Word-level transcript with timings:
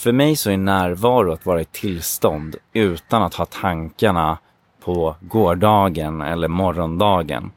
för 0.00 0.12
mig 0.12 0.36
så 0.36 0.50
är 0.50 0.56
närvaro 0.56 1.32
att 1.32 1.46
vara 1.46 1.60
i 1.60 1.64
tillstånd 1.64 2.56
utan 2.72 3.22
att 3.22 3.34
ha 3.34 3.44
tankarna 3.44 4.38
på 4.84 5.16
gårdagen 5.20 6.22
eller 6.22 6.48
morgondagen. 6.48 7.50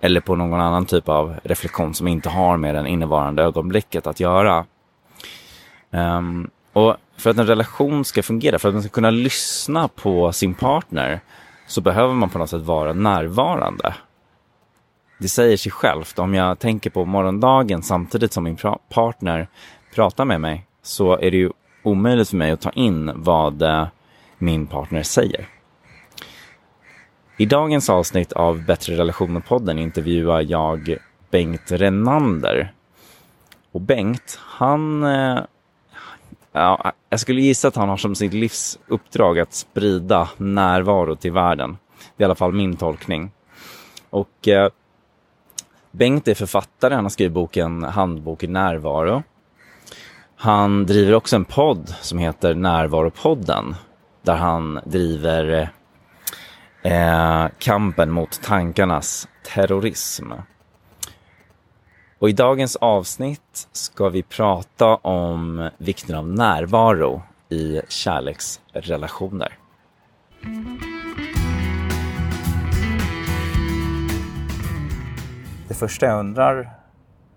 Eller 0.00 0.20
på 0.20 0.36
någon 0.36 0.60
annan 0.60 0.86
typ 0.86 1.08
av 1.08 1.34
reflektion 1.44 1.94
som 1.94 2.08
inte 2.08 2.28
har 2.28 2.56
med 2.56 2.74
den 2.74 2.86
innevarande 2.86 3.42
ögonblicket 3.42 4.06
att 4.06 4.20
göra. 4.20 4.66
Um, 5.90 6.50
och 6.72 6.96
för 7.16 7.30
att 7.30 7.38
en 7.38 7.46
relation 7.46 8.04
ska 8.04 8.22
fungera, 8.22 8.58
för 8.58 8.68
att 8.68 8.74
man 8.74 8.82
ska 8.82 8.90
kunna 8.90 9.10
lyssna 9.10 9.88
på 9.88 10.32
sin 10.32 10.54
partner, 10.54 11.20
så 11.66 11.80
behöver 11.80 12.14
man 12.14 12.30
på 12.30 12.38
något 12.38 12.50
sätt 12.50 12.62
vara 12.62 12.92
närvarande. 12.92 13.94
Det 15.18 15.28
säger 15.28 15.56
sig 15.56 15.72
självt. 15.72 16.18
Om 16.18 16.34
jag 16.34 16.58
tänker 16.58 16.90
på 16.90 17.04
morgondagen 17.04 17.82
samtidigt 17.82 18.32
som 18.32 18.44
min 18.44 18.58
partner 18.88 19.48
pratar 19.94 20.24
med 20.24 20.40
mig, 20.40 20.66
så 20.82 21.18
är 21.18 21.30
det 21.30 21.36
ju 21.36 21.50
omöjligt 21.82 22.28
för 22.28 22.36
mig 22.36 22.50
att 22.50 22.60
ta 22.60 22.70
in 22.70 23.12
vad 23.14 23.62
eh, 23.62 23.86
min 24.38 24.66
partner 24.66 25.02
säger. 25.02 25.48
I 27.36 27.46
dagens 27.46 27.90
avsnitt 27.90 28.32
av 28.32 28.64
Bättre 28.64 28.96
relationer-podden 28.96 29.78
intervjuar 29.78 30.40
jag 30.40 30.96
Bengt 31.30 31.72
Renander. 31.72 32.72
Och 33.72 33.80
Bengt, 33.80 34.38
han... 34.40 35.04
Eh, 35.04 35.38
ja, 36.52 36.92
jag 37.08 37.20
skulle 37.20 37.40
gissa 37.40 37.68
att 37.68 37.76
han 37.76 37.88
har 37.88 37.96
som 37.96 38.14
sitt 38.14 38.32
livsuppdrag 38.32 39.38
att 39.38 39.54
sprida 39.54 40.28
närvaro 40.36 41.16
till 41.16 41.32
världen. 41.32 41.76
Det 42.16 42.22
är 42.22 42.24
i 42.24 42.24
alla 42.24 42.34
fall 42.34 42.52
min 42.52 42.76
tolkning. 42.76 43.30
Och 44.10 44.48
eh, 44.48 44.70
Bengt 45.90 46.28
är 46.28 46.34
författare, 46.34 46.94
han 46.94 47.04
har 47.04 47.10
skrivit 47.10 47.32
boken 47.32 47.82
Handbok 47.82 48.42
i 48.42 48.46
närvaro. 48.46 49.22
Han 50.42 50.86
driver 50.86 51.14
också 51.14 51.36
en 51.36 51.44
podd 51.44 51.94
som 52.00 52.18
heter 52.18 52.54
Närvaropodden 52.54 53.74
där 54.22 54.36
han 54.36 54.80
driver 54.84 55.70
eh, 56.82 57.46
kampen 57.58 58.10
mot 58.10 58.42
tankarnas 58.42 59.28
terrorism. 59.54 60.32
Och 62.18 62.28
i 62.28 62.32
dagens 62.32 62.76
avsnitt 62.76 63.68
ska 63.72 64.08
vi 64.08 64.22
prata 64.22 64.96
om 64.96 65.70
vikten 65.78 66.16
av 66.16 66.28
närvaro 66.28 67.22
i 67.48 67.80
kärleksrelationer. 67.88 69.58
Det 75.68 75.74
första 75.74 76.06
jag 76.06 76.18
undrar 76.18 76.70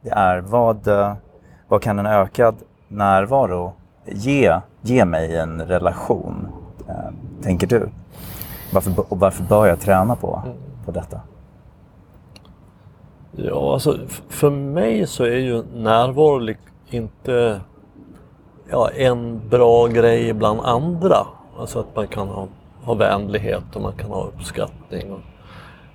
det 0.02 0.10
är 0.10 0.40
vad, 0.40 0.88
eh, 0.88 1.16
vad 1.68 1.82
kan 1.82 2.00
en 2.00 2.06
ökad 2.06 2.56
närvaro 2.88 3.74
ge, 4.06 4.60
ge 4.82 5.06
mig 5.06 5.36
en 5.38 5.62
relation, 5.62 6.48
eh, 6.88 7.44
tänker 7.44 7.68
du? 7.68 7.90
Varför, 8.74 8.94
och 9.10 9.20
varför 9.20 9.44
bör 9.44 9.66
jag 9.66 9.80
träna 9.80 10.16
på, 10.16 10.42
på 10.86 10.92
detta? 10.92 11.20
Ja, 13.32 13.74
alltså 13.74 13.98
för 14.30 14.50
mig 14.50 15.08
så 15.08 15.24
är 15.24 15.38
ju 15.38 15.64
närvaro 15.74 16.54
inte 16.90 17.62
ja, 18.72 18.90
en 18.90 19.50
bra 19.50 19.88
grej 19.88 20.34
bland 20.34 20.60
andra. 20.60 21.18
Alltså 21.60 21.80
att 21.80 21.96
man 21.96 22.08
kan 22.08 22.28
ha, 22.28 22.48
ha 22.84 22.94
vänlighet 22.94 23.76
och 23.76 23.82
man 23.82 23.94
kan 23.94 24.10
ha 24.10 24.24
uppskattning. 24.24 25.12
Och, 25.12 25.20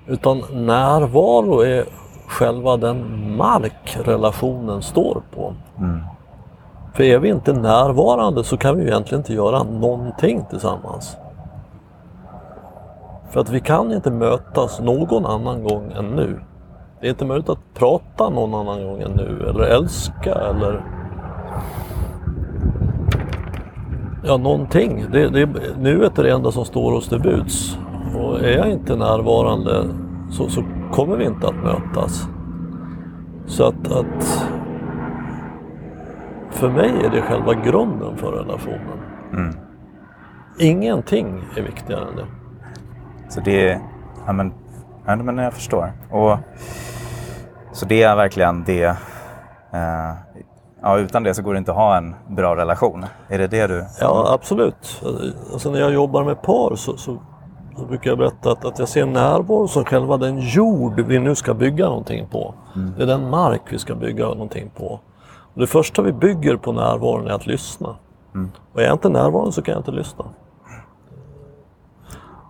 utan 0.07 0.43
närvaro 0.53 1.61
är 1.61 1.85
själva 2.27 2.77
den 2.77 3.37
mark 3.37 3.97
relationen 4.05 4.83
står 4.83 5.23
på. 5.35 5.55
Mm. 5.79 6.01
För 6.93 7.03
är 7.03 7.19
vi 7.19 7.29
inte 7.29 7.53
närvarande 7.53 8.45
så 8.45 8.57
kan 8.57 8.77
vi 8.77 8.83
egentligen 8.83 9.21
inte 9.21 9.35
göra 9.35 9.63
någonting 9.63 10.45
tillsammans. 10.51 11.17
För 13.31 13.41
att 13.41 13.51
vi 13.51 13.61
kan 13.61 13.93
inte 13.93 14.11
mötas 14.11 14.81
någon 14.81 15.27
annan 15.27 15.65
gång 15.65 15.93
än 15.93 16.05
nu. 16.05 16.41
Det 17.01 17.07
är 17.07 17.11
inte 17.11 17.25
möjligt 17.25 17.49
att 17.49 17.75
prata 17.75 18.29
någon 18.29 18.55
annan 18.55 18.87
gång 18.87 19.01
än 19.03 19.11
nu 19.11 19.49
eller 19.49 19.65
älska 19.65 20.33
eller 20.33 20.85
ja, 24.25 24.37
någonting. 24.37 25.07
Det, 25.13 25.29
det, 25.29 25.49
nuet 25.79 26.19
är 26.19 26.23
det 26.23 26.31
enda 26.31 26.53
som 26.53 26.65
står 26.65 26.93
oss 26.93 27.09
till 27.09 27.21
buds. 27.21 27.79
Och 28.17 28.41
är 28.41 28.57
jag 28.57 28.71
inte 28.71 28.97
närvarande 28.97 29.85
så, 30.31 30.49
så 30.49 30.63
kommer 30.93 31.17
vi 31.17 31.25
inte 31.25 31.49
att 31.49 31.65
mötas. 31.65 32.29
Så 33.47 33.65
att, 33.65 33.93
att 33.93 34.47
för 36.51 36.69
mig 36.71 37.05
är 37.05 37.11
det 37.11 37.23
själva 37.23 37.55
grunden 37.55 38.17
för 38.17 38.33
relationen. 38.33 38.99
Mm. 39.33 39.57
Ingenting 40.59 41.45
är 41.57 41.63
viktigare 41.63 42.09
än 42.09 42.17
det. 42.17 42.27
Så 43.29 43.41
det 43.41 43.69
är, 43.69 43.81
ja 44.27 44.33
men, 44.33 44.53
ja, 45.07 45.17
men 45.17 45.39
jag 45.39 45.53
förstår. 45.53 45.93
Och, 46.11 46.39
så 47.73 47.87
det 47.87 48.03
är 48.03 48.17
verkligen 48.17 48.65
det, 48.65 48.85
eh, 49.73 50.13
ja 50.83 50.99
utan 50.99 51.23
det 51.23 51.35
så 51.35 51.43
går 51.43 51.53
det 51.53 51.59
inte 51.59 51.71
att 51.71 51.77
ha 51.77 51.97
en 51.97 52.15
bra 52.29 52.57
relation. 52.57 53.05
Är 53.29 53.39
det 53.39 53.47
det 53.47 53.67
du? 53.67 53.85
Ja 54.01 54.33
absolut. 54.35 55.03
Alltså 55.53 55.71
när 55.71 55.81
jag 55.81 55.93
jobbar 55.93 56.25
med 56.25 56.43
par 56.43 56.77
så, 56.77 56.97
så, 56.97 57.19
så 57.77 57.87
brukar 57.87 58.11
jag 58.11 58.19
berätta 58.19 58.53
att, 58.53 58.65
att 58.65 58.79
jag 58.79 58.89
ser 58.89 59.07
närvaro 59.07 59.69
som 59.69 59.85
själva 59.85 60.17
den 60.17 60.39
jord 60.39 61.01
vi 61.01 61.19
nu 61.19 61.35
ska 61.35 61.55
bygga 61.55 61.85
någonting 61.85 62.27
på. 62.29 62.55
Mm. 62.77 62.95
Det 62.97 63.03
är 63.03 63.07
den 63.07 63.31
mark 63.31 63.63
vi 63.71 63.79
ska 63.79 63.95
bygga 63.95 64.25
någonting 64.25 64.71
på. 64.77 65.01
Och 65.55 65.61
det 65.61 65.67
första 65.67 66.03
vi 66.03 66.13
bygger 66.13 66.57
på 66.57 66.73
närvaron 66.73 67.27
är 67.27 67.31
att 67.31 67.47
lyssna. 67.47 67.97
Mm. 68.35 68.51
Och 68.73 68.81
är 68.81 68.85
jag 68.85 68.95
inte 68.95 69.09
närvarande 69.09 69.53
så 69.53 69.63
kan 69.63 69.73
jag 69.73 69.81
inte 69.81 69.91
lyssna. 69.91 70.25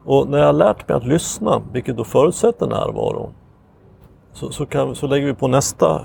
Och 0.05 0.29
när 0.29 0.39
jag 0.39 0.47
har 0.47 0.53
lärt 0.53 0.89
mig 0.89 0.97
att 0.97 1.07
lyssna, 1.07 1.63
vilket 1.73 1.97
då 1.97 2.05
förutsätter 2.05 2.67
närvaro, 2.67 3.31
så, 4.33 4.51
så, 4.53 4.67
kan, 4.67 4.95
så 4.95 5.07
lägger 5.07 5.27
vi 5.27 5.35
på 5.35 5.49
nästa 5.49 6.05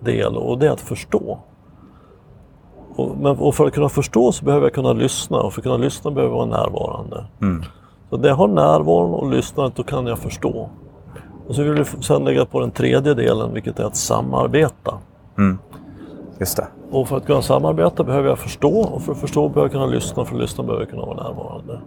del 0.00 0.36
och 0.36 0.58
det 0.58 0.66
är 0.66 0.70
att 0.70 0.80
förstå. 0.80 1.38
Och, 2.96 3.16
men, 3.16 3.38
och 3.38 3.54
för 3.54 3.66
att 3.66 3.74
kunna 3.74 3.88
förstå 3.88 4.32
så 4.32 4.44
behöver 4.44 4.66
jag 4.66 4.74
kunna 4.74 4.92
lyssna 4.92 5.40
och 5.40 5.52
för 5.52 5.60
att 5.60 5.64
kunna 5.64 5.76
lyssna 5.76 6.10
behöver 6.10 6.36
jag 6.36 6.46
vara 6.46 6.62
närvarande. 6.62 7.26
Mm. 7.40 7.64
Så 8.10 8.16
när 8.16 8.28
jag 8.28 8.36
har 8.36 8.48
närvaron 8.48 9.14
och 9.14 9.30
lyssnandet 9.30 9.76
då 9.76 9.82
kan 9.82 10.06
jag 10.06 10.18
förstå. 10.18 10.70
Och 11.48 11.54
så 11.54 11.62
vill 11.62 11.74
vi 11.74 11.84
sedan 11.84 12.24
lägga 12.24 12.44
på 12.44 12.60
den 12.60 12.70
tredje 12.70 13.14
delen 13.14 13.52
vilket 13.54 13.78
är 13.78 13.84
att 13.84 13.96
samarbeta. 13.96 14.98
Mm. 15.38 15.58
Just 16.40 16.56
det. 16.56 16.66
Och 16.90 17.08
för 17.08 17.16
att 17.16 17.26
kunna 17.26 17.42
samarbeta 17.42 18.04
behöver 18.04 18.28
jag 18.28 18.38
förstå 18.38 18.80
och 18.80 19.02
för 19.02 19.12
att 19.12 19.20
förstå 19.20 19.48
behöver 19.48 19.62
jag 19.62 19.72
kunna 19.72 19.86
lyssna 19.86 20.22
och 20.22 20.28
för 20.28 20.34
att 20.34 20.40
lyssna 20.40 20.64
behöver 20.64 20.82
jag 20.82 20.90
kunna 20.90 21.06
vara 21.06 21.22
närvarande. 21.22 21.80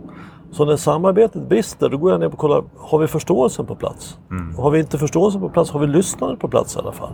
Så 0.52 0.66
när 0.66 0.76
samarbetet 0.76 1.50
brister 1.50 1.90
då 1.90 1.98
går 1.98 2.12
jag 2.12 2.20
ner 2.20 2.28
och 2.28 2.38
kollar, 2.38 2.64
har 2.78 3.00
vi 3.00 3.08
förståelsen 3.08 3.66
på 3.66 3.76
plats? 3.76 4.18
Mm. 4.31 4.56
Har 4.56 4.72
vi 4.72 4.80
inte 4.80 4.98
förståelsen 4.98 5.42
på 5.42 5.50
plats 5.50 5.72
har 5.72 5.80
vi 5.80 5.88
lyssnandet 5.88 6.40
på 6.40 6.48
plats 6.48 6.76
i 6.76 6.80
alla 6.80 6.92
fall. 6.92 7.14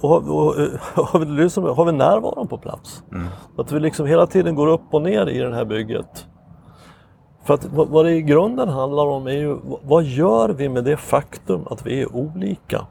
Och 0.00 0.08
har, 0.08 0.30
och, 0.30 0.54
har, 1.06 1.18
vi, 1.18 1.26
lyssnat, 1.26 1.76
har 1.76 1.84
vi 1.84 1.92
närvaron 1.92 2.48
på 2.48 2.58
plats? 2.58 3.02
Mm. 3.12 3.26
Att 3.56 3.72
vi 3.72 3.80
liksom 3.80 4.06
hela 4.06 4.26
tiden 4.26 4.54
går 4.54 4.66
upp 4.66 4.82
och 4.90 5.02
ner 5.02 5.26
i 5.26 5.38
det 5.38 5.54
här 5.54 5.64
bygget. 5.64 6.26
För 7.44 7.54
att 7.54 7.66
vad 7.72 8.04
det 8.04 8.12
i 8.12 8.22
grunden 8.22 8.68
handlar 8.68 9.06
om 9.06 9.26
är 9.26 9.32
ju, 9.32 9.56
vad 9.82 10.04
gör 10.04 10.48
vi 10.48 10.68
med 10.68 10.84
det 10.84 10.96
faktum 10.96 11.66
att 11.70 11.86
vi 11.86 12.02
är 12.02 12.16
olika? 12.16 12.86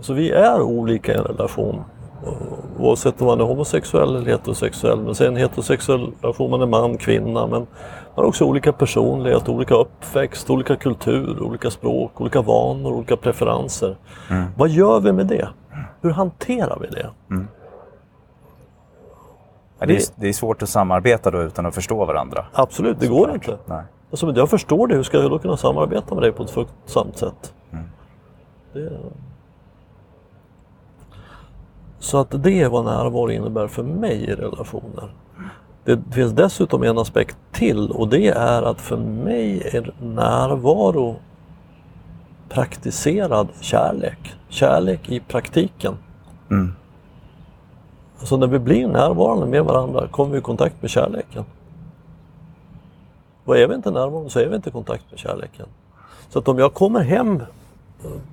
Så 0.00 0.12
vi 0.12 0.30
är 0.30 0.62
olika 0.62 1.12
i 1.12 1.16
en 1.16 1.24
relation. 1.24 1.84
Oavsett 2.78 3.20
om 3.20 3.26
man 3.26 3.40
är 3.40 3.44
homosexuell 3.44 4.16
eller 4.16 4.30
heterosexuell. 4.30 5.00
Men 5.00 5.14
sen 5.14 5.36
heterosexuell 5.36 6.12
relation, 6.20 6.50
man 6.50 6.62
är 6.62 6.66
man, 6.66 6.98
kvinna. 6.98 7.46
Men 7.46 7.60
man 7.60 7.66
har 8.14 8.24
också 8.24 8.44
olika 8.44 8.72
personlighet, 8.72 9.48
olika 9.48 9.74
uppväxt, 9.74 10.50
olika 10.50 10.76
kultur, 10.76 11.42
olika 11.42 11.70
språk, 11.70 12.20
olika 12.20 12.42
vanor, 12.42 12.92
olika 12.92 13.16
preferenser. 13.16 13.96
Mm. 14.30 14.44
Vad 14.56 14.68
gör 14.68 15.00
vi 15.00 15.12
med 15.12 15.26
det? 15.26 15.48
Hur 16.00 16.10
hanterar 16.10 16.78
vi 16.80 16.86
det? 16.86 17.10
Mm. 17.30 17.48
Ja, 19.78 19.86
det, 19.86 19.96
är, 19.96 20.02
det, 20.16 20.28
är, 20.28 20.32
svårt 20.32 20.62
att 20.62 20.68
samarbeta 20.68 21.30
då 21.30 21.42
utan 21.42 21.66
att 21.66 21.74
förstå 21.74 22.04
varandra. 22.04 22.44
Absolut, 22.52 23.00
det 23.00 23.06
går 23.06 23.24
klart. 23.24 23.34
inte. 23.34 23.58
Nej. 23.66 23.82
Alltså, 24.10 24.32
jag 24.36 24.50
förstår 24.50 24.86
det, 24.86 24.94
hur 24.94 25.02
ska 25.02 25.18
jag 25.18 25.30
då 25.30 25.38
kunna 25.38 25.56
samarbeta 25.56 26.14
med 26.14 26.24
dig 26.24 26.32
på 26.32 26.42
ett 26.42 26.50
fruktsamt 26.50 27.16
sätt? 27.16 27.52
Mm. 27.70 27.84
Det, 28.72 28.90
så 31.98 32.18
att 32.18 32.42
det 32.42 32.60
är 32.60 32.68
vad 32.68 32.84
närvaro 32.84 33.30
innebär 33.30 33.68
för 33.68 33.82
mig 33.82 34.24
i 34.24 34.34
relationer. 34.34 35.14
Det 35.84 36.00
finns 36.10 36.32
dessutom 36.32 36.82
en 36.82 36.98
aspekt 36.98 37.36
till 37.52 37.90
och 37.90 38.08
det 38.08 38.28
är 38.28 38.62
att 38.62 38.80
för 38.80 38.96
mig 38.96 39.62
är 39.72 39.92
närvaro 40.02 41.16
praktiserad 42.48 43.48
kärlek. 43.60 44.34
Kärlek 44.48 45.10
i 45.10 45.20
praktiken. 45.20 45.94
Mm. 46.50 46.72
Så 48.22 48.36
när 48.36 48.46
vi 48.46 48.58
blir 48.58 48.88
närvarande 48.88 49.46
med 49.46 49.64
varandra 49.64 50.08
kommer 50.08 50.32
vi 50.32 50.38
i 50.38 50.42
kontakt 50.42 50.82
med 50.82 50.90
kärleken. 50.90 51.44
Och 53.44 53.58
är 53.58 53.68
vi 53.68 53.74
inte 53.74 53.90
närvarande 53.90 54.30
så 54.30 54.40
är 54.40 54.46
vi 54.48 54.56
inte 54.56 54.68
i 54.68 54.72
kontakt 54.72 55.04
med 55.10 55.18
kärleken. 55.18 55.66
Så 56.28 56.38
att 56.38 56.48
om 56.48 56.58
jag 56.58 56.74
kommer 56.74 57.00
hem 57.00 57.42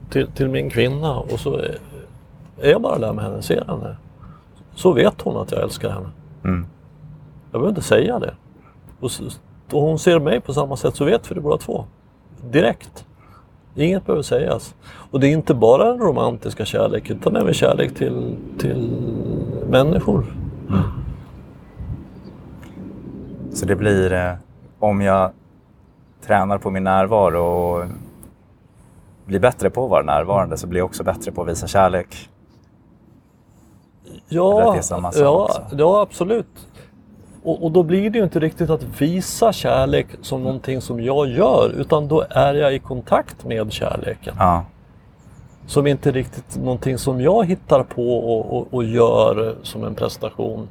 till, 0.10 0.28
till 0.28 0.50
min 0.50 0.70
kvinna 0.70 1.20
och 1.20 1.40
så 1.40 1.62
är 2.62 2.72
jag 2.72 2.82
bara 2.82 2.98
där 2.98 3.14
med 3.14 3.24
henne, 3.24 3.42
ser 3.42 3.66
henne. 3.66 3.96
så 4.76 4.92
vet 4.92 5.22
hon 5.22 5.38
att 5.38 5.52
jag 5.52 5.62
älskar 5.62 5.90
henne. 5.90 6.10
Mm. 6.44 6.66
Jag 7.52 7.62
behöver 7.62 7.70
inte 7.70 7.82
säga 7.82 8.20
det. 8.20 8.34
Och, 9.00 9.12
och 9.72 9.82
hon 9.82 10.00
ser 10.00 10.20
mig 10.20 10.42
på 10.42 10.54
samma 10.54 10.78
sätt 10.78 10.96
så 10.96 11.06
vet 11.06 11.32
vi 11.32 11.36
det 11.36 11.42
båda 11.42 11.58
två. 11.58 11.86
Direkt. 12.52 13.06
Inget 13.76 14.06
behöver 14.06 14.24
sägas. 14.24 14.76
Och 15.12 15.20
det 15.20 15.28
är 15.28 15.32
inte 15.32 15.54
bara 15.54 15.86
den 15.92 16.00
romantiska 16.00 16.66
kärleken 16.66 17.18
utan 17.18 17.36
även 17.36 17.54
kärlek 17.54 17.96
till, 17.96 18.36
till 18.58 18.90
människor. 19.70 20.26
Så 23.54 23.66
det 23.66 23.76
blir, 23.76 24.14
eh, 24.14 24.34
om 24.80 25.02
jag 25.02 25.32
tränar 26.26 26.58
på 26.58 26.70
min 26.70 26.84
närvaro 26.84 27.40
och 27.40 27.86
blir 29.26 29.40
bättre 29.40 29.70
på 29.70 29.84
att 29.84 29.90
vara 29.90 30.04
närvarande 30.04 30.58
så 30.58 30.68
blir 30.68 30.80
jag 30.80 30.86
också 30.86 31.04
bättre 31.04 31.32
på 31.32 31.42
att 31.42 31.48
visa 31.48 31.68
kärlek. 31.68 32.30
Ja, 34.30 34.76
ja, 35.16 35.50
ja 35.78 36.02
absolut. 36.02 36.68
Och, 37.44 37.64
och 37.64 37.72
då 37.72 37.84
blir 37.84 38.10
det 38.10 38.18
ju 38.18 38.24
inte 38.24 38.40
riktigt 38.40 38.70
att 38.70 38.84
visa 39.02 39.54
kärlek 39.54 40.08
som 40.22 40.44
någonting 40.44 40.82
som 40.82 41.04
jag 41.04 41.28
gör 41.28 41.74
utan 41.78 42.08
då 42.08 42.26
är 42.30 42.54
jag 42.54 42.74
i 42.74 42.80
kontakt 42.80 43.46
med 43.46 43.72
kärleken. 43.72 44.36
Ja, 44.40 44.66
Som 45.68 45.88
inte 45.88 46.12
riktigt 46.12 46.58
någonting 46.58 46.98
som 46.98 47.22
jag 47.22 47.46
hittar 47.46 47.84
på 47.84 48.18
och, 48.18 48.58
och, 48.58 48.74
och 48.74 48.84
gör 48.84 49.56
som 49.64 49.84
en 49.84 49.96
prestation. 49.96 50.68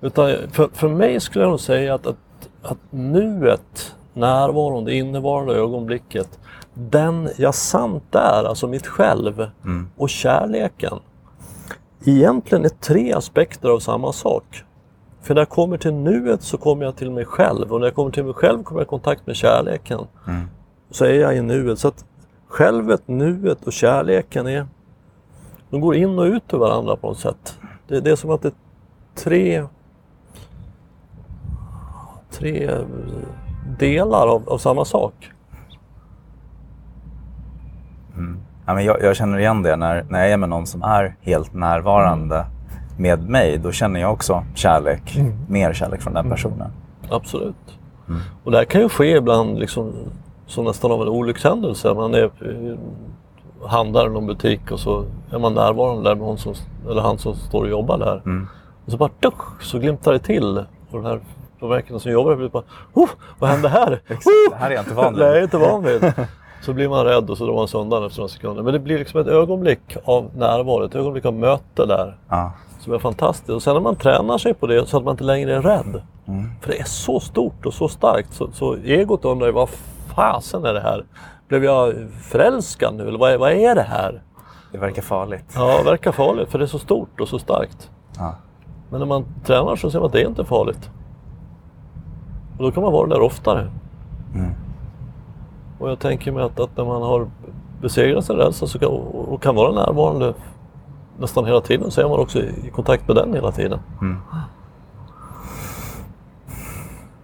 Utan 0.00 0.34
för, 0.52 0.68
för 0.72 0.88
mig 0.88 1.20
skulle 1.20 1.44
jag 1.44 1.50
nog 1.50 1.60
säga 1.60 1.94
att, 1.94 2.06
att, 2.06 2.16
att 2.62 2.78
nuet, 2.90 3.94
närvaron, 4.12 4.84
det 4.84 4.94
innevarande 4.94 5.54
ögonblicket, 5.54 6.38
den 6.74 7.28
jag 7.36 7.54
sant 7.54 8.14
är, 8.14 8.44
alltså 8.44 8.66
mitt 8.66 8.86
själv 8.86 9.50
och 9.96 10.10
kärleken, 10.10 10.98
egentligen 12.04 12.64
är 12.64 12.68
tre 12.68 13.12
aspekter 13.12 13.68
av 13.68 13.78
samma 13.78 14.12
sak. 14.12 14.64
För 15.22 15.34
när 15.34 15.40
jag 15.40 15.48
kommer 15.48 15.76
till 15.78 15.94
nuet 15.94 16.42
så 16.42 16.56
kommer 16.58 16.84
jag 16.84 16.96
till 16.96 17.10
mig 17.10 17.24
själv 17.24 17.72
och 17.72 17.80
när 17.80 17.86
jag 17.86 17.94
kommer 17.94 18.10
till 18.10 18.24
mig 18.24 18.34
själv 18.34 18.62
kommer 18.62 18.80
jag 18.80 18.86
i 18.86 18.88
kontakt 18.88 19.26
med 19.26 19.36
kärleken. 19.36 20.00
Så 20.90 21.04
är 21.04 21.14
jag 21.14 21.36
i 21.36 21.40
nuet. 21.42 21.78
Så 21.78 21.88
att 21.88 22.04
självet, 22.48 23.08
nuet 23.08 23.66
och 23.66 23.72
kärleken 23.72 24.46
är... 24.46 24.66
De 25.70 25.80
går 25.80 25.96
in 25.96 26.18
och 26.18 26.24
ut 26.24 26.54
ur 26.54 26.58
varandra 26.58 26.96
på 26.96 27.08
något 27.08 27.18
sätt. 27.18 27.58
Det, 27.88 28.00
det 28.00 28.10
är 28.10 28.16
som 28.16 28.30
att 28.30 28.42
det 28.42 28.48
är 28.48 28.54
tre... 29.14 29.66
Tre 32.30 32.70
delar 33.78 34.26
av, 34.26 34.48
av 34.48 34.58
samma 34.58 34.84
sak. 34.84 35.30
Ja 38.66 38.74
men 38.74 38.84
jag, 38.84 39.02
jag 39.02 39.16
känner 39.16 39.38
igen 39.38 39.62
det 39.62 39.76
när, 39.76 40.04
när 40.08 40.20
jag 40.20 40.30
är 40.30 40.36
med 40.36 40.48
någon 40.48 40.66
som 40.66 40.82
är 40.82 41.16
helt 41.20 41.54
närvarande 41.54 42.44
med 42.98 43.28
mig. 43.28 43.58
Då 43.58 43.72
känner 43.72 44.00
jag 44.00 44.12
också 44.12 44.44
kärlek, 44.54 45.18
mer 45.48 45.72
kärlek 45.72 46.02
från 46.02 46.14
den 46.14 46.30
personen. 46.30 46.72
Absolut. 47.10 47.78
Och 48.44 48.50
det 48.50 48.56
här 48.58 48.64
kan 48.64 48.80
ju 48.80 48.88
ske 48.88 49.16
ibland 49.16 49.58
liksom, 49.58 49.92
som 50.46 50.64
nästan 50.64 50.92
av 50.92 51.02
en 51.02 51.08
olyckshändelse. 51.08 51.94
Man 51.94 52.14
är, 52.14 52.24
eh, 52.24 52.78
handlar 53.68 54.06
i 54.06 54.10
någon 54.10 54.26
butik 54.26 54.70
och 54.70 54.80
så 54.80 55.04
är 55.30 55.38
man 55.38 55.54
närvarande 55.54 56.10
där 56.10 56.14
med 56.14 56.26
hon 56.26 56.38
som, 56.38 56.54
eller 56.90 57.02
han 57.02 57.18
som 57.18 57.34
står 57.34 57.62
och 57.62 57.70
jobbar 57.70 57.98
där. 57.98 58.22
Och 58.84 58.92
så 58.92 58.96
bara 58.96 59.10
dusch, 59.20 59.62
så 59.62 59.78
glimtar 59.78 60.12
det 60.12 60.18
till. 60.18 60.58
Och 60.90 61.02
den 61.02 61.04
här 61.04 61.20
de 61.60 61.70
verkarna 61.70 61.98
som 61.98 62.12
jobbar 62.12 62.30
där 62.30 62.36
blir 62.36 62.48
bara 62.48 62.62
oh, 62.94 63.08
vad 63.38 63.50
hände 63.50 63.68
här? 63.68 64.00
Det 64.50 64.56
här 64.56 64.70
är 64.70 64.74
jag 64.74 64.82
inte 64.82 64.94
van 64.94 65.14
vid. 65.14 65.22
Nej, 65.22 65.28
jag 65.28 65.38
är 65.38 65.42
inte 65.42 65.58
van 65.58 65.84
vid. 65.84 66.02
Så 66.62 66.72
blir 66.72 66.88
man 66.88 67.04
rädd 67.04 67.30
och 67.30 67.38
så 67.38 67.46
drar 67.46 67.54
man 67.54 67.68
sig 67.68 67.80
undan 67.80 68.04
efter 68.06 68.18
några 68.18 68.28
sekunder. 68.28 68.62
Men 68.62 68.72
det 68.72 68.78
blir 68.78 68.98
liksom 68.98 69.20
ett 69.20 69.26
ögonblick 69.26 69.96
av 70.04 70.30
närvaro, 70.36 70.84
ett 70.84 70.94
ögonblick 70.94 71.24
av 71.24 71.34
möte 71.34 71.86
där 71.86 72.16
Ja. 72.28 72.52
som 72.80 72.92
är 72.92 72.98
fantastiskt. 72.98 73.50
Och 73.50 73.62
sen 73.62 73.74
när 73.74 73.80
man 73.80 73.96
tränar 73.96 74.38
sig 74.38 74.54
på 74.54 74.66
det 74.66 74.86
så 74.88 74.96
att 74.96 75.04
man 75.04 75.12
inte 75.14 75.24
längre 75.24 75.56
är 75.56 75.62
rädd. 75.62 76.02
För 76.60 76.68
det 76.72 76.80
är 76.80 76.84
så 76.84 77.20
stort 77.20 77.66
och 77.66 77.74
så 77.74 77.88
starkt 77.88 78.32
så, 78.34 78.48
så 78.52 78.74
egot 78.76 79.24
undrar 79.24 79.46
ju 79.46 79.52
vad 79.52 79.68
fasen 80.14 80.64
är 80.64 80.74
det 80.74 80.80
här? 80.80 81.04
Blev 81.48 81.64
jag 81.64 81.94
förälskad 82.22 82.94
nu 82.94 83.08
eller 83.08 83.18
vad 83.18 83.30
är, 83.32 83.38
vad 83.38 83.52
är 83.52 83.74
det 83.74 83.82
här? 83.82 84.22
Det 84.72 84.78
verkar 84.78 85.02
farligt. 85.02 85.44
Ja, 85.54 85.78
det 85.78 85.90
verkar 85.90 86.12
farligt 86.12 86.50
för 86.50 86.58
det 86.58 86.64
är 86.64 86.66
så 86.66 86.78
stort 86.78 87.20
och 87.20 87.28
så 87.28 87.38
starkt. 87.38 87.90
Ja. 88.18 88.34
Men 88.90 89.00
när 89.00 89.06
man 89.06 89.24
tränar 89.44 89.76
så 89.76 89.90
ser 89.90 89.98
man 89.98 90.06
att 90.06 90.12
det 90.12 90.22
är 90.22 90.26
inte 90.28 90.44
farligt. 90.44 90.90
Och 92.58 92.62
då 92.64 92.70
kan 92.72 92.82
man 92.82 92.92
vara 92.92 93.06
där 93.08 93.20
oftare. 93.20 93.70
Och 95.80 95.90
jag 95.90 95.98
tänker 95.98 96.32
mig 96.32 96.42
att, 96.44 96.60
att 96.60 96.76
när 96.76 96.84
man 96.84 97.02
har 97.02 97.30
besegrat 97.80 98.24
sin 98.24 98.36
rädsla 98.36 98.66
så 98.66 98.78
kan, 98.78 98.88
och 98.88 99.42
kan 99.42 99.54
vara 99.54 99.72
närvarande 99.72 100.34
nästan 101.18 101.44
hela 101.46 101.60
tiden 101.60 101.90
så 101.90 102.00
är 102.00 102.08
man 102.08 102.18
också 102.18 102.38
i 102.38 102.70
kontakt 102.74 103.08
med 103.08 103.16
den 103.16 103.34
hela 103.34 103.52
tiden. 103.52 103.78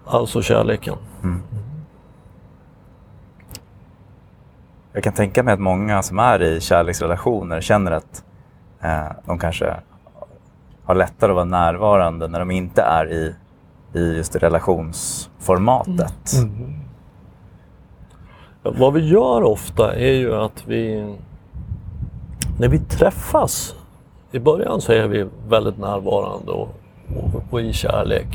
Alltså 0.04 0.42
kärleken. 0.42 0.94
Jag 4.92 5.04
kan 5.04 5.12
tänka 5.12 5.42
mig 5.42 5.54
att 5.54 5.60
många 5.60 6.02
som 6.02 6.18
är 6.18 6.42
i 6.42 6.60
kärleksrelationer 6.60 7.60
känner 7.60 7.90
att 7.90 8.24
eh, 8.80 9.06
de 9.26 9.38
kanske 9.38 9.76
har 10.84 10.94
lättare 10.94 11.30
att 11.30 11.34
vara 11.34 11.44
närvarande 11.44 12.28
när 12.28 12.38
de 12.38 12.50
inte 12.50 12.82
är 12.82 13.12
i, 13.12 13.34
i 13.98 14.16
just 14.16 14.36
relationsformatet. 14.36 16.32
Ja, 16.32 16.48
Vad 18.70 18.92
vi 18.92 19.08
gör 19.08 19.42
ofta 19.42 19.94
är 19.94 20.12
ju 20.12 20.34
att 20.34 20.64
vi, 20.66 21.14
när 22.58 22.68
vi 22.68 22.78
träffas, 22.78 23.74
i 24.32 24.38
början 24.38 24.80
så 24.80 24.92
är 24.92 25.06
vi 25.06 25.26
väldigt 25.48 25.78
närvarande 25.78 26.52
och, 26.52 26.68
och, 27.16 27.42
och 27.50 27.60
i 27.60 27.72
kärlek. 27.72 28.26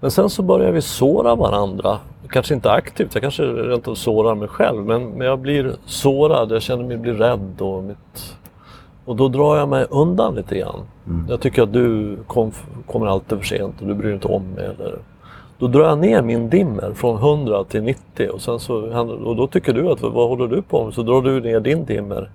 Men 0.00 0.10
sen 0.10 0.30
så 0.30 0.42
börjar 0.42 0.72
vi 0.72 0.82
såra 0.82 1.34
varandra. 1.34 1.98
Kanske 2.28 2.54
inte 2.54 2.70
aktivt, 2.70 3.14
jag 3.14 3.22
kanske 3.22 3.42
rent 3.42 3.88
av 3.88 3.94
sårar 3.94 4.34
mig 4.34 4.48
själv, 4.48 4.84
men, 4.84 5.10
men 5.10 5.26
jag 5.26 5.38
blir 5.38 5.76
sårad, 5.86 6.52
jag 6.52 6.62
känner 6.62 6.84
mig 6.84 6.96
bli 6.96 7.12
rädd 7.12 7.60
och, 7.60 7.84
mitt, 7.84 8.36
och 9.04 9.16
då 9.16 9.28
drar 9.28 9.56
jag 9.56 9.68
mig 9.68 9.86
undan 9.90 10.34
lite 10.34 10.58
grann. 10.58 10.80
Jag 11.28 11.40
tycker 11.40 11.62
att 11.62 11.72
du 11.72 12.16
kom, 12.26 12.52
kommer 12.86 13.06
alltid 13.06 13.38
för 13.38 13.44
sent 13.44 13.80
och 13.80 13.86
du 13.86 13.94
bryr 13.94 14.06
dig 14.06 14.14
inte 14.14 14.28
om 14.28 14.42
mig. 14.42 14.64
Eller, 14.64 14.98
då 15.58 15.66
drar 15.66 15.84
jag 15.88 15.98
ner 15.98 16.22
min 16.22 16.50
dimmer 16.50 16.92
från 16.94 17.16
100 17.16 17.64
till 17.64 17.82
90 17.82 18.28
och, 18.28 18.40
sen 18.40 18.60
så, 18.60 18.74
och 19.24 19.36
då 19.36 19.46
tycker 19.46 19.72
du 19.72 19.90
att 19.90 20.02
vad 20.02 20.28
håller 20.28 20.46
du 20.46 20.62
på 20.62 20.84
med? 20.84 20.94
Så 20.94 21.02
drar 21.02 21.22
du 21.22 21.40
ner 21.40 21.60
din 21.60 21.84
dimmer. 21.84 22.30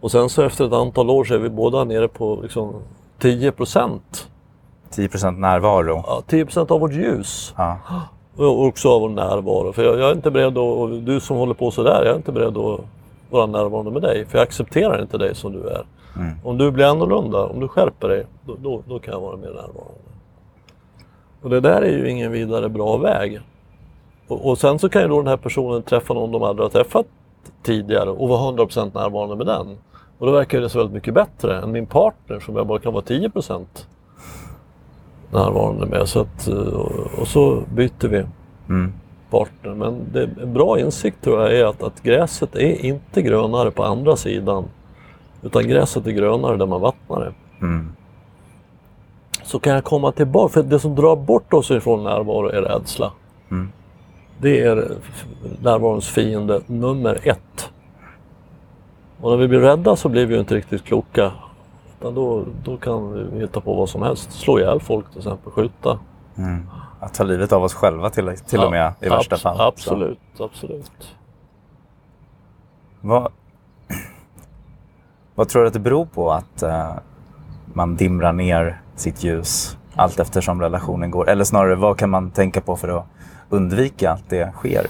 Och 0.00 0.10
sen 0.10 0.28
så 0.28 0.42
efter 0.42 0.66
ett 0.66 0.72
antal 0.72 1.10
år 1.10 1.24
så 1.24 1.34
är 1.34 1.38
vi 1.38 1.48
båda 1.48 1.84
nere 1.84 2.08
på 2.08 2.38
liksom 2.42 2.74
10 3.18 3.52
procent. 3.52 4.28
10% 4.90 5.38
närvaro. 5.38 6.02
Ja, 6.06 6.22
10 6.26 6.44
procent 6.44 6.70
av 6.70 6.80
vårt 6.80 6.92
ljus. 6.92 7.54
Ja. 7.56 7.78
Och 8.36 8.66
också 8.66 8.88
av 8.88 9.00
vår 9.00 9.08
närvaro. 9.08 9.72
För 9.72 9.84
jag, 9.84 9.98
jag 9.98 10.10
är 10.10 10.14
inte 10.14 10.30
beredd 10.30 10.58
att, 10.58 10.78
och 10.78 10.90
du 10.90 11.20
som 11.20 11.36
håller 11.36 11.54
på 11.54 11.70
sådär, 11.70 12.02
jag 12.04 12.12
är 12.12 12.16
inte 12.16 12.32
beredd 12.32 12.56
att 12.56 12.80
vara 13.30 13.46
närvarande 13.46 13.90
med 13.90 14.02
dig. 14.02 14.26
För 14.26 14.38
jag 14.38 14.42
accepterar 14.42 15.02
inte 15.02 15.18
dig 15.18 15.34
som 15.34 15.52
du 15.52 15.68
är. 15.68 15.84
Om 16.44 16.58
du 16.58 16.70
blir 16.70 16.84
annorlunda, 16.84 17.46
om 17.46 17.60
du 17.60 17.68
skärper 17.68 18.08
dig, 18.08 18.26
då, 18.46 18.56
då, 18.58 18.82
då 18.88 18.98
kan 18.98 19.14
jag 19.14 19.20
vara 19.20 19.36
mer 19.36 19.46
närvarande. 19.46 20.00
Och 21.42 21.50
det 21.50 21.60
där 21.60 21.82
är 21.82 21.90
ju 21.90 22.10
ingen 22.10 22.32
vidare 22.32 22.68
bra 22.68 22.96
väg. 22.96 23.40
Och, 24.28 24.48
och 24.50 24.58
sen 24.58 24.78
så 24.78 24.88
kan 24.88 25.02
ju 25.02 25.08
då 25.08 25.16
den 25.18 25.26
här 25.28 25.36
personen 25.36 25.82
träffa 25.82 26.14
någon 26.14 26.32
de 26.32 26.42
aldrig 26.42 26.64
har 26.64 26.70
träffat 26.70 27.06
tidigare 27.62 28.10
och 28.10 28.28
vara 28.28 28.52
100% 28.52 28.90
närvarande 28.94 29.36
med 29.36 29.46
den. 29.46 29.78
Och 30.18 30.26
då 30.26 30.32
verkar 30.32 30.60
det 30.60 30.68
så 30.68 30.78
väldigt 30.78 30.94
mycket 30.94 31.14
bättre 31.14 31.58
än 31.62 31.72
min 31.72 31.86
partner 31.86 32.40
som 32.40 32.56
jag 32.56 32.66
bara 32.66 32.78
kan 32.78 32.92
vara 32.92 33.04
10% 33.04 33.66
närvarande 35.32 35.86
med. 35.86 36.08
Så 36.08 36.20
att, 36.20 36.48
eh, 36.48 36.54
och, 36.56 37.18
och 37.20 37.28
så 37.28 37.62
byter 37.74 38.08
vi 38.08 38.24
Mm. 38.68 38.92
partner. 39.30 39.74
Men 39.74 40.00
det, 40.12 40.30
en 40.42 40.52
bra 40.52 40.78
insikt 40.80 41.22
tror 41.24 41.40
jag 41.40 41.56
är 41.58 41.64
att, 41.64 41.82
att 41.82 42.02
gräset 42.02 42.56
är 42.56 42.84
inte 42.84 43.22
grönare 43.22 43.70
på 43.70 43.84
andra 43.84 44.16
sidan. 44.16 44.64
Utan 45.42 45.68
gräset 45.68 46.06
är 46.06 46.10
grönare 46.10 46.56
där 46.56 46.66
man 46.66 46.80
vattnar 46.80 47.20
det. 47.20 47.32
Mm. 47.66 47.92
Så 49.50 49.58
kan 49.58 49.72
jag 49.72 49.84
komma 49.84 50.12
tillbaka. 50.12 50.52
För 50.52 50.62
det 50.62 50.78
som 50.78 50.94
drar 50.94 51.16
bort 51.16 51.52
oss 51.52 51.70
ifrån 51.70 52.04
närvaro 52.04 52.48
är 52.48 52.62
rädsla. 52.62 53.12
Mm. 53.50 53.72
Det 54.38 54.60
är 54.60 54.96
närvarons 55.62 56.08
fiende 56.08 56.60
nummer 56.66 57.18
ett. 57.22 57.70
Och 59.20 59.30
när 59.30 59.36
vi 59.36 59.48
blir 59.48 59.60
rädda 59.60 59.96
så 59.96 60.08
blir 60.08 60.26
vi 60.26 60.34
ju 60.34 60.40
inte 60.40 60.54
riktigt 60.54 60.84
kloka. 60.84 61.32
Utan 61.98 62.14
då, 62.14 62.44
då 62.64 62.76
kan 62.76 63.12
vi 63.32 63.40
hitta 63.40 63.60
på 63.60 63.74
vad 63.74 63.88
som 63.88 64.02
helst. 64.02 64.32
Slå 64.32 64.58
ihjäl 64.58 64.80
folk 64.80 65.10
till 65.10 65.18
exempel, 65.18 65.52
skjuta. 65.52 65.98
Mm. 66.36 66.66
Att 67.00 67.14
ta 67.14 67.24
livet 67.24 67.52
av 67.52 67.62
oss 67.64 67.74
själva 67.74 68.10
till, 68.10 68.36
till 68.46 68.60
och 68.60 68.70
med 68.70 68.92
i 69.00 69.08
värsta 69.08 69.36
abs- 69.36 69.38
fall. 69.38 69.56
Så. 69.56 69.62
Absolut, 69.62 70.18
absolut. 70.38 71.16
Vad, 73.00 73.32
vad 75.34 75.48
tror 75.48 75.62
du 75.62 75.68
att 75.68 75.74
det 75.74 75.80
beror 75.80 76.06
på 76.06 76.32
att 76.32 76.62
eh, 76.62 76.94
man 77.72 77.96
dimrar 77.96 78.32
ner 78.32 78.80
sitt 78.96 79.24
ljus 79.24 79.76
allt 79.94 80.20
eftersom 80.20 80.60
relationen 80.60 81.10
går? 81.10 81.28
Eller 81.28 81.44
snarare, 81.44 81.74
vad 81.74 81.98
kan 81.98 82.10
man 82.10 82.30
tänka 82.30 82.60
på 82.60 82.76
för 82.76 82.88
att 82.88 83.06
undvika 83.48 84.10
att 84.10 84.30
det 84.30 84.52
sker? 84.52 84.86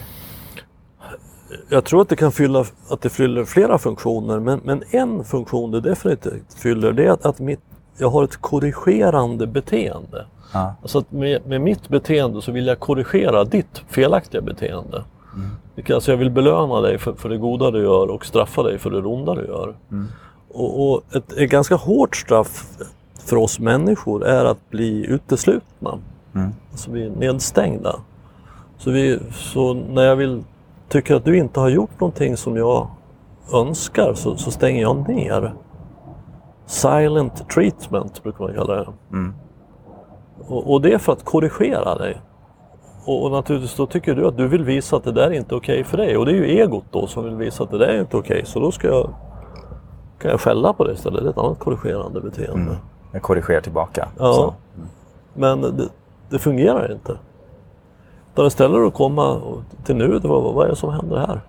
Jag 1.68 1.84
tror 1.84 2.02
att 2.02 2.08
det 2.08 2.16
kan 2.16 2.32
fylla, 2.32 2.64
att 2.90 3.02
det 3.02 3.10
fyller 3.10 3.44
flera 3.44 3.78
funktioner 3.78 4.40
men, 4.40 4.60
men 4.64 4.82
en 4.90 5.24
funktion 5.24 5.70
det 5.70 5.80
definitivt 5.80 6.54
fyller 6.54 6.92
det 6.92 7.04
är 7.04 7.10
att, 7.10 7.26
att 7.26 7.38
mitt 7.38 7.60
jag 8.00 8.10
har 8.10 8.24
ett 8.24 8.36
korrigerande 8.36 9.46
beteende. 9.46 10.26
Ja. 10.52 10.74
Alltså 10.82 10.98
att 10.98 11.12
med, 11.12 11.46
med 11.46 11.60
mitt 11.60 11.88
beteende 11.88 12.42
så 12.42 12.52
vill 12.52 12.66
jag 12.66 12.80
korrigera 12.80 13.44
ditt 13.44 13.82
felaktiga 13.88 14.40
beteende. 14.40 15.04
Mm. 15.34 15.94
Alltså 15.94 16.10
jag 16.10 16.18
vill 16.18 16.30
belöna 16.30 16.80
dig 16.80 16.98
för, 16.98 17.12
för 17.12 17.28
det 17.28 17.36
goda 17.36 17.70
du 17.70 17.82
gör 17.82 18.10
och 18.10 18.26
straffa 18.26 18.62
dig 18.62 18.78
för 18.78 18.90
det 18.90 18.98
onda 18.98 19.34
du 19.34 19.46
gör. 19.46 19.74
Och, 20.52 20.90
och 20.90 21.16
ett, 21.16 21.32
ett 21.32 21.50
ganska 21.50 21.74
hårt 21.74 22.16
straff 22.16 22.66
för 23.18 23.36
oss 23.36 23.58
människor 23.58 24.26
är 24.26 24.44
att 24.44 24.70
bli 24.70 25.06
uteslutna. 25.06 25.98
Mm. 26.34 26.50
Alltså 26.70 26.90
vi 26.90 27.06
är 27.06 27.10
nedstängda. 27.10 27.96
Så, 28.78 28.90
vi, 28.90 29.18
så 29.32 29.74
när 29.74 30.02
jag 30.02 30.16
vill, 30.16 30.44
tycker 30.88 31.14
att 31.14 31.24
du 31.24 31.38
inte 31.38 31.60
har 31.60 31.68
gjort 31.68 32.00
någonting 32.00 32.36
som 32.36 32.56
jag 32.56 32.90
önskar 33.52 34.14
så, 34.14 34.36
så 34.36 34.50
stänger 34.50 34.80
jag 34.80 35.08
ner. 35.08 35.54
Silent 36.66 37.48
treatment 37.48 38.22
brukar 38.22 38.44
man 38.44 38.54
kalla 38.54 38.74
det. 38.74 38.88
Mm. 39.12 39.34
Och, 40.48 40.72
och 40.72 40.80
det 40.80 40.92
är 40.92 40.98
för 40.98 41.12
att 41.12 41.24
korrigera 41.24 41.94
dig. 41.94 42.20
Och, 43.04 43.24
och 43.24 43.30
naturligtvis 43.30 43.76
då 43.76 43.86
tycker 43.86 44.14
du 44.14 44.26
att 44.26 44.36
du 44.36 44.48
vill 44.48 44.64
visa 44.64 44.96
att 44.96 45.04
det 45.04 45.12
där 45.12 45.26
är 45.26 45.32
inte 45.32 45.54
okej 45.54 45.84
för 45.84 45.96
dig. 45.96 46.16
Och 46.16 46.26
det 46.26 46.32
är 46.32 46.36
ju 46.36 46.46
egot 46.46 46.84
då 46.90 47.06
som 47.06 47.24
vill 47.24 47.34
visa 47.34 47.64
att 47.64 47.70
det 47.70 47.78
där 47.78 47.88
är 47.88 48.00
inte 48.00 48.16
okej. 48.16 48.42
Så 48.44 48.60
då 48.60 48.72
ska 48.72 48.88
jag, 48.88 49.14
kan 50.20 50.30
jag 50.30 50.40
skälla 50.40 50.72
på 50.72 50.84
det 50.84 50.92
istället. 50.92 51.22
Det 51.22 51.28
är 51.28 51.30
ett 51.30 51.38
annat 51.38 51.58
korrigerande 51.58 52.20
beteende. 52.20 52.76
Jag 53.12 53.22
korrigerar 53.22 53.60
tillbaka. 53.60 54.08
Ja. 54.18 54.32
Så. 54.32 54.54
Men 55.34 55.60
det, 55.60 55.88
det 56.28 56.38
fungerar 56.38 56.92
inte. 56.92 57.18
Utan 58.32 58.46
istället 58.46 58.86
att 58.86 58.94
komma 58.94 59.40
till 59.84 59.96
nuet, 59.96 60.24
vad, 60.24 60.54
vad 60.54 60.64
är 60.64 60.70
det 60.70 60.76
som 60.76 60.92
händer 60.92 61.18
här? 61.18 61.40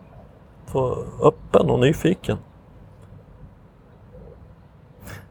Vara 0.72 0.96
öppen 1.22 1.70
och 1.70 1.80
nyfiken. 1.80 2.38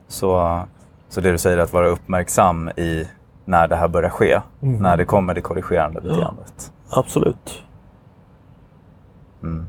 Så, 0.08 0.60
så 1.08 1.20
det 1.20 1.32
du 1.32 1.38
säger 1.38 1.58
är 1.58 1.62
att 1.62 1.72
vara 1.72 1.88
uppmärksam 1.88 2.68
i 2.68 3.08
när 3.44 3.68
det 3.68 3.76
här 3.76 3.88
börjar 3.88 4.10
ske. 4.10 4.40
Mm. 4.60 4.82
När 4.82 4.96
det 4.96 5.04
kommer 5.04 5.34
det 5.34 5.40
korrigerande 5.40 6.00
beteendet. 6.00 6.72
Absolut. 6.90 7.62
Mm. 9.42 9.68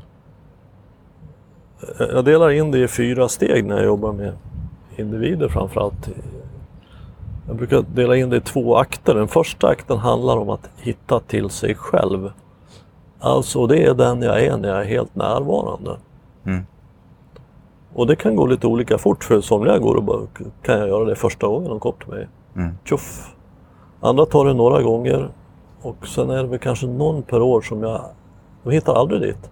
Jag 1.98 2.24
delar 2.24 2.50
in 2.50 2.70
det 2.70 2.78
i 2.78 2.88
fyra 2.88 3.28
steg 3.28 3.64
när 3.64 3.76
jag 3.76 3.84
jobbar 3.84 4.12
med 4.12 4.32
individer 4.96 5.48
framförallt. 5.48 6.08
Jag 7.46 7.56
brukar 7.56 7.84
dela 7.94 8.16
in 8.16 8.30
det 8.30 8.36
i 8.36 8.40
två 8.40 8.76
akter. 8.76 9.14
Den 9.14 9.28
första 9.28 9.68
akten 9.68 9.98
handlar 9.98 10.36
om 10.36 10.50
att 10.50 10.70
hitta 10.76 11.20
till 11.20 11.50
sig 11.50 11.74
själv. 11.74 12.32
Alltså 13.18 13.66
det 13.66 13.84
är 13.84 13.94
den 13.94 14.22
jag 14.22 14.42
är 14.42 14.56
när 14.56 14.68
jag 14.68 14.80
är 14.80 14.84
helt 14.84 15.14
närvarande. 15.14 15.96
Mm. 16.44 16.66
Och 17.94 18.06
det 18.06 18.16
kan 18.16 18.36
gå 18.36 18.46
lite 18.46 18.66
olika 18.66 18.98
fort 18.98 19.24
för 19.24 19.40
somliga 19.40 19.78
går 19.78 19.96
och 19.96 20.02
bara, 20.02 20.20
kan 20.62 20.78
jag 20.78 20.88
göra 20.88 21.04
det 21.04 21.16
första 21.16 21.46
gången 21.46 21.68
de 21.68 21.80
kommer 21.80 21.98
till 21.98 22.08
mig. 22.14 22.28
Mm. 22.56 22.74
Tjoff! 22.84 23.34
Andra 24.00 24.26
tar 24.26 24.44
det 24.44 24.54
några 24.54 24.82
gånger 24.82 25.28
och 25.82 26.06
sen 26.08 26.30
är 26.30 26.42
det 26.42 26.48
väl 26.48 26.58
kanske 26.58 26.86
någon 26.86 27.22
per 27.22 27.42
år 27.42 27.60
som 27.60 27.82
jag, 27.82 28.04
de 28.62 28.70
hittar 28.70 28.94
aldrig 28.94 29.20
dit. 29.20 29.50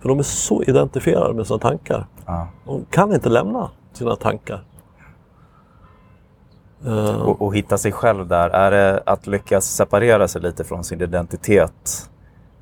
För 0.00 0.08
de 0.08 0.18
är 0.18 0.22
så 0.22 0.62
identifierade 0.62 1.34
med 1.34 1.46
sina 1.46 1.58
tankar. 1.58 2.06
Ja. 2.26 2.48
De 2.66 2.84
kan 2.90 3.12
inte 3.14 3.28
lämna 3.28 3.70
sina 3.92 4.16
tankar. 4.16 4.64
Eh, 6.86 7.20
Och, 7.22 7.42
och 7.42 7.56
hitta 7.56 7.78
sig 7.78 7.92
själv 7.92 8.26
där. 8.28 8.50
Är 8.50 8.70
det 8.70 9.02
att 9.06 9.26
lyckas 9.26 9.64
separera 9.74 10.28
sig 10.28 10.42
lite 10.42 10.64
från 10.64 10.84
sin 10.84 11.00
identitet? 11.02 12.10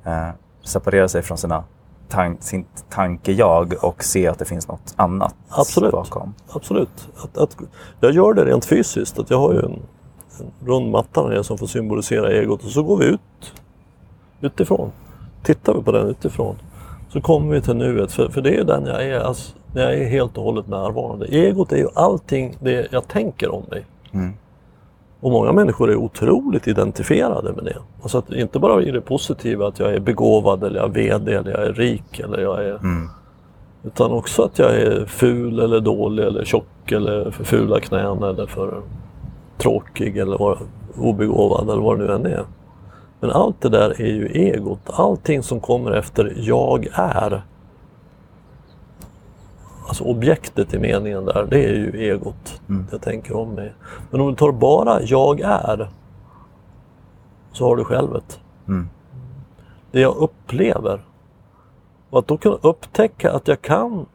Eh, 0.03 0.29
separera 0.63 1.07
sig 1.07 1.21
från 1.21 1.37
sina 1.37 1.63
tan- 2.09 2.37
sin 2.39 2.65
tanke-jag 2.89 3.73
och 3.81 4.03
se 4.03 4.27
att 4.27 4.39
det 4.39 4.45
finns 4.45 4.67
något 4.67 4.93
annat 4.95 5.35
Absolut. 5.49 5.91
bakom. 5.91 6.33
Absolut. 6.49 7.07
Att, 7.23 7.37
att, 7.37 7.57
jag 7.99 8.11
gör 8.11 8.33
det 8.33 8.45
rent 8.45 8.65
fysiskt. 8.65 9.19
Att 9.19 9.29
jag 9.29 9.39
har 9.39 9.53
ju 9.53 9.59
en, 9.59 9.79
en 10.39 10.67
rund 10.67 10.91
matta 10.91 11.27
där 11.29 11.43
som 11.43 11.57
får 11.57 11.67
symbolisera 11.67 12.31
egot 12.31 12.63
och 12.63 12.71
så 12.71 12.83
går 12.83 12.97
vi 12.97 13.05
ut 13.05 13.53
utifrån. 14.41 14.91
Tittar 15.43 15.73
vi 15.73 15.81
på 15.83 15.91
den 15.91 16.07
utifrån 16.07 16.55
så 17.09 17.21
kommer 17.21 17.53
vi 17.55 17.61
till 17.61 17.75
nuet. 17.75 18.11
För, 18.11 18.29
för 18.29 18.41
det 18.41 18.49
är 18.49 18.57
ju 18.57 18.63
den 18.63 18.85
jag 18.85 19.03
är, 19.05 19.19
alltså, 19.19 19.53
när 19.73 19.81
jag 19.81 19.93
är 19.93 20.07
helt 20.07 20.37
och 20.37 20.43
hållet 20.43 20.67
närvarande. 20.67 21.25
Egot 21.25 21.71
är 21.71 21.77
ju 21.77 21.87
allting 21.93 22.57
det 22.59 22.87
jag 22.91 23.07
tänker 23.07 23.55
om 23.55 23.63
mig. 23.71 23.85
Mm. 24.11 24.33
Och 25.19 25.31
många 25.31 25.51
människor 25.51 25.91
är 25.91 25.95
otroligt 25.95 26.67
identifierade 26.67 27.53
med 27.53 27.63
det. 27.63 27.77
Alltså 28.01 28.17
att 28.17 28.31
inte 28.31 28.59
bara 28.59 28.81
i 28.83 28.91
det 28.91 29.01
positiva 29.01 29.67
att 29.67 29.79
jag 29.79 29.93
är 29.93 29.99
begåvad 29.99 30.63
eller 30.63 30.79
jag 30.79 30.89
är 30.89 30.93
VD 30.93 31.33
eller 31.33 31.51
jag 31.51 31.63
är 31.63 31.73
rik 31.73 32.19
eller 32.19 32.41
jag 32.41 32.65
är 32.65 32.75
Mm. 32.75 33.09
utan 33.83 34.11
också 34.11 34.43
att 34.43 34.59
jag 34.59 34.75
är 34.75 35.05
ful 35.05 35.59
eller 35.59 35.79
dålig 35.79 36.23
eller 36.23 36.45
tjock 36.45 36.91
eller 36.91 37.31
för 37.31 37.43
fula 37.43 37.79
knän 37.79 38.23
eller 38.23 38.45
för 38.45 38.81
tråkig 39.57 40.17
eller 40.17 40.57
obegåvad 40.97 41.69
eller 41.69 41.81
vad 41.81 41.99
det 41.99 42.05
nu 42.05 42.13
än 42.13 42.25
är. 42.25 42.43
Men 43.19 43.31
allt 43.31 43.61
det 43.61 43.69
där 43.69 44.01
är 44.01 44.13
ju 44.13 44.27
egot. 44.27 44.79
Allting 44.85 45.43
som 45.43 45.59
kommer 45.59 45.91
efter 45.91 46.33
jag 46.37 46.87
är. 46.93 47.41
Alltså 49.87 50.03
objektet 50.03 50.73
i 50.73 50.79
meningen 50.79 51.25
där, 51.25 51.47
det 51.49 51.65
är 51.65 51.73
ju 51.73 52.11
egot. 52.11 52.61
Jag 52.91 53.01
tänker 53.01 53.35
om 53.35 53.53
mig. 53.53 53.73
Men 54.11 54.21
om 54.21 54.27
du 54.29 54.35
tar 54.35 54.51
bara 54.51 55.01
jag 55.01 55.39
är 55.39 55.89
så 57.51 57.67
har 57.67 57.75
du 57.75 57.83
självet. 57.83 58.39
Mm. 58.67 58.89
Det 59.91 59.99
jag 59.99 60.15
upplever. 60.15 61.01
Och 62.09 62.19
att 62.19 62.27
då 62.27 62.37
kunna 62.37 62.57
upptäcka 62.61 63.31
att 63.31 63.47
jag 63.47 63.61
kan 63.61 64.05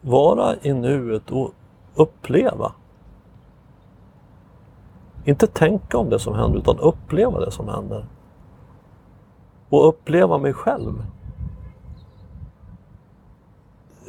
vara 0.00 0.54
i 0.62 0.72
nuet 0.72 1.30
och 1.30 1.52
uppleva. 1.94 2.72
Inte 5.24 5.46
tänka 5.46 5.98
om 5.98 6.10
det 6.10 6.18
som 6.18 6.34
händer 6.34 6.58
utan 6.58 6.78
uppleva 6.78 7.40
det 7.40 7.50
som 7.50 7.68
händer. 7.68 8.04
Och 9.68 9.88
uppleva 9.88 10.38
mig 10.38 10.52
själv. 10.52 11.02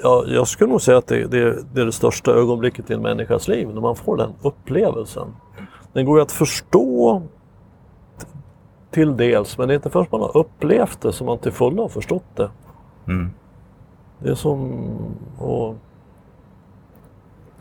Ja, 0.03 0.23
jag 0.27 0.47
skulle 0.47 0.69
nog 0.69 0.81
säga 0.81 0.97
att 0.97 1.07
det, 1.07 1.27
det, 1.27 1.63
det 1.73 1.81
är 1.81 1.85
det 1.85 1.91
största 1.91 2.31
ögonblicket 2.31 2.89
i 2.89 2.93
en 2.93 3.01
människas 3.01 3.47
liv, 3.47 3.73
när 3.73 3.81
man 3.81 3.95
får 3.95 4.17
den 4.17 4.33
upplevelsen. 4.41 5.27
Den 5.93 6.05
går 6.05 6.17
ju 6.17 6.21
att 6.21 6.31
förstå 6.31 7.21
till 8.91 9.17
dels, 9.17 9.57
men 9.57 9.67
det 9.67 9.73
är 9.73 9.75
inte 9.75 9.89
först 9.89 10.11
man 10.11 10.21
har 10.21 10.37
upplevt 10.37 11.01
det 11.01 11.13
som 11.13 11.27
man 11.27 11.37
till 11.37 11.51
fullo 11.51 11.81
har 11.81 11.89
förstått 11.89 12.35
det. 12.35 12.49
Mm. 13.07 13.29
Det 14.19 14.29
är 14.29 14.35
som 14.35 14.83
att... 15.37 15.75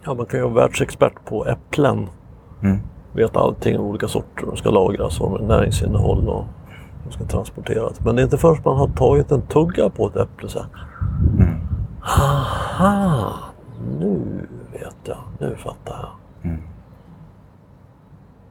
Ja, 0.04 0.14
man 0.14 0.26
kan 0.26 0.40
ju 0.40 0.44
vara 0.44 0.54
världsexpert 0.54 1.24
på 1.24 1.46
äpplen. 1.46 2.08
Mm. 2.62 2.78
Vet 3.12 3.36
allting 3.36 3.78
om 3.78 3.84
olika 3.84 4.08
sorter, 4.08 4.46
de 4.46 4.56
ska 4.56 4.70
lagras 4.70 5.20
och 5.20 5.40
näringsinnehåll 5.40 6.28
och 6.28 6.44
de 7.06 7.12
ska 7.12 7.24
transporteras. 7.24 8.00
Men 8.04 8.16
det 8.16 8.22
är 8.22 8.24
inte 8.24 8.38
först 8.38 8.64
man 8.64 8.76
har 8.76 8.88
tagit 8.88 9.32
en 9.32 9.42
tugga 9.42 9.90
på 9.90 10.06
ett 10.06 10.16
äpple 10.16 10.48
så 10.48 10.58
här. 10.58 10.68
Mm. 11.38 11.54
Aha, 12.02 13.32
nu 14.00 14.48
vet 14.72 14.96
jag, 15.04 15.18
nu 15.38 15.56
fattar 15.56 15.96
jag. 16.00 16.50
Mm. 16.50 16.62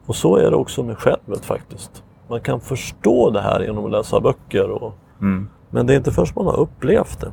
Och 0.05 0.15
så 0.15 0.37
är 0.37 0.49
det 0.49 0.55
också 0.55 0.83
med 0.83 0.97
självet 0.97 1.45
faktiskt. 1.45 2.03
Man 2.27 2.41
kan 2.41 2.59
förstå 2.59 3.29
det 3.29 3.41
här 3.41 3.59
genom 3.59 3.85
att 3.85 3.91
läsa 3.91 4.19
böcker 4.19 4.69
och 4.69 4.93
Mm. 5.21 5.49
Men 5.69 5.87
det 5.87 5.93
är 5.93 5.97
inte 5.97 6.11
först 6.11 6.35
man 6.35 6.45
har 6.45 6.59
upplevt 6.59 7.21
det. 7.21 7.31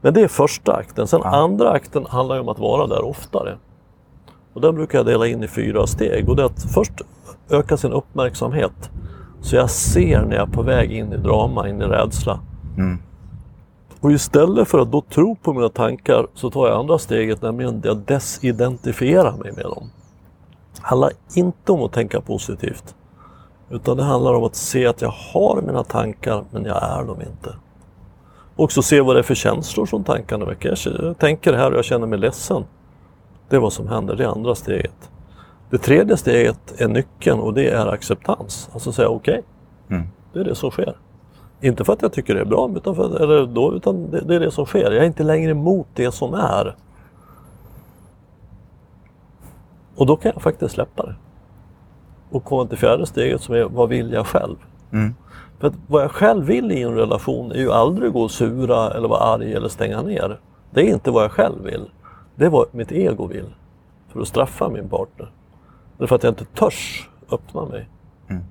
Men 0.00 0.14
det 0.14 0.20
är 0.20 0.28
första 0.28 0.72
akten. 0.72 1.06
Sen 1.06 1.20
Ja. 1.24 1.30
andra 1.36 1.70
akten 1.70 2.06
handlar 2.06 2.34
ju 2.34 2.40
om 2.40 2.48
att 2.48 2.58
vara 2.58 2.86
där 2.86 3.04
oftare. 3.04 3.56
Och 4.52 4.60
den 4.60 4.74
brukar 4.74 4.98
jag 4.98 5.06
dela 5.06 5.26
in 5.26 5.42
i 5.42 5.48
fyra 5.48 5.86
steg. 5.86 6.28
Och 6.28 6.36
det 6.36 6.42
är 6.42 6.46
att 6.46 6.62
först 6.74 6.92
öka 7.50 7.76
sin 7.76 7.92
uppmärksamhet. 7.92 8.90
Så 9.44 9.56
jag 9.56 9.70
ser 9.70 10.22
när 10.22 10.36
jag 10.36 10.48
är 10.48 10.52
på 10.52 10.62
väg 10.62 10.92
in 10.92 11.12
i 11.12 11.16
drama, 11.16 11.68
in 11.68 11.82
i 11.82 11.84
rädsla. 11.84 12.40
Mm. 12.76 12.98
Och 14.00 14.12
istället 14.12 14.68
för 14.68 14.78
att 14.78 14.92
då 14.92 15.00
tro 15.00 15.36
på 15.36 15.52
mina 15.52 15.68
tankar 15.68 16.26
så 16.34 16.50
tar 16.50 16.68
jag 16.68 16.78
andra 16.78 16.98
steget, 16.98 17.42
nämligen 17.42 17.78
att 17.78 17.84
jag 17.84 17.96
desidentifierar 17.96 19.36
mig 19.36 19.52
med 19.52 19.64
dem. 19.64 19.90
Det 20.76 20.82
handlar 20.82 21.10
inte 21.34 21.72
om 21.72 21.82
att 21.82 21.92
tänka 21.92 22.20
positivt. 22.20 22.94
Utan 23.70 23.96
det 23.96 24.02
handlar 24.02 24.34
om 24.34 24.44
att 24.44 24.56
se 24.56 24.86
att 24.86 25.02
jag 25.02 25.14
har 25.32 25.62
mina 25.62 25.84
tankar, 25.84 26.44
men 26.50 26.64
jag 26.64 26.82
är 26.82 27.04
dem 27.04 27.20
inte. 27.20 27.54
Också 28.56 28.82
se 28.82 29.00
vad 29.00 29.16
det 29.16 29.20
är 29.20 29.22
för 29.22 29.34
känslor 29.34 29.86
som 29.86 30.04
tankarna 30.04 30.44
väcker. 30.44 30.78
Jag 30.84 31.04
jag 31.04 31.18
tänker 31.18 31.52
här 31.52 31.70
och 31.70 31.78
jag 31.78 31.84
känner 31.84 32.06
mig 32.06 32.18
ledsen. 32.18 32.64
Det 33.48 33.56
är 33.56 33.60
vad 33.60 33.72
som 33.72 33.88
händer, 33.88 34.16
det 34.16 34.24
är 34.24 34.28
andra 34.28 34.54
steget. 34.54 35.10
Det 35.70 35.78
tredje 35.78 36.16
steget 36.16 36.80
är 36.80 36.88
nyckeln 36.88 37.40
och 37.40 37.54
det 37.54 37.68
är 37.70 37.86
acceptans. 37.86 38.70
Alltså 38.72 38.92
säga 38.92 39.08
okej, 39.08 39.42
Mm. 39.90 40.06
det 40.32 40.40
är 40.40 40.44
det 40.44 40.54
som 40.54 40.70
sker. 40.70 40.96
Inte 41.60 41.84
för 41.84 41.92
att 41.92 42.02
jag 42.02 42.12
tycker 42.12 42.34
det 42.34 42.40
är 42.40 42.44
bra, 42.44 42.70
utan, 42.76 42.94
för, 42.96 43.20
eller 43.22 43.46
då, 43.46 43.74
utan 43.74 44.10
det, 44.10 44.20
det 44.20 44.34
är 44.34 44.40
det 44.40 44.50
som 44.50 44.66
sker. 44.66 44.90
Jag 44.92 45.02
är 45.02 45.06
inte 45.06 45.22
längre 45.22 45.50
emot 45.50 45.86
det 45.94 46.12
som 46.12 46.34
är. 46.34 46.76
Och 49.96 50.06
då 50.06 50.16
kan 50.16 50.30
jag 50.34 50.42
faktiskt 50.42 50.74
släppa 50.74 51.06
det. 51.06 51.14
Och 52.30 52.44
komma 52.44 52.66
till 52.66 52.78
fjärde 52.78 53.06
steget 53.06 53.40
som 53.40 53.54
är, 53.54 53.64
vad 53.64 53.88
vill 53.88 54.12
jag 54.12 54.26
själv? 54.26 54.56
Mm. 54.92 55.14
För 55.58 55.66
att 55.68 55.74
vad 55.86 56.02
jag 56.02 56.10
själv 56.10 56.46
vill 56.46 56.72
i 56.72 56.82
en 56.82 56.94
relation 56.94 57.52
är 57.52 57.58
ju 57.58 57.72
aldrig 57.72 58.12
gå 58.12 58.22
och 58.22 58.30
sura 58.30 58.90
eller 58.90 59.08
vara 59.08 59.20
arg 59.20 59.52
eller 59.54 59.68
stänga 59.68 60.02
ner. 60.02 60.40
Det 60.70 60.80
är 60.80 60.94
inte 60.94 61.10
vad 61.10 61.24
jag 61.24 61.32
själv 61.32 61.64
vill. 61.64 61.90
Det 62.34 62.44
är 62.44 62.50
vad 62.50 62.66
mitt 62.74 62.92
ego 62.92 63.26
vill. 63.26 63.54
För 64.08 64.20
att 64.20 64.28
straffa 64.28 64.68
min 64.68 64.88
partner. 64.88 65.30
Eller 65.98 66.06
för 66.06 66.16
att 66.16 66.22
jag 66.22 66.30
inte 66.30 66.44
törs 66.44 67.08
öppna 67.30 67.64
mig. 67.64 67.88
Mm. 68.28 68.42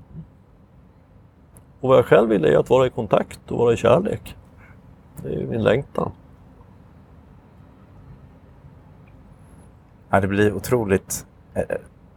Och 1.80 1.90
vad 1.90 1.98
jag 1.98 2.06
själv 2.06 2.30
vill 2.30 2.46
är 2.46 2.58
att 2.58 2.70
vara 2.70 2.88
i 2.88 2.90
kontakt 2.90 3.52
och 3.52 3.58
vara 3.58 3.74
i 3.74 3.78
kärlek. 3.78 4.36
Det 5.24 5.30
är 5.36 5.40
ju 5.40 5.48
min 5.48 5.64
längtan. 5.64 6.12
Ja, 10.10 10.20
det 10.20 10.28
blir 10.28 10.54
otroligt... 10.54 11.26
eh, 11.54 11.64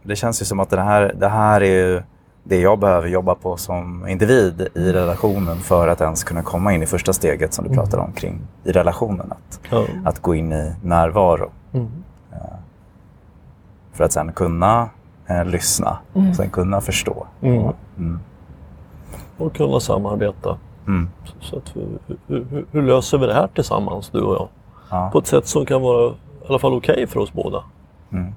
Det 0.03 0.15
känns 0.15 0.41
ju 0.41 0.45
som 0.45 0.59
att 0.59 0.69
det 0.69 0.81
här, 0.81 1.13
det 1.19 1.27
här 1.27 1.61
är 1.61 1.85
ju 1.87 2.01
det 2.43 2.59
jag 2.61 2.79
behöver 2.79 3.07
jobba 3.07 3.35
på 3.35 3.57
som 3.57 4.07
individ 4.07 4.67
i 4.75 4.91
relationen 4.93 5.57
för 5.57 5.87
att 5.87 6.01
ens 6.01 6.23
kunna 6.23 6.43
komma 6.43 6.73
in 6.73 6.83
i 6.83 6.85
första 6.85 7.13
steget 7.13 7.53
som 7.53 7.67
du 7.67 7.73
pratar 7.73 7.97
om 7.97 8.11
kring 8.13 8.39
i 8.63 8.71
relationen. 8.71 9.31
Att, 9.31 9.59
Ja. 9.69 9.85
att 10.05 10.19
gå 10.21 10.35
in 10.35 10.51
i 10.53 10.73
närvaro. 10.83 11.51
Mm. 11.73 11.87
För 13.91 14.03
att 14.03 14.11
sen 14.11 14.31
kunna 14.33 14.89
eh, 15.27 15.45
lyssna, 15.45 15.97
sen 16.35 16.49
kunna 16.49 16.81
förstå. 16.81 17.27
Mm. 17.41 17.71
Mm. 17.97 18.19
Och 19.37 19.55
kunna 19.55 19.79
samarbeta. 19.79 20.57
Mm. 20.87 21.09
Så 21.39 21.57
att 21.57 21.75
vi, 21.75 21.87
hur, 22.27 22.65
hur, 22.71 22.81
löser 22.81 23.17
vi 23.17 23.27
det 23.27 23.33
här 23.33 23.47
tillsammans, 23.47 24.09
du 24.09 24.21
och 24.21 24.35
jag? 24.35 24.47
Ja. 24.89 25.09
På 25.13 25.19
ett 25.19 25.27
sätt 25.27 25.47
som 25.47 25.65
kan 25.65 25.81
vara 25.81 26.09
i 26.11 26.15
alla 26.49 26.59
fall 26.59 26.73
okej 26.73 27.07
för 27.07 27.19
oss 27.19 27.33
båda. 27.33 27.63
Mm. 28.11 28.33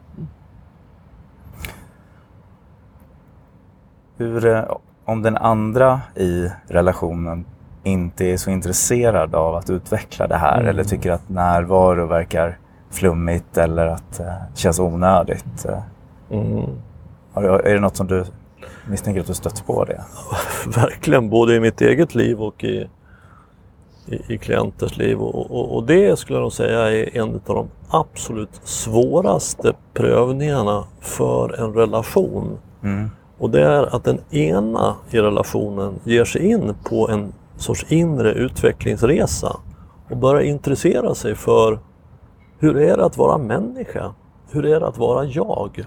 Hur, 4.17 4.47
eh, 4.47 4.65
om 5.05 5.23
den 5.23 5.37
andra 5.37 6.01
i 6.17 6.49
relationen 6.69 7.45
inte 7.83 8.25
är 8.25 8.37
så 8.37 8.51
intresserad 8.51 9.35
av 9.35 9.55
att 9.55 9.71
utveckla 9.71 10.27
det 10.27 10.37
här 10.37 10.57
Mm. 10.57 10.69
eller 10.69 10.85
tycker 10.85 11.11
att 11.13 11.29
närvaro 11.29 12.07
verkar 12.07 12.59
flummigt 12.91 13.59
eller 13.59 13.87
att 13.87 14.19
det 14.19 14.37
känns 14.55 14.79
onödigt. 14.81 15.65
eh, 15.69 15.79
Mm. 16.31 16.71
Är 17.35 17.75
det 17.75 17.81
något 17.81 17.97
som 17.97 18.07
du 18.07 18.25
misstänker 18.89 19.21
att 19.21 19.27
du 19.27 19.35
stött 19.35 19.67
på 19.67 19.85
det? 19.85 20.05
Verkligen, 20.81 21.31
både 21.31 21.55
i 21.55 21.61
mitt 21.61 21.81
eget 21.81 22.15
liv 22.15 22.41
och 22.41 22.65
i, 22.65 22.89
i, 24.07 24.35
i 24.35 24.39
klienters 24.39 24.97
liv. 24.97 25.19
Och, 25.19 25.51
och, 25.51 25.77
och 25.77 25.87
det 25.87 26.19
skulle 26.19 26.37
jag 26.39 26.43
nog 26.43 26.53
säga 26.53 26.91
är 26.91 27.17
en 27.17 27.35
av 27.35 27.55
de 27.55 27.69
absolut 27.89 28.61
svåraste 28.65 29.73
prövningarna 29.95 30.85
för 31.01 31.61
en 31.61 31.75
relation. 31.75 32.59
Mm. 32.83 33.11
Och 33.39 33.51
det 33.51 33.65
är 33.65 33.95
att 33.97 34.05
den 34.05 34.21
ena 34.31 34.97
i 35.11 35.19
relationen 35.19 35.95
ger 36.05 36.25
sig 36.25 36.51
in 36.51 36.75
på 36.85 37.09
en 37.09 37.33
sorts 37.57 37.87
inre 37.89 38.33
utvecklingsresa 38.33 39.57
och 40.11 40.17
börjar 40.17 40.43
intressera 40.43 41.15
sig 41.15 41.35
för 41.35 41.79
hur 42.59 42.77
är 42.77 42.97
det 42.97 43.05
att 43.05 43.17
vara 43.17 43.39
människa? 43.39 44.15
Hur 44.51 44.67
är 44.67 44.81
det 44.81 44.87
att 44.87 44.99
vara 44.99 45.25
jag? 45.25 45.87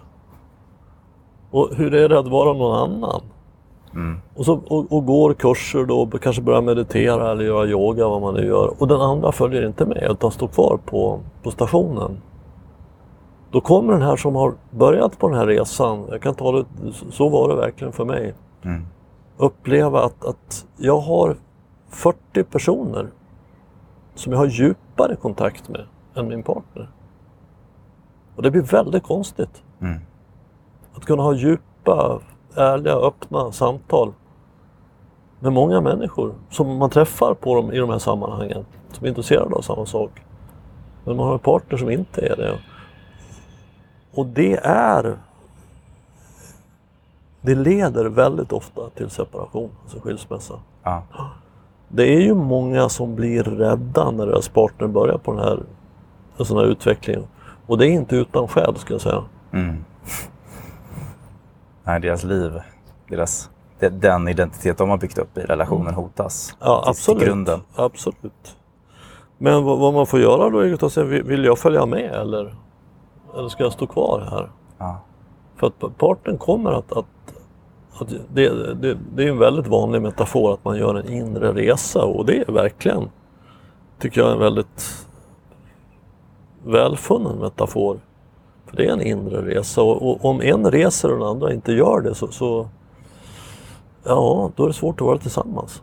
Och 1.53 1.69
hur 1.75 1.93
är 1.93 2.09
det 2.09 2.19
att 2.19 2.27
vara 2.27 2.53
någon 2.53 2.77
annan? 2.77 3.21
Mm. 3.93 4.19
Och, 4.35 4.45
så, 4.45 4.59
och, 4.67 4.91
och 4.91 5.05
går 5.05 5.33
kurser 5.33 5.85
då, 5.85 6.05
kanske 6.05 6.41
börjar 6.41 6.61
meditera 6.61 7.31
eller 7.31 7.43
göra 7.43 7.67
yoga, 7.67 8.07
vad 8.07 8.21
man 8.21 8.33
nu 8.33 8.45
gör. 8.45 8.81
Och 8.81 8.87
den 8.87 9.01
andra 9.01 9.31
följer 9.31 9.67
inte 9.67 9.85
med 9.85 10.07
utan 10.11 10.31
står 10.31 10.47
kvar 10.47 10.79
på, 10.85 11.19
på 11.43 11.51
stationen. 11.51 12.21
Då 13.51 13.61
kommer 13.61 13.93
den 13.93 14.01
här 14.01 14.15
som 14.15 14.35
har 14.35 14.53
börjat 14.71 15.19
på 15.19 15.27
den 15.27 15.37
här 15.37 15.47
resan, 15.47 16.05
jag 16.09 16.21
kan 16.21 16.35
ta 16.35 16.51
det, 16.51 16.65
så 17.11 17.29
var 17.29 17.49
det 17.49 17.55
verkligen 17.55 17.93
för 17.93 18.05
mig, 18.05 18.33
Mm. 18.65 18.85
uppleva 19.37 20.03
att, 20.03 20.25
att 20.25 20.65
jag 20.77 20.99
har 20.99 21.35
40 21.89 22.43
personer 22.43 23.07
som 24.15 24.31
jag 24.31 24.39
har 24.39 24.45
djupare 24.45 25.15
kontakt 25.15 25.69
med 25.69 25.81
än 26.15 26.27
min 26.27 26.43
partner. 26.43 26.89
Och 28.35 28.43
det 28.43 28.51
blir 28.51 28.61
väldigt 28.61 29.03
konstigt. 29.03 29.63
Mm. 29.81 29.99
Att 30.95 31.05
kunna 31.05 31.23
ha 31.23 31.33
djupa, 31.33 32.19
ärliga, 32.55 32.93
öppna 32.93 33.51
samtal 33.51 34.13
med 35.39 35.53
många 35.53 35.81
människor 35.81 36.33
som 36.49 36.77
man 36.77 36.89
träffar 36.89 37.33
på 37.33 37.55
dem 37.55 37.71
i 37.71 37.77
de 37.77 37.89
här 37.89 37.99
sammanhangen. 37.99 38.65
Som 38.91 39.05
är 39.05 39.09
intresserade 39.09 39.55
av 39.55 39.61
samma 39.61 39.85
sak. 39.85 40.11
Men 41.03 41.17
man 41.17 41.25
har 41.25 41.33
en 41.33 41.39
partner 41.39 41.77
som 41.77 41.89
inte 41.89 42.21
är 42.21 42.35
det. 42.35 42.59
Och 44.13 44.25
det 44.25 44.55
är... 44.63 45.17
Det 47.41 47.55
leder 47.55 48.05
väldigt 48.05 48.53
ofta 48.53 48.89
till 48.89 49.09
separation, 49.09 49.69
alltså 49.83 49.99
skilsmässa. 49.99 50.53
Ja. 50.83 51.03
Det 51.87 52.03
är 52.03 52.19
ju 52.19 52.35
många 52.35 52.89
som 52.89 53.15
blir 53.15 53.43
rädda 53.43 54.11
när 54.11 54.25
deras 54.25 54.49
partner 54.49 54.87
börjar 54.87 55.17
på 55.17 55.33
den 55.33 55.43
här, 55.43 55.63
en 56.37 56.45
sån 56.45 56.57
här 56.57 56.65
utveckling. 56.65 57.27
Och 57.67 57.77
det 57.77 57.87
är 57.87 57.91
inte 57.91 58.15
utan 58.15 58.47
skäl, 58.47 58.75
ska 58.75 58.93
jag 58.93 59.01
säga. 59.01 59.23
Mm. 59.51 59.85
Nej, 61.83 61.99
deras 62.01 62.23
liv, 62.23 62.59
deras, 63.09 63.49
de- 63.79 63.89
den 63.89 64.27
identitet 64.27 64.77
de 64.77 64.89
har 64.89 64.97
byggt 64.97 65.17
upp 65.17 65.37
i 65.37 65.41
relationen 65.41 65.93
hotas. 65.93 66.55
Ja, 66.59 66.81
till- 66.81 66.89
absolut. 66.89 67.19
Till 67.19 67.27
grunden. 67.27 67.59
absolut. 67.75 68.57
Men 69.37 69.63
vad, 69.63 69.79
vad 69.79 69.93
man 69.93 70.05
får 70.07 70.19
göra 70.19 70.49
då 70.49 70.59
är 70.59 70.85
att 70.85 70.93
säga, 70.93 71.05
vill 71.05 71.23
vill 71.23 71.43
jag 71.45 71.59
följa 71.59 71.85
med 71.85 72.11
eller, 72.13 72.55
eller 73.35 73.49
ska 73.49 73.63
jag 73.63 73.73
stå 73.73 73.87
kvar 73.87 74.27
här? 74.31 74.51
Ja. 74.77 75.01
För 75.55 75.67
att 75.67 75.97
partnern 75.97 76.37
kommer 76.37 76.71
att... 76.71 76.91
att, 76.91 77.05
att 77.99 78.09
det, 78.33 78.73
det, 78.73 78.97
det 79.15 79.23
är 79.23 79.29
en 79.29 79.37
väldigt 79.39 79.67
vanlig 79.67 80.01
metafor 80.01 80.53
att 80.53 80.65
man 80.65 80.77
gör 80.77 80.95
en 80.95 81.09
inre 81.13 81.53
resa 81.53 82.03
och 82.05 82.25
det 82.25 82.37
är 82.49 82.51
verkligen, 82.51 83.09
tycker 83.99 84.21
jag, 84.21 84.31
en 84.31 84.39
väldigt 84.39 85.07
välfunnen 86.65 87.37
metafor. 87.37 87.99
För 88.73 88.77
det 88.77 88.89
är 88.89 88.93
en 88.93 89.01
inre 89.01 89.41
resa 89.41 89.81
och, 89.81 90.25
om 90.25 90.41
en 90.41 90.71
reser 90.71 91.11
och 91.11 91.19
den 91.19 91.27
andra 91.27 91.53
inte 91.53 91.71
gör 91.71 92.01
det 92.01 92.15
så, 92.15 92.27
så 92.27 92.67
ja, 94.03 94.51
då 94.55 94.63
är 94.63 94.67
det 94.67 94.73
svårt 94.73 95.01
att 95.01 95.07
vara 95.07 95.17
tillsammans. 95.17 95.81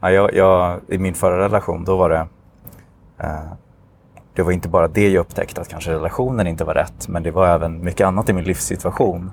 Ja, 0.00 0.10
jag, 0.10 0.34
jag, 0.34 0.80
I 0.88 0.98
min 0.98 1.14
förra 1.14 1.44
relation, 1.44 1.84
då 1.84 1.96
var 1.96 2.10
det... 2.10 2.26
Eh, 3.18 3.52
det 4.34 4.42
var 4.42 4.52
inte 4.52 4.68
bara 4.68 4.88
det 4.88 5.08
jag 5.08 5.20
upptäckte, 5.20 5.60
att 5.60 5.68
kanske 5.68 5.90
relationen 5.90 6.46
inte 6.46 6.64
var 6.64 6.74
rätt, 6.74 7.08
men 7.08 7.22
det 7.22 7.30
var 7.30 7.48
även 7.48 7.84
mycket 7.84 8.06
annat 8.06 8.28
i 8.28 8.32
min 8.32 8.44
livssituation. 8.44 9.30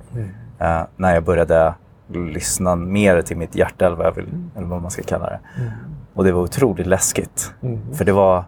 Eh, 0.60 0.82
när 0.96 1.14
jag 1.14 1.24
började 1.24 1.74
lyssna 2.08 2.76
mer 2.76 3.22
till 3.22 3.38
mitt 3.38 3.56
hjärta, 3.56 3.86
eller 3.86 3.96
vad, 3.96 4.06
jag 4.06 4.12
vill, 4.12 4.28
eller 4.56 4.68
vad 4.68 4.82
man 4.82 4.92
ska 4.92 5.04
kalla 5.04 5.26
det. 5.30 5.40
Och 6.14 6.24
det 6.24 6.32
var 6.32 6.42
otroligt 6.42 6.88
läskigt. 6.88 7.54
För 7.94 8.06
det 8.06 8.12
var... 8.12 8.44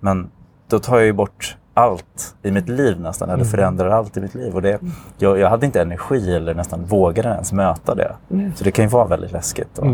Men 0.00 0.30
då 0.68 0.78
tar 0.78 0.96
jag 0.96 1.06
ju 1.06 1.12
bort 1.12 1.56
allt 1.76 2.36
i 2.42 2.50
mitt 2.50 2.68
liv 2.68 3.00
nästan, 3.00 3.30
eller 3.30 3.44
förändrar 3.44 3.90
allt 3.90 4.16
i 4.16 4.20
mitt 4.20 4.34
liv. 4.34 4.54
Och 4.54 4.62
det, 4.62 4.80
jag, 5.18 5.38
jag 5.38 5.50
hade 5.50 5.66
inte 5.66 5.82
energi 5.82 6.34
eller 6.34 6.54
nästan 6.54 6.84
vågade 6.84 7.28
ens 7.28 7.52
möta 7.52 7.94
det. 7.94 8.16
Så 8.56 8.64
det 8.64 8.70
kan 8.70 8.84
ju 8.84 8.88
vara 8.88 9.06
väldigt 9.06 9.32
läskigt. 9.32 9.78
Och, 9.78 9.86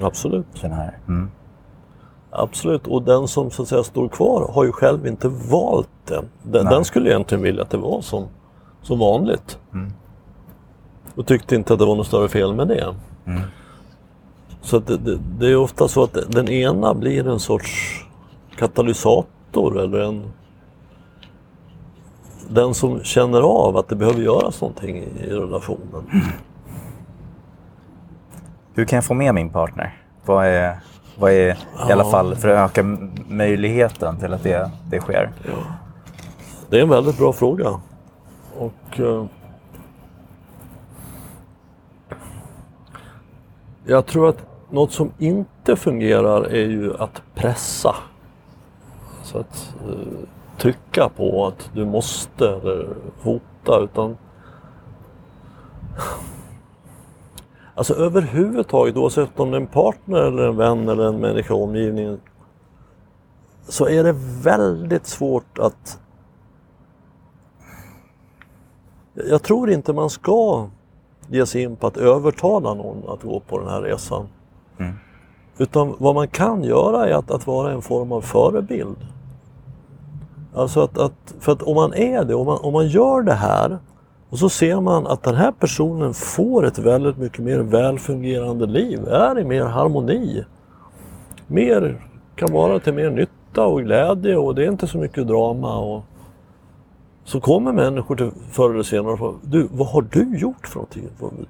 Absolut. 0.00 0.46
den 0.60 0.72
här. 0.72 0.98
Mm. 1.08 1.30
Absolut, 2.30 2.86
och 2.86 3.02
den 3.02 3.28
som 3.28 3.50
så 3.50 3.62
att 3.62 3.68
säga 3.68 3.82
står 3.82 4.08
kvar 4.08 4.50
har 4.54 4.64
ju 4.64 4.72
själv 4.72 5.06
inte 5.06 5.28
valt 5.28 5.88
det. 6.04 6.22
Den, 6.42 6.66
den 6.66 6.84
skulle 6.84 7.10
egentligen 7.10 7.42
vilja 7.42 7.62
att 7.62 7.70
det 7.70 7.78
var 7.78 8.00
som, 8.00 8.26
som 8.82 8.98
vanligt. 8.98 9.58
Mm. 9.72 9.92
Och 11.14 11.26
tyckte 11.26 11.54
inte 11.54 11.72
att 11.72 11.78
det 11.78 11.86
var 11.86 11.96
något 11.96 12.06
större 12.06 12.28
fel 12.28 12.54
med 12.54 12.68
det. 12.68 12.94
Mm. 13.26 13.40
Så 14.62 14.78
det, 14.78 14.96
det, 14.96 15.18
det 15.38 15.46
är 15.46 15.56
ofta 15.56 15.88
så 15.88 16.02
att 16.02 16.16
den 16.28 16.48
ena 16.48 16.94
blir 16.94 17.28
en 17.28 17.40
sorts 17.40 18.04
katalysator 18.56 19.80
eller 19.80 20.00
en 20.00 20.22
den 22.50 22.74
som 22.74 23.02
känner 23.02 23.40
av 23.40 23.76
att 23.76 23.88
det 23.88 23.96
behöver 23.96 24.20
göras 24.20 24.60
någonting 24.60 24.96
i 24.96 25.26
relationen. 25.26 26.30
Hur 28.74 28.84
kan 28.84 28.96
jag 28.96 29.04
få 29.04 29.14
med 29.14 29.34
min 29.34 29.50
partner? 29.50 30.02
Vad 30.24 30.46
är, 30.46 30.80
vad 31.18 31.32
är 31.32 31.56
i 31.88 31.92
alla 31.92 32.04
fall 32.04 32.36
för 32.36 32.48
att 32.48 32.70
öka 32.70 32.96
möjligheten 33.28 34.16
till 34.16 34.34
att 34.34 34.42
det, 34.42 34.70
det 34.90 35.00
sker? 35.00 35.30
Det 36.70 36.78
är 36.78 36.82
en 36.82 36.88
väldigt 36.88 37.18
bra 37.18 37.32
fråga. 37.32 37.80
Och 38.58 39.00
eh, 39.00 39.24
Jag 43.84 44.06
tror 44.06 44.28
att 44.28 44.46
något 44.70 44.92
som 44.92 45.12
inte 45.18 45.76
fungerar 45.76 46.42
är 46.42 46.66
ju 46.66 46.96
att 46.98 47.22
pressa. 47.34 47.94
Så 49.22 49.38
att 49.38 49.74
eh, 49.88 50.18
trycka 50.60 51.08
på 51.08 51.46
att 51.46 51.70
du 51.74 51.86
måste 51.86 52.48
eller 52.48 52.88
hota 53.22 53.80
utan 53.80 54.16
Alltså 57.74 57.94
överhuvudtaget 57.94 58.96
oavsett 58.96 59.40
om 59.40 59.50
det 59.50 59.56
är 59.56 59.60
en 59.60 59.66
partner 59.66 60.18
eller 60.18 60.48
en 60.48 60.56
vän 60.56 60.88
eller 60.88 61.04
en 61.04 61.20
människa 61.20 61.54
i 61.54 61.56
omgivningen 61.56 62.20
så 63.62 63.88
är 63.88 64.04
det 64.04 64.14
väldigt 64.42 65.06
svårt 65.06 65.58
att 65.58 65.98
jag 69.14 69.42
tror 69.42 69.70
inte 69.70 69.92
man 69.92 70.10
ska 70.10 70.68
ge 71.28 71.46
sig 71.46 71.62
in 71.62 71.76
på 71.76 71.86
att 71.86 71.96
övertala 71.96 72.74
någon 72.74 73.08
att 73.08 73.22
gå 73.22 73.40
på 73.40 73.58
den 73.58 73.68
här 73.68 73.82
resan. 73.82 74.28
Mm. 74.78 74.94
Utan 75.58 75.94
vad 75.98 76.14
man 76.14 76.28
kan 76.28 76.64
göra 76.64 77.08
är 77.08 77.12
att, 77.12 77.30
att 77.30 77.46
vara 77.46 77.72
en 77.72 77.82
form 77.82 78.12
av 78.12 78.20
förebild. 78.20 78.96
Alltså 80.54 80.80
att, 80.80 80.98
att, 80.98 81.34
för 81.40 81.52
att 81.52 81.62
om 81.62 81.74
man 81.74 81.94
är 81.94 82.24
det, 82.24 82.34
om 82.34 82.46
man, 82.46 82.58
om 82.62 82.72
man 82.72 82.88
gör 82.88 83.22
det 83.22 83.34
här 83.34 83.78
Och 84.30 84.38
så 84.38 84.48
ser 84.48 84.80
man 84.80 85.06
att 85.06 85.22
den 85.22 85.34
här 85.34 85.52
personen 85.52 86.14
får 86.14 86.66
ett 86.66 86.78
väldigt 86.78 87.18
mycket 87.18 87.44
mer 87.44 87.58
välfungerande 87.58 88.66
liv, 88.66 89.08
är 89.08 89.38
i 89.38 89.44
mer 89.44 89.64
harmoni. 89.64 90.44
Mer 91.46 92.06
kan 92.36 92.52
vara 92.52 92.78
till 92.78 92.94
mer 92.94 93.10
nytta 93.10 93.66
och 93.66 93.82
glädje 93.82 94.36
och 94.36 94.54
det 94.54 94.64
är 94.64 94.68
inte 94.68 94.86
så 94.86 94.98
mycket 94.98 95.26
drama. 95.26 95.78
Och 95.78 96.02
så 97.24 97.40
kommer 97.40 97.72
människor 97.72 98.16
till 98.16 98.30
förr 98.50 98.70
eller 98.70 98.82
senare 98.82 99.12
och 99.12 99.18
frågar, 99.18 99.38
du 99.42 99.68
vad 99.72 99.88
har 99.88 100.02
du 100.10 100.38
gjort 100.38 100.66
för 100.66 100.76
någonting? 100.76 101.08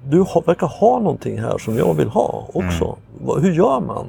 Du 0.09 0.19
har, 0.19 0.41
verkar 0.41 0.67
ha 0.67 0.99
någonting 0.99 1.39
här 1.39 1.57
som 1.57 1.77
jag 1.77 1.93
vill 1.93 2.09
ha 2.09 2.47
också. 2.53 2.97
Mm. 3.23 3.41
Hur 3.43 3.51
gör 3.51 3.79
man? 3.79 4.05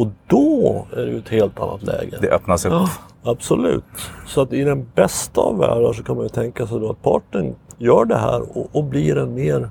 Och 0.00 0.06
då 0.26 0.86
är 0.92 1.06
det 1.06 1.10
ju 1.10 1.18
ett 1.18 1.28
helt 1.28 1.60
annat 1.60 1.82
läge. 1.82 2.18
Det 2.20 2.30
öppnas 2.30 2.64
upp. 2.64 2.72
Ja, 2.72 2.88
absolut. 3.22 3.84
Så 4.26 4.40
att 4.40 4.52
i 4.52 4.64
den 4.64 4.86
bästa 4.94 5.40
av 5.40 5.58
världar 5.58 5.92
så 5.92 6.02
kan 6.02 6.16
man 6.16 6.24
ju 6.24 6.28
tänka 6.28 6.66
sig 6.66 6.80
då 6.80 6.90
att 6.90 7.02
partnern 7.02 7.54
gör 7.78 8.04
det 8.04 8.16
här 8.16 8.58
och, 8.58 8.68
och 8.72 8.84
blir 8.84 9.18
en 9.18 9.34
mer 9.34 9.70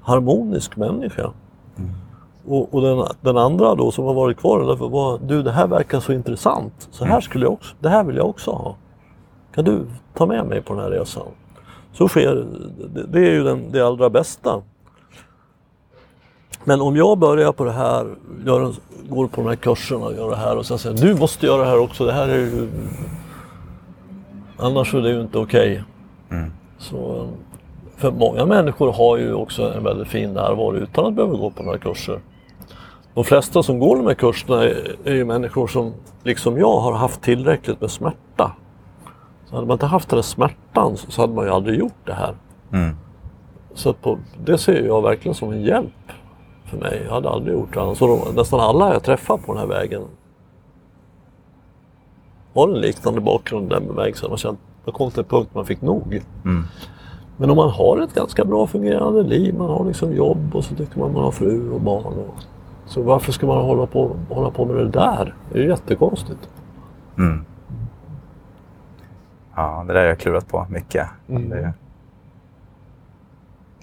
harmonisk 0.00 0.76
människa. 0.76 1.30
Mm. 1.78 1.90
Och, 2.46 2.74
och 2.74 2.82
den, 2.82 3.04
den, 3.20 3.36
andra 3.36 3.74
då 3.74 3.90
som 3.90 4.04
har 4.04 4.14
varit 4.14 4.36
kvar, 4.36 4.60
därför 4.60 4.88
var, 4.88 5.18
du 5.26 5.42
det 5.42 5.52
här 5.52 5.66
verkar 5.66 6.00
så 6.00 6.12
intressant. 6.12 6.88
Så 6.90 7.04
här 7.04 7.12
mm. 7.12 7.22
skulle 7.22 7.44
jag 7.44 7.52
också, 7.52 7.74
det 7.80 7.88
här 7.88 8.04
vill 8.04 8.16
jag 8.16 8.28
också 8.28 8.50
ha. 8.50 8.76
Kan 9.54 9.64
du 9.64 9.86
ta 10.14 10.26
med 10.26 10.46
mig 10.46 10.62
på 10.62 10.74
den 10.74 10.82
här 10.82 10.90
resan? 10.90 11.26
Så 11.92 12.08
sker, 12.08 12.46
det, 12.94 13.06
det 13.06 13.18
är 13.18 13.32
ju 13.32 13.44
den, 13.44 13.72
det 13.72 13.80
allra 13.80 14.10
bästa. 14.10 14.62
Men 16.64 16.80
om 16.80 16.96
jag 16.96 17.18
börjar 17.18 17.52
på 17.52 17.64
det 17.64 17.72
här, 17.72 18.06
gör, 18.46 18.72
går 19.08 19.26
på 19.26 19.40
de 19.40 19.48
här 19.48 19.56
kurserna 19.56 20.06
och 20.06 20.14
gör 20.14 20.30
det 20.30 20.36
här 20.36 20.56
och 20.56 20.66
sen 20.66 20.78
säger 20.78 20.96
du 20.96 21.14
måste 21.14 21.46
göra 21.46 21.62
det 21.62 21.68
här 21.68 21.78
också, 21.78 22.04
det 22.04 22.12
här 22.12 22.28
är 22.28 22.38
ju... 22.38 22.68
Annars 24.56 24.94
är 24.94 25.00
det 25.00 25.10
ju 25.10 25.20
inte 25.20 25.38
okej. 25.38 25.84
Okay. 26.28 26.38
Mm. 26.38 26.52
för 27.96 28.10
många 28.10 28.46
människor 28.46 28.92
har 28.92 29.16
ju 29.16 29.34
också 29.34 29.72
en 29.72 29.84
väldigt 29.84 30.08
fin 30.08 30.32
närvaro 30.32 30.76
utan 30.76 31.06
att 31.06 31.14
behöva 31.14 31.34
gå 31.34 31.50
på 31.50 31.62
några 31.62 31.78
kurser. 31.78 32.20
De 33.14 33.24
flesta 33.24 33.62
som 33.62 33.78
går 33.78 33.96
de 33.96 34.06
här 34.06 34.14
kurserna 34.14 34.64
är, 34.64 34.96
är 35.04 35.14
ju 35.14 35.24
människor 35.24 35.66
som, 35.66 35.92
liksom 36.22 36.58
jag, 36.58 36.80
har 36.80 36.92
haft 36.92 37.22
tillräckligt 37.22 37.80
med 37.80 37.90
smärta. 37.90 38.52
Så 39.46 39.54
hade 39.54 39.66
man 39.66 39.74
inte 39.74 39.86
haft 39.86 40.08
den 40.08 40.16
här 40.16 40.22
smärtan 40.22 40.96
så 40.96 41.20
hade 41.20 41.34
man 41.34 41.44
ju 41.44 41.50
aldrig 41.50 41.78
gjort 41.78 42.06
det 42.06 42.14
här. 42.14 42.34
Mm. 42.72 42.96
Så 43.74 43.92
på, 43.92 44.18
det 44.44 44.58
ser 44.58 44.86
jag 44.86 45.02
verkligen 45.02 45.34
som 45.34 45.52
en 45.52 45.62
hjälp 45.62 45.92
för 46.72 46.78
mig. 46.78 47.02
Jag 47.04 47.14
hade 47.14 47.28
aldrig 47.28 47.54
gjort 47.54 47.74
det. 47.74 47.94
Så 47.96 48.06
de, 48.06 48.34
nästan 48.34 48.60
alla 48.60 48.92
jag 48.92 49.02
träffar 49.02 49.36
på 49.36 49.52
den 49.52 49.60
här 49.60 49.68
vägen 49.68 50.02
har 52.54 52.68
en 52.68 52.80
liknande 52.80 53.20
bakgrund 53.20 53.70
den 53.70 53.86
bemärkelsen. 53.86 54.28
Man 54.28 54.38
kände 54.38 54.58
att 54.60 54.86
det 54.86 54.92
kom 54.92 55.10
till 55.10 55.20
en 55.20 55.24
punkt 55.24 55.50
man 55.54 55.66
fick 55.66 55.82
nog. 55.82 56.22
Mm. 56.44 56.64
Men 57.36 57.50
om 57.50 57.56
man 57.56 57.70
har 57.70 58.00
ett 58.00 58.14
ganska 58.14 58.44
bra 58.44 58.66
fungerande 58.66 59.22
liv, 59.22 59.54
man 59.54 59.70
har 59.70 59.84
liksom 59.84 60.12
jobb 60.12 60.54
och 60.54 60.64
så 60.64 60.74
tycker 60.74 60.98
man 60.98 61.12
man 61.12 61.24
har 61.24 61.30
fru 61.30 61.70
och 61.70 61.80
barn. 61.80 62.04
Och, 62.04 62.34
så 62.86 63.02
varför 63.02 63.32
ska 63.32 63.46
man 63.46 63.64
hålla 63.64 63.86
på, 63.86 64.16
hålla 64.28 64.50
på 64.50 64.64
med 64.64 64.76
det 64.76 64.88
där? 64.88 65.34
Det 65.52 65.58
är 65.58 65.62
ju 65.62 65.68
jättekonstigt. 65.68 66.48
Mm. 67.18 67.44
Ja, 69.56 69.84
det 69.86 69.92
där 69.92 70.00
har 70.00 70.06
jag 70.06 70.18
klurat 70.18 70.48
på 70.48 70.66
mycket. 70.70 71.08
Mm. 71.28 71.52
Är 71.52 71.72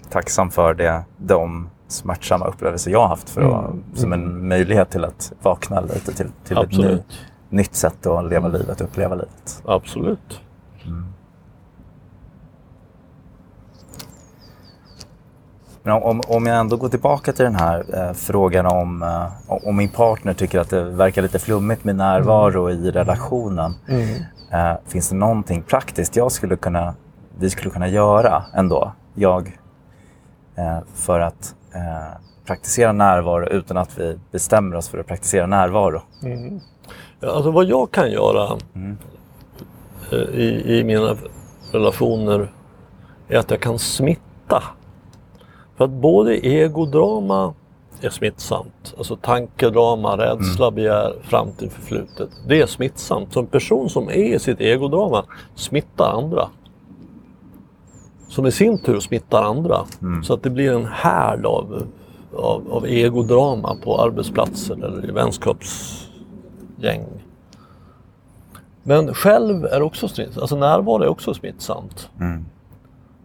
tacksam 0.10 0.50
för 0.50 0.74
det, 0.74 1.04
de 1.18 1.70
smärtsamma 1.92 2.46
upplevelser 2.46 2.92
jag 2.92 3.00
har 3.00 3.08
haft 3.08 3.30
för 3.30 3.42
att, 3.42 3.72
mm. 3.72 3.84
som 3.94 4.14
en 4.14 4.48
möjlighet 4.48 4.90
till 4.90 5.06
att 5.06 5.34
vakna 5.42 5.82
lite 5.82 6.14
till, 6.14 6.32
till 6.44 6.58
ett 6.58 6.78
ny, 6.78 6.98
nytt 7.50 7.76
sätt 7.76 8.06
att 8.06 8.30
leva 8.30 8.48
livet, 8.48 8.82
uppleva 8.82 9.16
livet. 9.16 9.64
Absolut. 9.66 10.42
Mm. 10.86 11.06
Men 15.84 16.04
om, 16.04 16.22
om 16.28 16.46
jag 16.46 16.60
ändå 16.60 16.78
går 16.78 16.90
tillbaka 16.90 17.34
till 17.34 17.46
den 17.46 17.56
här 17.56 17.86
eh, 17.94 18.14
frågan 18.14 18.66
om, 18.66 19.04
eh, 19.04 19.28
om 19.48 19.76
min 19.76 19.90
partner 19.90 20.34
tycker 20.34 20.60
att 20.60 20.70
det 20.70 20.84
verkar 20.84 21.22
lite 21.22 21.40
flummigt 21.40 21.84
med 21.84 21.96
närvaro 21.96 22.70
mm. 22.70 22.86
i 22.86 22.92
relationen. 22.92 23.74
Mm. 23.88 24.10
Eh, 24.52 24.78
finns 24.88 25.10
det 25.10 25.16
någonting 25.16 25.62
praktiskt 25.62 26.16
jag 26.16 26.32
skulle 26.32 26.56
kunna, 26.56 26.94
vi 27.38 27.50
skulle 27.50 27.70
kunna 27.70 27.88
göra 27.88 28.44
ändå, 28.54 28.92
jag, 29.14 29.58
eh, 30.56 30.80
för 30.96 31.20
att 31.20 31.56
eh, 31.76 32.18
praktisera 32.46 32.92
närvaro 32.92 33.48
utan 33.48 33.78
att 33.78 34.00
vi 34.00 34.20
bestämmer 34.32 34.76
oss 34.76 34.90
för 34.90 34.98
att 34.98 35.08
praktisera 35.08 35.48
närvaro? 35.48 36.02
Mm. 36.24 36.60
Ja, 37.20 37.32
alltså 37.32 37.52
vad 37.52 37.66
jag 37.66 37.92
kan 37.92 38.12
göra 38.12 38.58
mm. 38.76 38.98
eh, 40.12 40.18
i, 40.18 40.78
i 40.78 40.84
mina 40.84 41.16
relationer 41.72 42.52
är 43.28 43.38
att 43.38 43.52
jag 43.52 43.60
kan 43.62 43.80
smitta. 43.80 44.64
För 45.78 45.86
att 45.86 45.92
både 45.92 46.48
egodrama 46.48 47.54
är 48.02 48.10
smittsamt. 48.10 48.94
Alltså 48.98 49.16
tankedrama, 49.16 50.18
rädsla, 50.18 50.68
mm. 50.68 50.76
begär, 50.76 51.16
framtid, 51.24 51.72
förflutet. 51.72 52.30
Det 52.48 52.62
är 52.62 52.66
smittsamt. 52.66 53.34
Så 53.34 53.40
en 53.40 53.48
person 53.48 53.90
som 53.90 54.10
är 54.10 54.36
i 54.36 54.40
sitt 54.40 54.62
egodrama 54.62 55.26
smittar 55.56 56.12
andra 56.12 56.50
som 58.30 58.46
i 58.46 58.52
sin 58.52 58.78
tur 58.78 59.00
smittar 59.00 59.44
andra. 59.44 59.86
Mm. 60.02 60.24
Så 60.24 60.34
att 60.34 60.44
det 60.44 60.50
blir 60.50 60.74
en 60.74 60.86
härd 60.86 61.46
av, 61.46 61.88
av, 62.36 62.72
av 62.72 62.86
egodrama 62.86 63.76
på 63.84 64.02
arbetsplatser 64.02 64.86
eller 64.86 65.10
i 65.10 65.12
vänskapsgäng. 65.12 67.06
Men 68.84 69.14
själv 69.14 69.66
är 69.66 69.82
också 69.82 70.08
smittsamt, 70.08 70.42
alltså 70.42 70.56
närvaro 70.56 71.04
är 71.04 71.08
också 71.08 71.34
smittsamt. 71.34 72.10
Mm. 72.20 72.46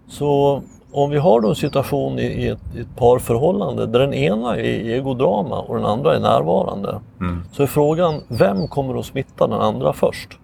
Så 0.08 0.62
om 0.92 1.10
vi 1.10 1.18
har 1.18 1.40
då 1.40 1.48
en 1.48 1.54
situation 1.54 2.18
i, 2.18 2.22
i, 2.22 2.48
ett, 2.48 2.60
i 2.76 2.80
ett 2.80 2.96
parförhållande 2.96 3.86
där 3.86 4.00
den 4.00 4.14
ena 4.14 4.56
är 4.56 4.90
egodrama 4.90 5.60
och 5.60 5.76
den 5.76 5.84
andra 5.84 6.16
är 6.16 6.20
närvarande. 6.20 7.00
Mm. 7.20 7.42
Så 7.52 7.62
är 7.62 7.66
frågan, 7.66 8.20
vem 8.28 8.68
kommer 8.68 8.98
att 8.98 9.06
smitta 9.06 9.46
den 9.46 9.60
andra 9.60 9.92
först? 9.92 10.38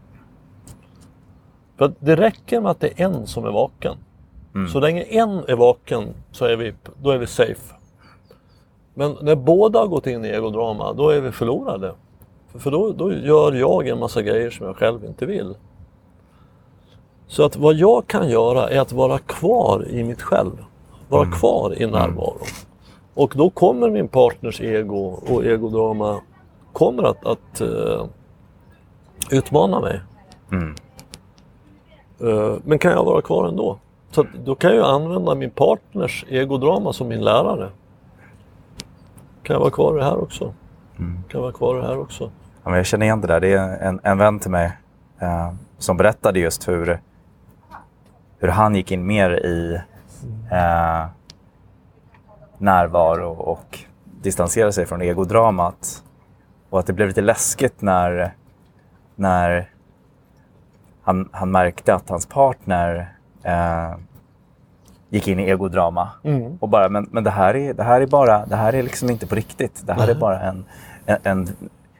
För 1.78 1.92
det 2.00 2.16
räcker 2.16 2.60
med 2.60 2.70
att 2.70 2.80
det 2.80 3.00
är 3.00 3.04
en 3.04 3.26
som 3.26 3.44
är 3.44 3.50
vaken. 3.50 3.96
Mm. 4.54 4.68
Så 4.68 4.80
länge 4.80 5.02
en 5.02 5.44
är 5.48 5.56
vaken 5.56 6.14
så 6.32 6.44
är 6.44 6.56
vi, 6.56 6.74
då 7.02 7.10
är 7.10 7.18
vi 7.18 7.26
safe. 7.26 7.74
Men 8.94 9.16
när 9.22 9.34
båda 9.34 9.78
har 9.78 9.86
gått 9.86 10.06
in 10.06 10.24
i 10.24 10.28
egodrama, 10.28 10.92
då 10.92 11.08
är 11.08 11.20
vi 11.20 11.32
förlorade. 11.32 11.94
För 12.54 12.70
då, 12.70 12.92
då 12.92 13.12
gör 13.12 13.52
jag 13.52 13.88
en 13.88 13.98
massa 13.98 14.22
grejer 14.22 14.50
som 14.50 14.66
jag 14.66 14.76
själv 14.76 15.04
inte 15.04 15.26
vill. 15.26 15.54
Så 17.26 17.44
att 17.44 17.56
vad 17.56 17.74
jag 17.74 18.06
kan 18.06 18.30
göra 18.30 18.68
är 18.68 18.80
att 18.80 18.92
vara 18.92 19.18
kvar 19.18 19.88
i 19.88 20.04
mitt 20.04 20.22
själv. 20.22 20.64
Vara 21.08 21.22
mm. 21.22 21.38
kvar 21.38 21.82
i 21.82 21.86
närvaro. 21.86 22.36
Mm. 22.36 22.46
Och 23.14 23.32
då 23.36 23.50
kommer 23.50 23.90
min 23.90 24.08
partners 24.08 24.60
ego 24.60 25.20
och 25.28 25.44
egodrama 25.44 26.20
kommer 26.72 27.02
att, 27.02 27.26
att 27.26 27.60
uh, 27.60 28.06
utmana 29.30 29.80
mig. 29.80 30.00
Mm. 30.52 30.74
Uh, 32.22 32.56
men 32.64 32.78
kan 32.78 32.92
jag 32.92 33.04
vara 33.04 33.22
kvar 33.22 33.48
ändå? 33.48 33.78
Så 34.10 34.26
då 34.44 34.54
kan 34.54 34.76
jag 34.76 34.94
använda 34.94 35.34
min 35.34 35.50
partners 35.50 36.24
egodrama 36.28 36.92
som 36.92 37.08
min 37.08 37.24
lärare. 37.24 37.70
Kan 39.42 39.54
jag 39.54 39.60
vara 39.60 39.70
kvar 39.70 39.96
i 39.96 39.98
det 39.98 40.04
här 40.04 40.22
också? 40.22 40.54
Mm. 40.98 41.14
Kan 41.14 41.38
jag 41.38 41.40
vara 41.40 41.52
kvar 41.52 41.78
i 41.78 41.80
det 41.80 41.86
här 41.86 41.98
också? 41.98 42.30
Ja, 42.62 42.70
men 42.70 42.76
jag 42.76 42.86
känner 42.86 43.06
igen 43.06 43.20
det 43.20 43.26
där. 43.26 43.40
Det 43.40 43.52
är 43.52 43.78
en, 43.78 44.00
en 44.02 44.18
vän 44.18 44.38
till 44.38 44.50
mig 44.50 44.72
eh, 45.20 45.52
som 45.78 45.96
berättade 45.96 46.40
just 46.40 46.68
hur, 46.68 47.00
hur 48.38 48.48
han 48.48 48.74
gick 48.74 48.92
in 48.92 49.06
mer 49.06 49.30
i 49.30 49.80
eh, 50.50 51.06
närvaro 52.58 53.32
och 53.32 53.78
distanserade 54.04 54.72
sig 54.72 54.86
från 54.86 55.02
egodramat. 55.02 56.04
Och 56.70 56.78
att 56.78 56.86
det 56.86 56.92
blev 56.92 57.08
lite 57.08 57.20
läskigt 57.20 57.82
när, 57.82 58.34
när 59.14 59.70
han, 61.02 61.28
han 61.32 61.50
märkte 61.50 61.94
att 61.94 62.08
hans 62.08 62.26
partner 62.26 63.14
eh, 63.42 63.94
gick 65.10 65.28
in 65.28 65.40
i 65.40 65.42
egodrama. 65.42 66.08
Mm. 66.24 66.56
Och 66.60 66.68
bara, 66.68 66.88
men, 66.88 67.08
men 67.10 67.24
det, 67.24 67.30
här 67.30 67.56
är, 67.56 67.74
det 67.74 67.82
här 67.82 68.00
är 68.00 68.06
bara, 68.06 68.46
det 68.46 68.56
här 68.56 68.72
är 68.72 68.82
liksom 68.82 69.10
inte 69.10 69.26
på 69.26 69.34
riktigt. 69.34 69.86
Det 69.86 69.92
här 69.92 70.04
mm. 70.04 70.16
är 70.16 70.20
bara 70.20 70.40
en, 70.40 70.64
en, 71.06 71.18
en, 71.22 71.48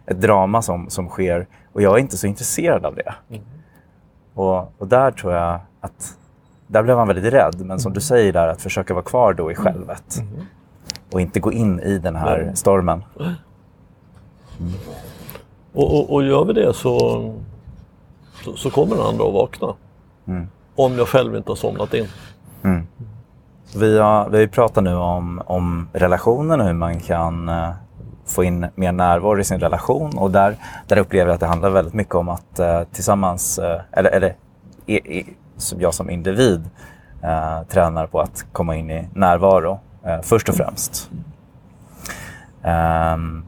ett 0.06 0.20
drama 0.20 0.62
som, 0.62 0.90
som 0.90 1.08
sker 1.08 1.46
och 1.72 1.82
jag 1.82 1.94
är 1.94 1.98
inte 1.98 2.16
så 2.16 2.26
intresserad 2.26 2.84
av 2.86 2.94
det. 2.94 3.14
Mm. 3.30 3.42
Och, 4.34 4.72
och 4.78 4.88
där 4.88 5.10
tror 5.10 5.32
jag 5.32 5.60
att, 5.80 6.16
där 6.66 6.82
blev 6.82 6.96
han 6.96 7.08
väldigt 7.08 7.32
rädd. 7.32 7.60
Men 7.60 7.80
som 7.80 7.92
du 7.92 7.96
mm. 7.96 8.00
säger 8.00 8.32
där, 8.32 8.48
att 8.48 8.62
försöka 8.62 8.94
vara 8.94 9.04
kvar 9.04 9.32
då 9.32 9.50
i 9.50 9.54
mm. 9.54 9.64
självet. 9.64 10.18
Mm. 10.18 10.46
Och 11.12 11.20
inte 11.20 11.40
gå 11.40 11.52
in 11.52 11.80
i 11.80 11.98
den 11.98 12.16
här 12.16 12.52
stormen. 12.54 13.04
Och, 15.72 15.94
och, 15.94 16.12
och, 16.12 16.24
gör 16.24 16.44
vi 16.44 16.52
det 16.52 16.74
så, 16.74 16.98
så, 18.44 18.56
så 18.56 18.70
kommer 18.70 18.96
den 18.96 19.06
andra 19.06 19.24
att 19.24 19.32
vakna. 19.32 19.74
Om 20.84 20.98
jag 20.98 21.08
själv 21.08 21.36
inte 21.36 21.50
har 21.50 21.56
somnat 21.56 21.94
in. 21.94 22.06
Mm. 22.62 22.86
Vi, 23.76 23.98
har, 23.98 24.28
vi 24.28 24.48
pratar 24.48 24.82
nu 24.82 24.94
om, 24.94 25.42
om 25.46 25.88
relationen 25.92 26.60
och 26.60 26.66
hur 26.66 26.74
man 26.74 27.00
kan 27.00 27.48
eh, 27.48 27.70
få 28.26 28.44
in 28.44 28.66
mer 28.74 28.92
närvaro 28.92 29.40
i 29.40 29.44
sin 29.44 29.60
relation. 29.60 30.18
Och 30.18 30.30
där, 30.30 30.56
där 30.88 30.98
upplever 30.98 31.26
jag 31.26 31.34
att 31.34 31.40
det 31.40 31.46
handlar 31.46 31.70
väldigt 31.70 31.94
mycket 31.94 32.14
om 32.14 32.28
att 32.28 32.60
uh, 32.60 32.82
tillsammans, 32.92 33.58
uh, 33.58 33.80
eller, 33.92 34.10
eller 34.10 34.34
i, 34.86 34.94
i, 34.94 35.36
som 35.56 35.80
jag 35.80 35.94
som 35.94 36.10
individ, 36.10 36.70
uh, 37.24 37.62
tränar 37.68 38.06
på 38.06 38.20
att 38.20 38.44
komma 38.52 38.76
in 38.76 38.90
i 38.90 39.08
närvaro 39.14 39.80
först 40.22 40.48
och 40.48 40.54
främst. 40.54 41.10
Um, 42.64 43.44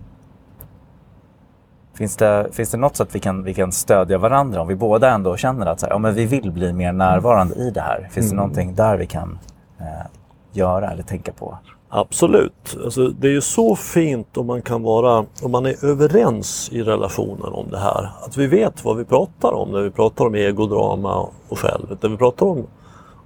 finns, 2.03 2.17
det, 2.17 2.49
finns 2.53 2.71
det 2.71 2.77
något 2.77 2.97
sätt 2.97 3.09
vi 3.13 3.21
kan, 3.21 3.45
vi 3.45 3.55
kan 3.55 3.73
stödja 3.73 4.19
varandra 4.19 4.61
om 4.61 4.69
vi 4.69 4.75
båda 4.75 5.11
ändå 5.11 5.37
känner 5.37 5.67
att 5.67 5.81
så 5.81 5.87
här, 5.87 5.93
ja, 5.93 5.99
men 5.99 6.15
vi 6.15 6.27
vill 6.27 6.51
bli 6.51 6.73
mer 6.73 6.93
närvarande 6.93 7.55
i 7.55 7.71
det 7.71 7.81
här? 7.81 8.09
Finns 8.13 8.31
det 8.31 8.37
någonting 8.37 8.75
där 8.75 8.97
vi 8.97 9.07
kan 9.07 9.39
eh, 9.81 10.07
göra 10.53 10.91
eller 10.91 11.03
tänka 11.03 11.33
på? 11.33 11.59
Absolut. 11.89 12.77
Alltså, 12.85 13.09
det 13.09 13.29
är 13.29 13.33
ju 13.33 13.41
så 13.41 13.77
fint 13.77 14.37
om 14.37 14.47
man 14.47 14.63
kan 14.63 14.83
vara, 14.83 15.25
om 15.43 15.51
man 15.51 15.67
är 15.67 15.85
överens 15.85 16.69
i 16.73 16.83
relationen 16.83 17.53
om 17.53 17.71
det 17.71 17.79
här. 17.79 18.11
Att 18.27 18.37
vi 18.37 18.47
vet 18.47 18.85
vad 18.85 18.97
vi 18.97 19.05
pratar 19.05 19.53
om 19.53 19.71
när 19.71 19.81
vi 19.81 19.91
pratar 19.91 20.27
om 20.27 20.35
egodrama 20.35 21.29
och 21.49 21.59
självet. 21.59 22.03
När 22.03 22.11
vi 22.11 22.17
pratar 22.17 22.47
om, 22.47 22.67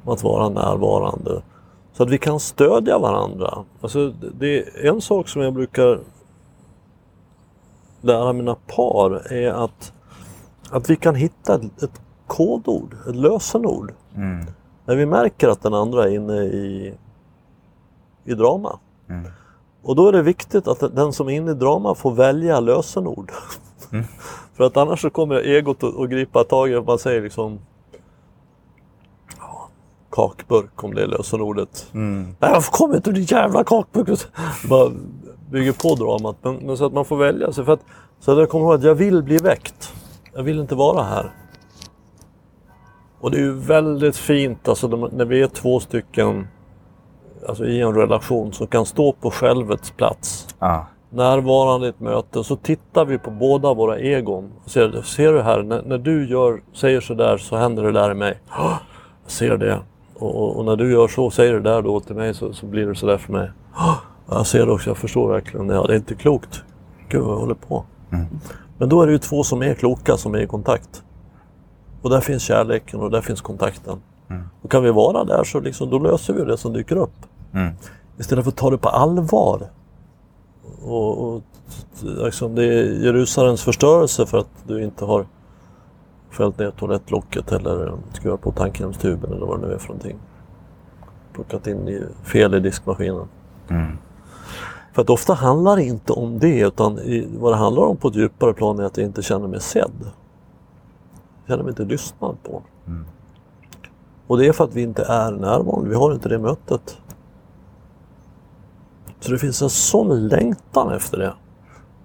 om 0.05 0.13
att 0.13 0.23
vara 0.23 0.49
närvarande. 0.49 1.43
Så 1.93 2.03
att 2.03 2.11
vi 2.11 2.19
kan 2.19 2.41
stödja 2.41 2.99
varandra. 2.99 3.65
Alltså, 3.81 4.13
det 4.39 4.59
är 4.59 4.87
en 4.87 5.01
sak 5.01 5.29
som 5.29 5.43
jag 5.43 5.55
brukar 5.55 6.01
lära 8.01 8.33
mina 8.33 8.55
par 8.55 9.33
är 9.33 9.53
att, 9.53 9.93
att 10.71 10.91
vi 10.91 10.97
kan 10.97 11.15
hitta 11.15 11.55
ett, 11.55 12.01
kodord, 12.27 12.97
ett 13.09 13.17
lösenord. 13.17 13.93
Mm. 14.17 14.47
När 14.85 14.97
vi 14.97 15.07
märker 15.07 15.49
att 15.49 15.63
den 15.63 15.75
andra 15.75 16.05
är 16.05 16.15
inne 16.15 16.43
i, 16.43 16.95
i 18.25 18.35
drama. 18.35 18.79
Mm. 19.09 19.31
Och 19.83 19.97
då 19.97 20.09
är 20.09 20.13
det 20.13 20.23
viktigt 20.23 20.69
att 20.69 20.97
den 20.97 21.13
som 21.13 21.29
är 21.29 21.33
inne 21.33 21.51
i 21.51 21.55
drama 21.55 21.95
får 21.95 22.15
välja 22.15 22.61
lösenord. 22.61 23.33
Mm. 23.93 24.05
För 24.55 24.65
att 24.65 24.77
annars 24.77 25.01
så 25.01 25.11
kommer 25.11 25.35
egot 25.35 25.83
att, 25.83 26.11
gripa 26.11 26.45
tag 26.45 26.71
i, 26.71 26.81
man 26.81 26.99
säger 26.99 27.23
liksom 27.23 27.59
ja, 29.39 29.69
kakburk 30.11 30.85
om 30.85 30.95
det 30.95 31.03
är 31.03 31.07
lösenordet. 31.07 31.87
Mm. 31.95 32.37
Nej, 32.39 32.51
jag 32.51 32.65
kommer 32.65 32.97
inte 32.97 33.11
ur 33.11 33.15
din 33.15 33.25
jävla 33.25 33.65
kakburk. 33.65 34.21
Bara 34.69 34.91
bygger 35.51 35.73
på 35.73 35.95
dramat. 35.95 36.37
Men, 36.43 36.57
men, 36.57 36.77
så 36.77 36.87
att 36.87 36.93
man 36.93 37.05
får 37.05 37.17
välja 37.17 37.53
sig. 37.53 37.65
För 37.65 37.73
att, 37.73 37.85
så 38.21 38.33
att 38.33 38.39
jag 38.39 38.49
kommer 38.49 38.65
ihåg 38.65 38.75
att 38.75 38.85
jag 38.85 38.95
vill 38.95 39.23
bli 39.23 39.37
väckt. 39.37 39.93
Jag 40.35 40.43
vill 40.43 40.61
inte 40.61 40.75
vara 40.75 41.03
här. 41.03 41.31
Och 43.21 43.31
det 43.31 43.37
är 43.37 43.43
ju 43.43 43.53
väldigt 43.53 44.17
fint 44.17 44.69
alltså, 44.69 44.89
när 44.89 45.25
vi 45.25 45.43
är 45.43 45.47
två 45.47 45.81
stycken 45.81 46.49
alltså, 47.49 47.67
i 47.67 47.81
en 47.81 47.95
relation 47.95 48.53
som 48.53 48.67
kan 48.67 48.87
stå 48.87 49.13
på 49.13 49.31
självets 49.31 49.91
plats. 49.91 50.49
Ah. 50.59 50.81
Närvarande 51.11 51.87
i 51.87 51.91
ett 51.91 52.01
möte. 52.01 52.45
Så 52.45 52.57
tittar 52.57 53.05
vi 53.05 53.19
på 53.19 53.31
båda 53.31 53.75
våra 53.75 53.99
egon. 53.99 54.53
Och 54.65 54.71
ser, 54.71 55.03
ser 55.03 55.33
du 55.33 55.43
här, 55.43 55.63
när, 55.63 55.83
när 55.83 55.99
du 55.99 56.29
gör, 56.29 56.63
säger 56.73 57.01
sådär 57.01 57.37
så 57.37 57.57
händer 57.57 57.83
det 57.83 57.93
där 57.93 58.11
i 58.11 58.15
mig. 58.15 58.41
Jag 59.23 59.31
ser 59.31 59.57
det. 59.57 59.81
Och, 60.15 60.37
och, 60.37 60.57
och, 60.57 60.65
när 60.65 60.77
du 60.77 60.93
gör 60.93 61.09
så, 61.09 61.31
säger 61.31 61.53
det 61.53 61.61
där 61.61 61.83
då 61.83 62.01
till 62.01 62.17
mig 62.17 62.35
så, 62.35 62.53
så 62.53 62.67
blir 62.67 62.87
det 62.87 62.95
sådär 62.95 63.19
för 63.19 63.33
mig. 63.33 63.51
Jag 64.29 64.47
ser 64.47 64.67
det 64.67 64.73
också, 64.73 64.91
jag 64.91 64.97
förstår 64.97 65.33
verkligen 65.33 65.67
det. 65.67 65.75
Ja, 65.75 65.87
det 65.87 65.93
är 65.93 65.97
inte 65.97 66.15
klokt. 66.15 66.65
Gud 67.09 67.23
vad 67.23 67.35
jag 67.35 67.41
håller 67.41 67.55
på. 67.55 67.85
Mm. 68.13 68.27
Men 68.79 68.89
då 68.89 69.03
är 69.03 69.07
det 69.07 69.13
ju 69.13 69.19
två 69.19 69.45
som 69.45 69.63
är 69.63 69.75
kloka 69.75 70.17
som 70.17 70.35
är 70.35 70.39
i 70.39 70.47
kontakt. 70.47 71.03
Och 72.03 72.11
där 72.11 72.21
finns 72.21 72.43
kärleken 72.43 73.01
och 73.01 73.11
där 73.11 73.21
finns 73.21 73.41
kontakten. 73.41 74.01
Mm. 74.29 74.43
Och 74.63 74.71
kan 74.71 74.83
vi 74.83 74.91
vara 74.91 75.25
där 75.25 75.45
så 75.45 75.61
liksom, 75.61 75.91
då 75.91 75.99
löser 75.99 76.35
vi 76.35 76.45
det 76.45 76.57
som 76.57 76.73
dyker 76.73 76.97
upp. 76.97 77.27
Mm. 77.53 77.73
Istället 78.19 78.45
för 78.45 78.51
att 78.51 78.57
ta 78.57 78.71
det 78.71 78.79
på 78.79 78.89
allvar. 78.89 79.71
Och, 80.83 81.29
och 81.29 81.43
liksom, 82.03 82.55
det 82.55 82.65
är 82.65 83.05
Jerusalems 83.05 83.63
förstörelse 83.63 84.27
för 84.27 84.39
att 84.39 84.51
du 84.67 84.85
inte 84.85 85.05
har 85.05 85.27
fällt 86.31 86.59
ner 86.59 86.71
toalettlocket 86.71 87.53
eller 87.53 87.93
skruvat 88.13 88.41
på 88.41 88.53
tandkrämstuben 88.53 89.33
eller 89.33 89.47
vad 89.47 89.61
det 89.61 89.67
nu 89.67 89.75
är 89.75 89.79
för 89.79 89.89
någonting. 89.89 90.17
Plockat 91.33 91.67
in 91.67 92.05
fel 92.23 92.55
i 92.55 92.61
diskmaskinen. 92.61 93.29
Mm. 93.69 93.99
För 94.97 95.03
att 95.03 95.11
ofta 95.11 95.35
handlar 95.35 95.77
det 95.77 95.85
inte 95.85 96.13
om 96.13 96.39
det 96.39 96.61
utan 96.61 97.01
vad 97.39 97.53
det 97.53 97.57
handlar 97.57 97.83
om 97.83 97.97
på 97.97 98.09
ett 98.09 98.15
djupare 98.15 98.55
plan 98.55 98.79
är 98.79 98.85
att 98.85 98.97
jag 98.97 99.07
inte 99.07 99.23
känner 99.23 99.49
mig 99.49 99.61
sedd. 99.61 99.93
Jag 100.01 101.49
känner 101.49 101.63
mig 101.63 101.71
inte 101.71 101.85
lyssnad 101.85 102.37
på. 102.43 102.63
Mm. 102.87 103.05
Och 104.27 104.39
det 104.39 104.47
är 104.47 104.53
för 104.53 104.65
att 104.65 104.75
vi 104.75 104.83
inte 104.83 105.03
är 105.03 105.31
närvarande, 105.31 105.89
vi 105.89 105.95
har 105.95 106.13
inte 106.13 106.29
det 106.29 106.39
mötet. 106.39 106.99
Så 109.21 109.33
det 109.33 109.39
finns 109.39 109.63
en 109.63 109.71
sån 109.71 110.29
längtan 110.29 110.93
efter 110.93 111.19
det. 111.19 111.35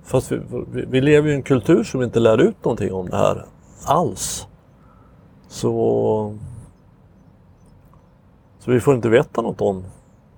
Fast 0.03 0.31
vi, 0.31 0.41
vi, 0.71 0.85
vi 0.85 1.01
lever 1.01 1.29
i 1.29 1.33
en 1.33 1.43
kultur 1.43 1.83
som 1.83 2.01
inte 2.01 2.19
lär 2.19 2.37
ut 2.37 2.65
någonting 2.65 2.93
om 2.93 3.09
det 3.09 3.17
här 3.17 3.45
alls. 3.85 4.47
Så, 5.47 6.37
så 8.59 8.71
vi 8.71 8.79
får 8.79 8.95
inte 8.95 9.09
veta 9.09 9.41
något 9.41 9.61
om, 9.61 9.83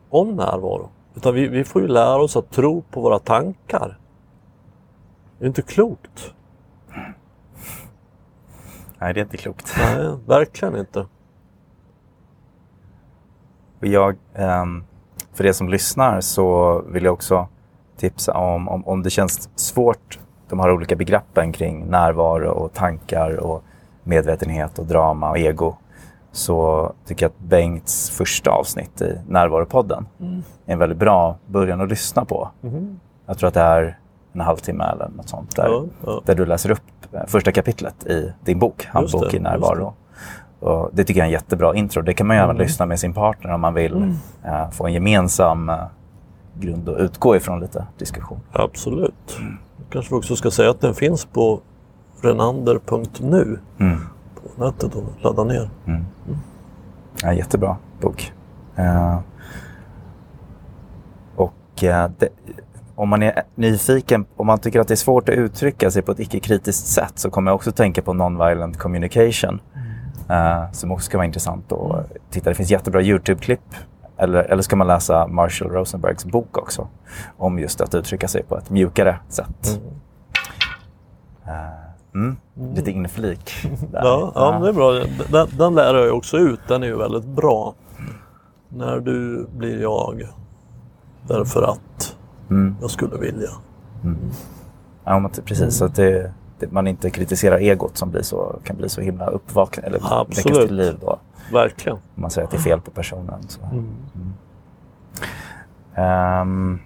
om 0.09 0.35
närvaro. 0.35 0.89
Utan 1.15 1.33
vi, 1.33 1.47
vi 1.47 1.63
får 1.63 1.81
ju 1.81 1.87
lära 1.87 2.21
oss 2.21 2.35
att 2.35 2.51
tro 2.51 2.81
på 2.81 3.01
våra 3.01 3.19
tankar. 3.19 3.97
Det 5.39 5.45
är 5.45 5.47
inte 5.47 5.61
klokt. 5.61 6.33
Nej, 8.99 9.13
det 9.13 9.19
är 9.19 9.23
inte 9.23 9.37
klokt. 9.37 9.75
Nej, 9.77 10.17
verkligen 10.27 10.77
inte. 10.77 11.05
Och 13.79 13.87
jag, 13.87 14.15
ehm, 14.33 14.83
för 15.33 15.45
er 15.45 15.51
som 15.51 15.69
lyssnar 15.69 16.21
så 16.21 16.79
vill 16.81 17.03
jag 17.03 17.13
också 17.13 17.47
tipsa 17.97 18.33
om, 18.33 18.69
om, 18.69 18.87
om 18.87 19.03
det 19.03 19.09
känns 19.09 19.49
svårt, 19.55 20.19
de 20.49 20.59
här 20.59 20.71
olika 20.71 20.95
begreppen 20.95 21.51
kring 21.51 21.85
närvaro 21.85 22.49
och 22.49 22.73
tankar 22.73 23.37
och 23.37 23.63
medvetenhet 24.03 24.79
och 24.79 24.85
drama 24.85 25.29
och 25.29 25.37
ego 25.37 25.75
så 26.35 26.91
tycker 27.05 27.25
jag 27.25 27.29
att 27.29 27.39
Bengts 27.49 28.09
första 28.09 28.51
avsnitt 28.51 29.01
i 29.01 29.19
Närvaropodden 29.27 30.05
Mm. 30.19 30.43
är 30.65 30.73
en 30.73 30.79
väldigt 30.79 30.97
bra 30.99 31.37
början 31.47 31.81
att 31.81 31.89
lyssna 31.89 32.25
på. 32.25 32.49
Mhm. 32.61 32.99
Jag 33.25 33.37
tror 33.37 33.47
att 33.47 33.53
det 33.53 33.61
är 33.61 33.99
en 34.33 34.41
halvtimme 34.41 34.83
eller 34.83 35.09
något 35.09 35.29
sånt 35.29 35.55
där, 35.55 35.67
Ja, 35.67 35.83
ja. 36.05 36.21
där 36.25 36.35
du 36.35 36.45
läser 36.45 36.71
upp 36.71 36.79
eh, 37.11 37.21
första 37.27 37.51
kapitlet 37.51 38.05
i 38.07 38.33
din 38.45 38.59
bok, 38.59 38.85
Handbok 38.85 39.31
det, 39.31 39.37
i 39.37 39.39
närvaro. 39.39 39.93
Och 40.59 40.89
det 40.93 41.03
tycker 41.03 41.19
jag 41.19 41.25
är 41.25 41.27
en 41.27 41.31
jättebra 41.31 41.75
intro. 41.75 42.01
Det 42.01 42.13
kan 42.13 42.27
man 42.27 42.35
ju 42.35 42.43
även 42.43 42.55
Mm. 42.55 42.61
lyssna 42.67 42.85
med 42.85 42.99
sin 42.99 43.13
partner 43.13 43.51
om 43.53 43.61
man 43.61 43.73
vill 43.73 44.15
eh, 44.43 44.69
få 44.71 44.85
en 44.87 44.93
gemensam 44.93 45.69
eh, 45.69 45.75
grund 46.59 46.89
att 46.89 46.97
utgå 46.99 47.35
ifrån 47.35 47.59
lite 47.59 47.85
diskussion. 47.97 48.39
Absolut. 48.51 49.37
Kanske 49.89 50.13
vi 50.15 50.19
också 50.19 50.35
ska 50.35 50.51
säga 50.51 50.69
att 50.69 50.81
den 50.81 50.93
finns 50.93 51.25
på 51.25 51.59
renander.nu 52.21 53.59
Mm. 53.79 53.97
Nätet 54.57 54.95
och 54.95 55.03
ladda 55.21 55.43
ner. 55.43 55.69
Ja, 57.21 57.33
jättebra 57.33 57.77
bok. 58.01 58.33
Eh, 58.75 59.19
och 61.35 61.83
eh, 61.83 62.09
det, 62.19 62.29
om 62.95 63.09
man 63.09 63.23
är 63.23 63.43
nyfiken, 63.55 64.25
om 64.35 64.47
man 64.47 64.59
tycker 64.59 64.79
att 64.79 64.87
det 64.87 64.93
är 64.93 64.95
svårt 64.95 65.29
att 65.29 65.35
uttrycka 65.35 65.91
sig 65.91 66.01
på 66.01 66.11
ett 66.11 66.19
icke-kritiskt 66.19 66.87
sätt 66.87 67.13
så 67.19 67.29
kommer 67.29 67.51
jag 67.51 67.55
också 67.55 67.71
tänka 67.71 68.01
på 68.01 68.13
non-violent 68.13 68.77
communication. 68.77 69.61
eh, 70.29 70.71
som 70.71 70.91
också 70.91 71.05
ska 71.05 71.17
vara 71.17 71.25
intressant 71.25 71.71
att 71.71 72.05
titta. 72.29 72.49
Det 72.49 72.55
finns 72.55 72.71
jättebra 72.71 73.01
YouTube-klipp. 73.01 73.75
Eller, 74.17 74.43
eller 74.43 74.61
ska 74.63 74.75
man 74.75 74.87
läsa 74.87 75.27
Marshall 75.27 75.69
Rosenbergs 75.71 76.25
bok 76.25 76.57
också 76.57 76.87
om 77.37 77.59
just 77.59 77.81
att 77.81 77.95
uttrycka 77.95 78.27
sig 78.27 78.43
på 78.43 78.57
ett 78.57 78.69
mjukare 78.69 79.19
sätt. 79.29 79.79
Eh, 81.45 81.92
mm. 82.13 82.35
Lite 82.75 82.91
inflik. 82.91 83.51
där. 83.91 84.01
Ja, 84.03 84.31
ja, 84.35 84.59
det 84.59 84.69
är 84.69 84.73
bra. 84.73 84.91
Den, 85.31 85.47
den 85.57 85.75
lär 85.75 85.95
jag 85.95 86.17
också 86.17 86.37
ut. 86.37 86.59
Den 86.67 86.83
är 86.83 86.87
ju 86.87 86.97
väldigt 86.97 87.25
bra. 87.25 87.73
När 88.69 88.99
du 88.99 89.47
blir 89.57 89.81
jag. 89.81 90.27
Därför 91.27 91.63
att 91.63 92.15
Mm. 92.49 92.75
jag 92.81 92.89
skulle 92.91 93.17
vilja. 93.17 93.49
Ja, 95.03 95.19
men 95.19 95.31
precis. 95.45 95.77
Så 95.77 95.85
att 95.85 95.95
det, 95.95 96.33
det, 96.59 96.71
man 96.71 96.87
inte 96.87 97.09
kritiserar 97.09 97.57
egot 97.57 97.97
som 97.97 98.09
blir 98.11 98.21
så, 98.21 98.59
kan 98.63 98.77
bli 98.77 98.89
så 98.89 99.01
himla 99.01 99.27
uppvaknande 99.27 99.87
eller 99.87 99.99
väckas 99.99 100.11
Absolut. 100.45 100.67
till 100.67 100.75
liv 100.77 100.97
då. 101.01 101.19
Verkligen. 101.51 101.95
Om 101.97 102.21
man 102.21 102.29
säger 102.29 102.45
att 102.45 102.51
det 102.51 102.57
är 102.57 102.61
fel 102.61 102.81
på 102.81 102.91
personen. 102.91 103.41
Mm. 103.71 104.33
Ehm, 105.95 106.79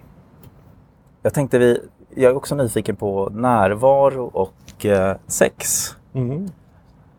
jag 1.22 1.34
tänkte 1.34 1.58
vi, 1.58 1.80
jag 2.14 2.30
är 2.30 2.36
också 2.36 2.54
nyfiken 2.54 2.96
på 2.96 3.28
närvaro 3.32 4.24
och 4.24 4.52
sex. 5.26 5.88
Mm. 6.14 6.50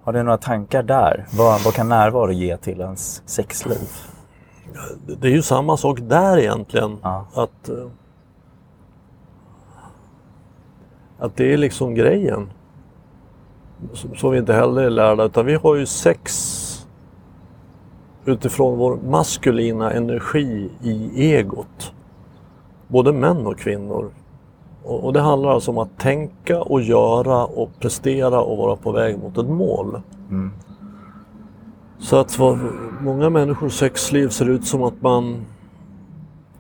Har 0.04 0.14
du 0.14 0.24
några 0.24 0.38
tankar 0.38 0.84
där? 0.84 1.26
Vad, 1.34 1.64
vad 1.64 1.74
kan 1.74 1.90
närvaro 1.90 2.32
ge 2.32 2.58
till 2.58 2.82
ens 2.82 3.24
sexliv? 3.26 3.90
Det 5.20 5.28
är 5.28 5.32
ju 5.32 5.42
samma 5.42 5.78
sak 5.78 6.00
där 6.02 6.38
egentligen. 6.38 6.98
Ja. 7.02 7.26
Att, 7.34 7.70
eh, 7.70 7.88
att 11.20 11.36
det 11.36 11.54
är 11.54 11.58
liksom 11.58 11.96
grejen. 11.96 12.50
Som, 13.94 14.16
som 14.16 14.32
vi 14.32 14.38
inte 14.38 14.54
heller 14.54 14.82
är 14.82 14.90
lärda. 14.90 15.24
Utan 15.24 15.46
vi 15.46 15.56
har 15.56 15.76
ju 15.76 15.86
sex 15.86 16.56
utifrån 18.26 18.78
vår 18.78 18.96
maskulina 18.96 19.92
energi 19.92 20.70
i 20.82 21.26
egot. 21.34 21.94
Både 22.88 23.14
män 23.14 23.48
och 23.48 23.60
kvinnor. 23.60 24.12
Och, 24.90 25.06
och 25.06 25.14
det 25.14 25.22
handlar 25.22 25.50
alltså 25.50 25.72
om 25.72 25.78
att 25.78 25.98
tänka 25.98 26.62
och 26.62 26.82
göra 26.82 27.46
och 27.46 27.70
prestera 27.80 28.42
och 28.42 28.58
vara 28.58 28.76
på 28.76 28.92
väg 28.92 29.20
mot 29.20 29.38
ett 29.38 29.50
mål. 29.50 30.02
Mm. 30.30 30.52
Så 32.00 32.18
att 32.18 32.32
för 32.32 32.60
många 33.02 33.30
människors 33.30 33.74
sexliv 33.74 34.30
ser 34.30 34.50
ut 34.50 34.66
som 34.66 34.84
att 34.84 35.02
man 35.02 35.46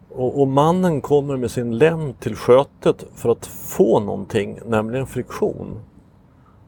och, 0.10 0.42
och, 0.42 0.48
mannen 0.48 1.02
kommer 1.02 1.38
med 1.38 1.52
sin 1.52 1.78
lem 1.78 2.13
till 2.13 2.36
skötet 2.36 3.06
för 3.15 3.30
att 3.30 3.46
få 3.46 4.00
någonting, 4.00 4.60
nämligen 4.65 5.08
friktion. 5.08 5.80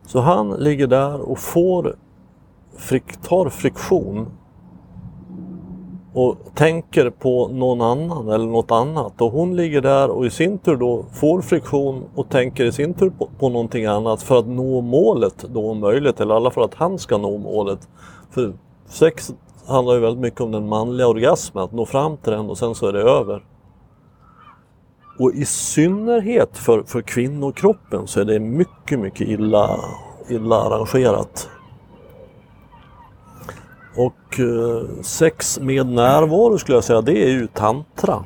Så 0.06 0.20
han 0.20 0.50
ligger 0.52 0.88
där 0.88 1.30
och 1.30 1.40
får, 1.40 1.96
frik, 2.78 3.22
tar 3.22 3.50
friktion 3.50 4.28
och 6.14 6.38
tänker 6.56 7.10
på 7.10 7.48
någon 7.48 7.82
annan 7.82 8.30
eller 8.30 8.46
något 8.46 8.72
annat. 8.72 9.22
Och 9.22 9.32
hon 9.32 9.56
ligger 9.56 9.82
där 9.82 10.10
och 10.10 10.26
i 10.26 10.30
sin 10.30 10.58
tur 10.58 10.76
då 10.76 11.06
får 11.14 11.42
friktion 11.42 12.04
och 12.16 12.30
tänker 12.30 12.66
i 12.66 12.72
sin 12.72 12.94
tur 12.94 13.10
på, 13.10 13.30
på 13.40 13.50
någonting 13.50 13.86
annat 13.86 14.24
för 14.24 14.40
att 14.40 14.48
nå 14.48 14.82
målet 14.82 15.46
då 15.50 15.72
om 15.72 15.80
möjligt. 15.80 16.20
Eller 16.20 16.34
i 16.34 16.38
alla 16.38 16.52
fall 16.52 16.64
att 16.64 16.74
han 16.74 17.00
ska 17.00 17.18
nå 17.18 17.38
målet. 17.38 17.90
För 18.32 18.54
sex 18.86 19.34
handlar 19.68 19.94
ju 19.94 20.00
väldigt 20.00 20.22
mycket 20.22 20.42
om 20.42 20.52
den 20.52 20.68
manliga 20.68 21.08
orgasmen, 21.08 21.64
att 21.64 21.72
nå 21.72 21.86
fram 21.86 22.18
till 22.18 22.32
den 22.32 22.50
och 22.50 22.58
sen 22.58 22.76
så 22.76 22.88
är 22.88 22.94
det 22.94 23.02
över. 23.02 23.44
Och 25.20 25.34
i 25.34 25.46
synnerhet 25.46 26.58
för, 26.58 26.84
för 26.84 27.02
kvinnokroppen 27.02 28.08
så 28.08 28.20
är 28.20 28.26
det 28.26 28.40
mycket, 28.40 29.00
mycket 29.00 29.28
illa, 29.28 29.80
illa 30.30 30.56
arrangerat. 30.56 31.50
Och 33.96 34.40
eh, 34.40 35.02
sex 35.02 35.60
med 35.60 35.86
närvaro 35.86 36.58
skulle 36.58 36.78
jag 36.78 36.84
säga, 36.84 37.02
det 37.02 37.24
är 37.24 37.30
ju 37.30 37.48
tantra. 37.48 38.24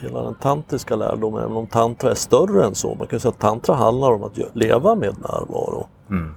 Hela 0.00 0.22
den 0.22 0.34
tantriska 0.34 0.96
lärdomen, 0.96 1.42
även 1.42 1.56
om 1.56 1.66
tantra 1.66 2.10
är 2.10 2.14
större 2.14 2.64
än 2.64 2.74
så. 2.74 2.94
Man 2.94 3.06
kan 3.06 3.20
säga 3.20 3.30
att 3.30 3.40
tantra 3.40 3.74
handlar 3.74 4.12
om 4.12 4.22
att 4.22 4.38
leva 4.52 4.94
med 4.94 5.14
närvaro. 5.18 5.86
Mm. 6.10 6.34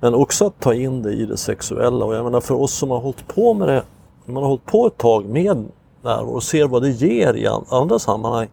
Men 0.00 0.14
också 0.14 0.46
att 0.46 0.60
ta 0.60 0.74
in 0.74 1.02
det 1.02 1.12
i 1.12 1.26
det 1.26 1.36
sexuella. 1.36 2.04
Och 2.04 2.14
jag 2.14 2.24
menar 2.24 2.40
för 2.40 2.54
oss 2.54 2.72
som 2.72 2.90
har 2.90 3.00
hållit 3.00 3.28
på 3.28 3.54
med 3.54 3.68
det, 3.68 3.82
man 4.24 4.42
har 4.42 4.48
hållit 4.48 4.66
på 4.66 4.86
ett 4.86 4.98
tag 4.98 5.24
med 5.24 5.64
närvaro 6.02 6.34
och 6.34 6.42
ser 6.42 6.68
vad 6.68 6.82
det 6.82 6.90
ger 6.90 7.34
i 7.34 7.46
andra 7.70 7.98
sammanhang. 7.98 8.48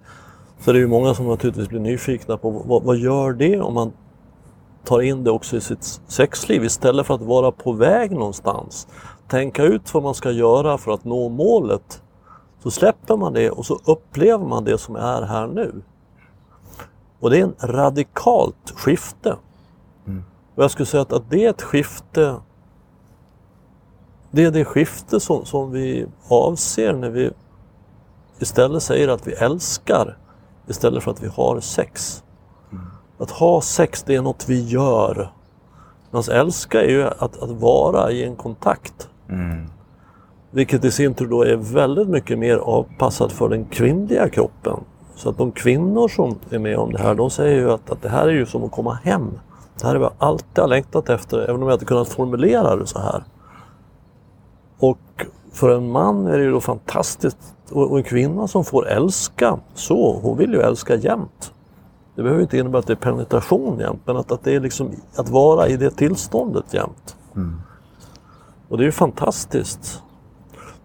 Så 0.59 0.71
det 0.71 0.77
är 0.77 0.81
ju 0.81 0.87
många 0.87 1.13
som 1.13 1.27
naturligtvis 1.27 1.69
blir 1.69 1.79
nyfikna 1.79 2.37
på 2.37 2.49
vad, 2.49 2.83
vad 2.83 2.97
gör 2.97 3.33
det 3.33 3.61
om 3.61 3.73
man 3.73 3.91
tar 4.85 5.01
in 5.01 5.23
det 5.23 5.31
också 5.31 5.57
i 5.57 5.61
sitt 5.61 6.01
sexliv 6.07 6.63
istället 6.63 7.05
för 7.05 7.13
att 7.13 7.21
vara 7.21 7.51
på 7.51 7.71
väg 7.71 8.11
någonstans. 8.11 8.87
Tänka 9.27 9.63
ut 9.63 9.93
vad 9.93 10.03
man 10.03 10.15
ska 10.15 10.31
göra 10.31 10.77
för 10.77 10.91
att 10.91 11.05
nå 11.05 11.29
målet. 11.29 12.01
Så 12.63 12.71
släpper 12.71 13.17
man 13.17 13.33
det 13.33 13.49
och 13.49 13.65
så 13.65 13.79
upplever 13.85 14.45
man 14.45 14.63
det 14.63 14.77
som 14.77 14.95
är 14.95 15.21
här 15.21 15.47
nu. 15.47 15.81
Och 17.19 17.29
det 17.29 17.39
är 17.39 17.43
en 17.43 17.55
radikalt 17.59 18.73
skifte. 18.75 19.37
Mm. 20.07 20.23
Och 20.55 20.63
jag 20.63 20.71
skulle 20.71 20.85
säga 20.85 21.01
att, 21.01 21.13
att 21.13 21.29
det 21.29 21.45
är 21.45 21.49
ett 21.49 21.61
skifte 21.61 22.35
det 24.35 24.43
är 24.43 24.51
det 24.51 24.65
skifte 24.65 25.19
som, 25.19 25.45
som 25.45 25.71
vi 25.71 26.05
avser 26.27 26.93
när 26.93 27.09
vi 27.09 27.31
istället 28.39 28.83
säger 28.83 29.07
att 29.07 29.27
vi 29.27 29.31
älskar 29.31 30.17
istället 30.67 31.03
för 31.03 31.11
att 31.11 31.23
vi 31.23 31.27
har 31.27 31.59
sex. 31.59 32.23
Mm. 32.71 32.85
Att 33.17 33.31
ha 33.31 33.61
sex, 33.61 34.03
det 34.03 34.15
är 34.15 34.21
något 34.21 34.49
vi 34.49 34.63
gör. 34.63 35.33
Men 36.11 36.19
att 36.19 36.27
älska 36.27 36.83
är 36.83 36.89
ju 36.89 37.03
att, 37.03 37.43
att 37.43 37.49
vara 37.49 38.11
i 38.11 38.23
en 38.23 38.35
kontakt. 38.35 39.09
Mm. 39.29 39.69
Vilket 40.51 40.85
i 40.85 40.91
sin 40.91 41.13
tur 41.13 41.27
då 41.27 41.43
är 41.43 41.55
väldigt 41.55 42.07
mycket 42.07 42.39
mer 42.39 42.57
avpassat 42.57 43.31
för 43.31 43.49
den 43.49 43.65
kvinnliga 43.65 44.29
kroppen. 44.29 44.79
Så 45.15 45.29
att 45.29 45.37
de 45.37 45.51
kvinnor 45.51 46.07
som 46.07 46.35
är 46.49 46.59
med 46.59 46.77
om 46.77 46.91
det 46.91 46.99
här, 46.99 47.15
de 47.15 47.29
säger 47.29 47.59
ju 47.59 47.71
att, 47.71 47.89
att 47.89 48.01
det 48.01 48.09
här 48.09 48.27
är 48.27 48.31
ju 48.31 48.45
som 48.45 48.63
att 48.63 48.71
komma 48.71 48.93
hem. 49.03 49.39
Det 49.79 49.87
här 49.87 49.95
är 49.95 49.99
vad 49.99 50.11
jag 50.19 50.27
alltid 50.27 50.59
har 50.59 50.67
längtat 50.67 51.09
efter, 51.09 51.39
även 51.39 51.63
om 51.63 51.67
jag 51.67 51.75
inte 51.75 51.85
kunnat 51.85 52.09
formulera 52.09 52.75
det 52.75 52.87
så 52.87 52.99
här. 52.99 53.23
Och 54.79 55.25
för 55.51 55.75
en 55.77 55.91
man 55.91 56.27
är 56.27 56.37
det 56.37 56.43
ju 56.43 56.51
då 56.51 56.61
fantastiskt 56.61 57.37
och 57.71 57.97
en 57.97 58.03
kvinna 58.03 58.47
som 58.47 58.65
får 58.65 58.87
älska 58.87 59.59
så, 59.73 60.19
hon 60.21 60.37
vill 60.37 60.53
ju 60.53 60.61
älska 60.61 60.95
jämt. 60.95 61.53
Det 62.15 62.23
behöver 62.23 62.41
inte 62.41 62.57
innebära 62.57 62.79
att 62.79 62.87
det 62.87 62.93
är 62.93 62.97
penetration 62.97 63.79
jämt, 63.79 64.01
men 64.05 64.17
att, 64.17 64.31
att 64.31 64.43
det 64.43 64.55
är 64.55 64.59
liksom 64.59 64.91
att 65.15 65.29
vara 65.29 65.67
i 65.67 65.77
det 65.77 65.89
tillståndet 65.89 66.73
jämt. 66.73 67.15
Mm. 67.35 67.61
Och 68.75 68.79
det 68.79 68.83
är 68.83 68.85
ju 68.85 68.91
fantastiskt. 68.91 70.03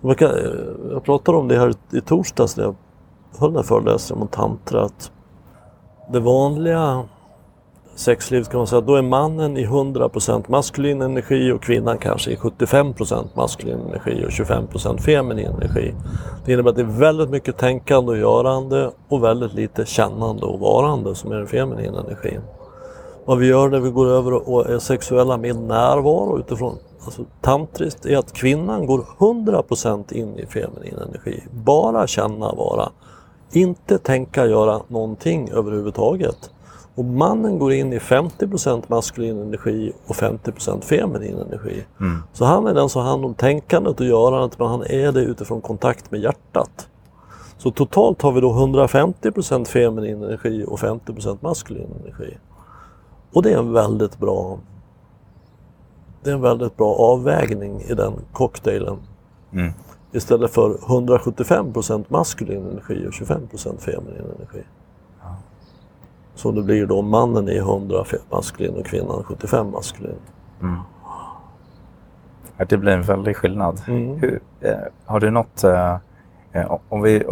Eh, 0.05 0.13
jag 0.91 1.05
pratade 1.05 1.39
om 1.39 1.49
det 1.49 1.59
här 1.59 1.73
i 1.93 2.01
torsdags 2.01 2.57
när 2.57 2.65
jag 2.65 2.75
höll 3.39 3.51
den 3.51 3.57
här 3.57 3.63
föreläsningen 3.63 4.23
om 4.23 4.29
tantra. 4.29 4.83
Att 4.83 5.13
det 6.13 6.21
vanliga 6.21 7.05
sexlivet 7.95 8.49
kan 8.51 8.59
man 8.59 8.67
säga, 8.67 8.81
då 8.81 8.95
är 8.95 9.03
mannen 9.03 9.57
i 9.57 9.67
100% 9.67 10.45
maskulin 10.49 11.03
energi 11.03 11.53
och 11.53 11.63
kvinnan 11.63 11.99
kanske 11.99 12.31
i 12.31 12.37
75% 12.37 13.29
maskulin 13.35 13.79
energi 13.81 14.25
och 14.25 14.31
25% 14.31 14.99
feminin 14.99 15.47
energi. 15.47 15.95
Det 16.45 16.53
innebär 16.53 16.71
att 16.71 16.77
det 16.77 16.83
är 16.83 17.01
väldigt 17.01 17.31
mycket 17.31 17.59
tänkande 17.59 18.13
och 18.13 18.19
görande 18.19 18.91
och 19.09 19.25
väldigt 19.25 19.55
lite 19.55 19.85
kännande 19.85 20.47
och 20.47 20.61
varande 20.61 21.15
som 21.15 21.33
är 21.33 21.37
den 21.37 21.47
feminina 21.47 22.01
energin. 22.01 22.41
Vad 23.25 23.39
vi 23.39 23.47
gör 23.47 23.69
när 23.69 23.81
vi 23.81 23.91
går 23.91 24.07
över 24.07 24.49
och 24.49 24.71
är 24.71 24.79
sexuella 24.79 25.37
med 25.37 25.57
närvaro 25.57 26.39
utifrån 26.39 26.79
alltså, 27.05 27.25
tantriskt 27.41 28.07
är 28.07 28.17
att 28.17 28.33
kvinnan 28.33 28.87
går 28.87 29.07
100% 29.19 30.13
in 30.13 30.39
i 30.39 30.47
feminin 30.47 30.99
energi. 31.09 31.43
Bara 31.53 32.07
känna, 32.07 32.53
vara. 32.53 32.89
Inte 33.53 33.99
tänka, 33.99 34.47
göra 34.47 34.81
någonting 34.89 35.51
överhuvudtaget. 35.51 36.51
Och 36.95 37.05
mannen 37.05 37.59
går 37.59 37.73
in 37.73 37.93
i 37.93 37.99
50% 37.99 38.83
maskulin 38.87 39.39
energi 39.39 39.93
och 40.07 40.15
50% 40.15 40.81
feminin 40.81 41.39
energi. 41.39 41.85
Mm. 42.01 42.19
Så 42.33 42.45
han 42.45 42.67
är 42.67 42.75
den 42.75 42.89
som 42.89 43.03
har 43.03 43.11
hand 43.11 43.25
om 43.25 43.35
tänkandet 43.35 44.01
och 44.01 44.07
görandet 44.07 44.59
men 44.59 44.69
han 44.69 44.83
är 44.83 45.13
det 45.13 45.21
utifrån 45.21 45.61
kontakt 45.61 46.11
med 46.11 46.21
hjärtat. 46.21 46.89
Så 47.59 47.71
totalt 47.71 48.23
har 48.23 48.33
vi 48.33 48.41
då 48.41 48.53
150% 48.53 49.65
feminin 49.65 50.23
energi 50.23 50.65
och 50.69 50.79
50% 50.79 51.39
maskulin 51.41 51.89
energi. 52.03 52.39
Och 53.33 53.43
det 53.43 53.53
är 53.53 53.59
en 53.59 53.73
väldigt 53.73 54.19
bra 54.19 54.59
det 56.23 56.31
är 56.31 56.35
en 56.35 56.41
väldigt 56.41 56.77
bra 56.77 56.95
avvägning 56.95 57.81
i 57.81 57.95
den 57.95 58.13
cocktailen. 58.33 58.99
Mm. 59.53 59.73
Istället 60.13 60.51
för 60.51 60.71
175% 60.71 62.05
maskulin 62.09 62.67
energi 62.67 63.07
och 63.07 63.13
25% 63.13 63.79
feminin 63.79 64.25
energi. 64.37 64.63
Så 66.35 66.51
det 66.51 66.63
blir 66.63 66.87
då 66.87 67.03
mannen 67.03 67.49
är 67.49 67.59
100 67.59 68.05
maskulin 68.31 68.75
och 68.75 68.87
kvinnan 68.87 69.23
75 69.25 69.71
maskulin. 69.71 70.17
Mm. 70.61 70.77
Det 72.69 72.77
blir 72.77 72.93
en 72.93 73.03
väldig 73.03 73.37
skillnad. 73.37 73.83
Mm. 73.89 74.19
Hur, 74.19 74.41
eh, 74.61 74.75
har 75.05 75.21
du 75.21 75.31
något, 75.31 75.65
eh, 75.65 75.97
eh, 76.53 76.79
om, 76.89 77.03
vi, 77.03 77.25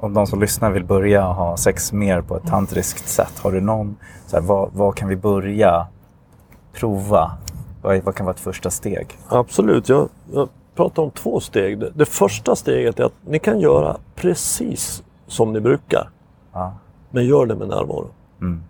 om 0.00 0.14
de 0.14 0.26
som 0.26 0.40
lyssnar 0.40 0.70
vill 0.70 0.84
börja 0.84 1.22
ha 1.22 1.56
sex 1.56 1.92
mer 1.92 2.20
på 2.20 2.36
ett 2.36 2.46
tantriskt 2.46 3.08
sätt, 3.08 3.38
har 3.42 3.52
du 3.52 3.60
någon, 3.60 3.96
så 4.26 4.36
här, 4.36 4.42
vad, 4.44 4.70
vad 4.72 4.94
kan 4.94 5.08
vi 5.08 5.16
börja 5.16 5.86
prova? 6.72 7.32
Vad, 7.84 8.14
kan 8.14 8.26
vara 8.26 8.34
ett 8.34 8.40
första 8.40 8.70
steg? 8.70 9.18
Absolut, 9.28 9.88
jag, 9.88 10.08
jag 10.32 10.48
pratar 10.74 11.02
om 11.02 11.10
två 11.10 11.40
steg. 11.40 11.78
Det, 11.78 11.90
det, 11.94 12.04
första 12.04 12.56
steget 12.56 13.00
är 13.00 13.04
att 13.04 13.12
ni 13.26 13.38
kan 13.38 13.60
göra 13.60 13.96
precis 14.14 15.02
som 15.26 15.52
ni 15.52 15.60
brukar. 15.60 16.10
Ja. 16.52 16.74
Men 17.10 17.26
gör 17.26 17.46
det 17.46 17.54
med 17.54 17.68
närvaro. 17.68 18.08
Mm. 18.40 18.62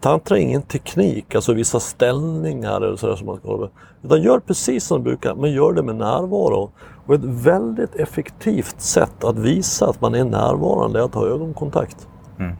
Tantra 0.00 0.38
är 0.38 0.40
ingen 0.40 0.62
teknik, 0.62 1.34
alltså 1.34 1.52
vissa 1.52 1.80
ställningar 1.80 2.76
eller 2.80 2.96
sådär 2.96 3.16
som 3.16 3.26
man 3.26 3.36
ska 3.36 3.48
hålla 3.48 3.68
Utan 4.02 4.22
gör 4.22 4.38
precis 4.38 4.84
som 4.84 4.98
du 4.98 5.04
brukar, 5.04 5.34
men 5.34 5.52
gör 5.52 5.72
det 5.72 5.82
med 5.82 5.96
närvaro. 5.96 6.70
Och 7.06 7.14
ett 7.14 7.24
väldigt 7.24 7.94
effektivt 7.94 8.80
sätt 8.80 9.24
att 9.24 9.38
visa 9.38 9.90
att 9.90 10.00
man 10.00 10.14
är 10.14 10.24
närvarande 10.24 10.98
är 10.98 11.02
att 11.02 11.14
ha 11.14 11.26
ögonkontakt. 11.26 12.08
Mm. 12.38 12.56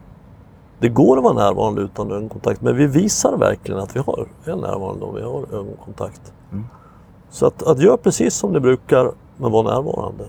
Det 0.79 0.89
går 0.89 1.17
att 1.17 1.23
vara 1.23 1.33
närvarande 1.33 1.81
utan 1.81 2.11
ögonkontakt, 2.11 2.61
men 2.61 2.75
vi 2.75 2.87
visar 2.87 3.37
verkligen 3.37 3.79
att 3.81 3.95
vi 3.95 3.99
har, 3.99 4.27
är 4.45 4.55
närvarande 4.55 5.05
om 5.05 5.15
vi 5.15 5.21
har 5.21 5.53
ögonkontakt. 5.53 6.33
Mm. 6.51 6.65
Så 7.29 7.45
att, 7.45 7.63
att 7.63 7.79
göra 7.79 7.97
precis 7.97 8.35
som 8.35 8.53
du 8.53 8.59
brukar, 8.59 9.11
men 9.37 9.51
vara 9.51 9.73
närvarande. 9.73 10.23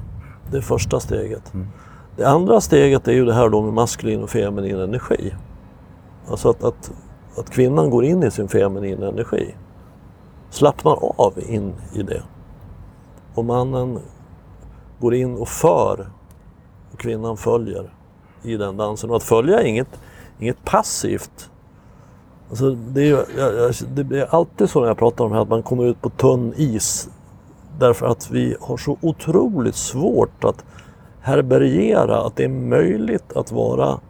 Det 0.51 0.57
är 0.57 0.61
första 0.61 1.01
steget. 1.01 1.55
Mm. 1.55 1.67
Det 2.17 2.25
andra 2.25 2.61
steget 2.61 3.09
är 3.09 3.13
ju 3.13 3.25
det 3.25 3.35
här 3.35 3.49
då 3.49 3.63
med 3.63 3.73
maskulin 3.73 4.23
och 4.23 4.31
feminin 4.31 4.81
energi. 4.81 5.35
Alltså 6.31 6.51
att, 6.51 6.65
att, 6.65 6.93
att 7.37 7.51
kvinnan 7.51 7.91
går 7.91 8.05
in 8.05 8.23
i 8.23 8.31
sin 8.31 8.49
feminina 8.49 9.09
energi. 9.09 9.55
Slappnar 10.51 11.21
av 11.21 11.35
in 11.49 11.73
i 11.95 12.03
det. 12.03 12.23
Och 13.35 13.45
mannen 13.45 13.99
går 14.99 15.15
in 15.15 15.37
och 15.37 15.49
för 15.49 16.11
och 16.93 16.99
kvinnan 16.99 17.37
följer 17.37 17.95
i 18.43 18.57
den 18.57 18.77
dansen. 18.77 19.11
Och 19.11 19.17
att 19.17 19.23
följa 19.23 19.61
är 19.61 19.65
inget, 19.65 20.01
inget 20.41 20.65
passivt. 20.65 21.51
Alltså 22.51 22.71
det, 22.71 23.11
är, 23.11 24.05
det 24.05 24.21
är 24.21 24.35
alltid 24.35 24.71
så 24.71 24.81
när 24.81 24.89
jag 24.89 24.99
pratar 24.99 25.25
om 25.25 25.31
det 25.31 25.37
här 25.37 25.43
att 25.43 25.49
man 25.49 25.63
kommer 25.63 25.85
ut 25.85 26.03
på 26.03 26.09
tunn 26.09 26.55
is. 26.57 27.11
Därför 27.79 28.07
att 28.07 28.31
vi 28.31 28.57
har 28.61 28.77
så 28.77 28.97
otroligt 29.01 29.75
svårt 29.75 30.45
att 30.45 30.65
härbärgera 31.21 32.27
att 32.27 32.37
det 32.37 32.45
är 32.45 32.49
möjligt 32.49 33.33
att 33.33 33.53
vara 33.53 34.01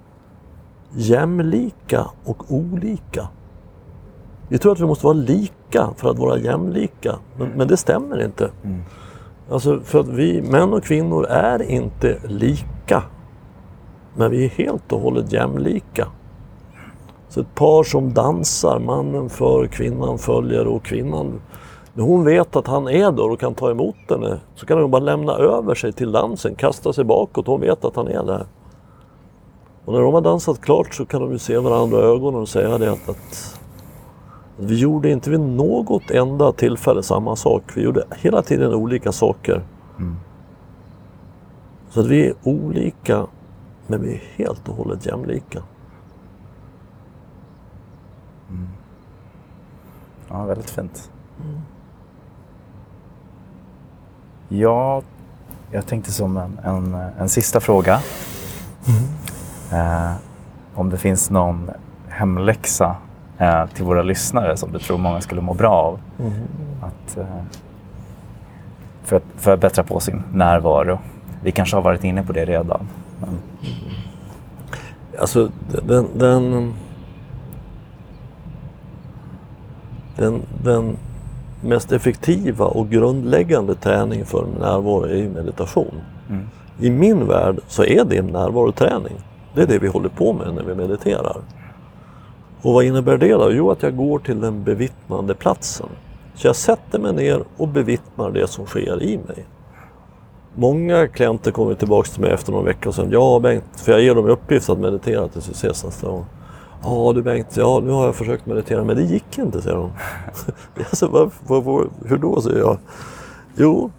jämlika 0.93 2.07
och 2.25 2.53
olika. 2.53 3.29
Vi 4.49 4.59
tror 4.59 4.73
att 4.73 4.81
vi 4.81 4.87
måste 4.87 5.07
vara 5.07 5.15
lika 5.15 5.91
för 5.97 6.11
att 6.11 6.19
vara 6.19 6.39
jämlika. 6.39 7.17
Men, 7.39 7.49
men 7.49 7.69
det 7.69 7.77
stämmer 7.77 8.25
inte. 8.25 8.51
Alltså 9.51 9.81
för 9.81 10.01
att 10.01 10.09
vi 10.09 10.43
män 10.43 10.73
och 10.73 10.85
kvinnor 10.85 11.27
är 11.27 11.63
inte 11.63 12.19
lika. 12.25 13.03
Men 14.17 14.31
vi 14.31 14.45
är 14.45 14.49
helt 14.49 14.93
och 14.93 15.01
hållet 15.01 15.33
jämlika. 15.33 16.07
Så 17.31 17.41
ett 17.41 17.55
par 17.55 17.83
som 17.83 18.15
dansar, 18.15 18.79
mannen 18.79 19.29
för, 19.29 19.67
kvinnan 19.67 20.19
följer 20.19 20.67
och 20.67 20.83
kvinnan 20.83 21.41
när 21.95 22.05
hon 22.05 22.25
vet 22.25 22.57
att 22.57 22.67
han 22.67 22.89
är 22.89 23.13
där 23.13 23.31
och 23.31 23.41
kan 23.41 23.55
ta 23.55 23.71
emot 23.71 23.97
henne 24.09 24.41
så 24.55 24.67
kan 24.67 24.81
hon 24.81 24.91
bara 24.91 25.03
lämna 25.03 25.33
över 25.33 25.75
sig 25.75 25.93
till 25.93 26.13
dansen, 26.13 26.55
kasta 26.55 26.93
sig 26.93 27.05
bakåt. 27.05 27.47
Hon 27.47 27.61
vet 27.61 27.85
att 27.85 27.97
han 27.97 28.09
är 28.09 28.25
där. 28.25 28.47
Och 29.85 29.93
när 29.93 30.01
de 30.01 30.15
har 30.15 30.21
dansat 30.21 30.61
klart 30.61 30.95
så 30.95 31.07
kan 31.07 31.21
de 31.21 31.33
ju 31.33 31.39
se 31.39 31.59
varandra 31.59 31.99
i 31.99 32.03
ögonen 32.03 32.41
och 32.41 32.49
säga 32.49 32.79
det 32.79 32.93
att, 32.93 33.09
att 33.09 33.61
vi 34.57 34.79
gjorde 34.79 35.11
inte 35.11 35.31
vid 35.31 35.41
något 35.41 36.11
enda 36.11 36.53
tillfälle 36.53 37.03
samma 37.03 37.37
sak. 37.37 37.63
Vi 37.75 37.83
gjorde 37.83 38.05
hela 38.17 38.43
tiden 38.43 38.75
olika 38.75 39.13
saker. 39.13 39.63
Så 41.91 42.01
att 42.01 42.07
vi 42.07 42.27
är 42.27 42.35
olika, 42.43 43.27
men 43.87 44.03
vi 44.03 44.13
är 44.13 44.23
helt 44.37 44.69
och 44.69 44.75
hållet 44.75 45.07
jämlika. 45.07 45.63
Ja, 50.31 50.45
väldigt 50.45 50.71
fint. 50.71 51.11
Ja, 54.49 55.03
jag 55.71 55.87
tänkte 55.87 56.13
som 56.13 56.37
en, 56.37 56.59
en, 56.65 56.95
en 56.95 57.29
sista 57.29 57.61
fråga. 57.61 58.01
Eh, 59.73 60.13
om 60.75 60.91
det 60.91 60.99
finns 60.99 61.31
någon 61.31 61.71
hemläxa 62.09 62.97
eh, 63.39 63.67
till 63.67 63.85
våra 63.85 64.03
lyssnare 64.03 64.57
som 64.57 64.73
du 64.73 64.79
tror 64.79 64.99
många 64.99 65.21
skulle 65.21 65.41
må 65.41 65.55
bra 65.55 65.71
av. 65.73 66.01
Att, 66.83 67.17
eh, 67.17 67.25
för, 69.03 69.17
att, 69.17 69.23
för 69.37 69.53
att 69.55 69.61
bättra 69.61 69.85
på 69.85 70.01
sin 70.01 70.23
närvaro. 70.33 70.99
Vi 71.43 71.53
kanske 71.53 71.77
har 71.77 71.83
varit 71.83 72.05
inne 72.05 72.23
på 72.23 72.33
det 72.33 72.45
redan. 72.45 72.89
Men, 73.21 73.39
Alltså 75.19 75.51
den, 75.83 76.07
den, 76.15 76.75
den, 80.21 80.43
den 80.65 80.97
mest 81.61 81.93
effektiva 81.93 82.65
och 82.65 82.91
grundläggande 82.91 83.75
träning 83.75 84.25
för 84.25 84.47
närvaro 84.61 85.03
är 85.03 85.17
ju 85.17 85.29
meditation. 85.29 85.95
I 86.81 86.91
min 86.91 87.27
värld 87.27 87.61
så 87.69 87.85
är 87.85 88.05
det 88.05 88.17
en 88.17 88.27
närvaroträning. 88.27 89.15
Det 89.55 89.63
är 89.63 89.67
det 89.67 89.79
vi 89.79 89.89
håller 89.89 90.09
på 90.09 90.33
med 90.33 90.55
när 90.55 90.63
vi 90.63 90.75
mediterar. 90.75 91.37
Och 92.63 92.73
vad 92.73 92.85
innebär 92.85 93.17
det 93.17 93.33
då? 93.33 93.53
Jo, 93.53 93.71
att 93.71 93.83
jag 93.83 93.97
går 93.97 94.19
till 94.19 94.41
den 94.41 94.65
bevittnande 94.65 95.35
platsen. 95.35 95.87
Så 96.35 96.47
jag 96.47 96.57
sätter 96.57 96.99
mig 96.99 97.13
ner 97.13 97.45
och 97.57 97.69
bevittnar 97.69 98.31
det 98.31 98.47
som 98.47 98.67
sker 98.67 99.03
i 99.03 99.19
mig. 99.29 99.47
Många 100.55 101.09
klienter 101.09 101.51
kommer 101.51 101.75
tillbaka 101.75 102.11
till 102.11 102.21
mig 102.21 102.31
efter 102.31 102.53
någon 102.53 102.65
vecka 102.65 102.89
och 102.89 102.95
säger 102.95 103.13
Ja 103.13 103.41
Bengt, 103.43 103.81
för 103.81 103.93
jag 103.93 104.03
ger 104.03 104.15
dem 104.15 104.29
i 104.29 104.31
uppgift 104.31 104.71
att 104.71 104.79
meditera 104.79 105.29
tills 105.29 105.49
vi 105.49 105.53
ses 105.53 105.85
nästa 105.85 106.09
gång. 106.09 106.25
Ja 106.83 107.13
du 107.15 107.23
Bengt, 107.23 107.57
ja 107.57 107.81
nu 107.85 107.91
har 107.91 108.07
jag 108.07 108.17
försökt 108.17 108.47
meditera 108.47 108.85
men 108.85 108.97
det 108.97 109.03
gick 109.03 109.39
inte 109.39 109.63
säger 109.63 109.91
jag 110.75 110.87
säger, 110.97 111.13
vad, 111.13 111.31
vad, 111.47 111.65
vad, 111.65 111.89
hur 112.07 112.19
då 112.19 112.41
säger 112.41 112.59
jag. 112.59 112.79
Jo, 113.57 113.91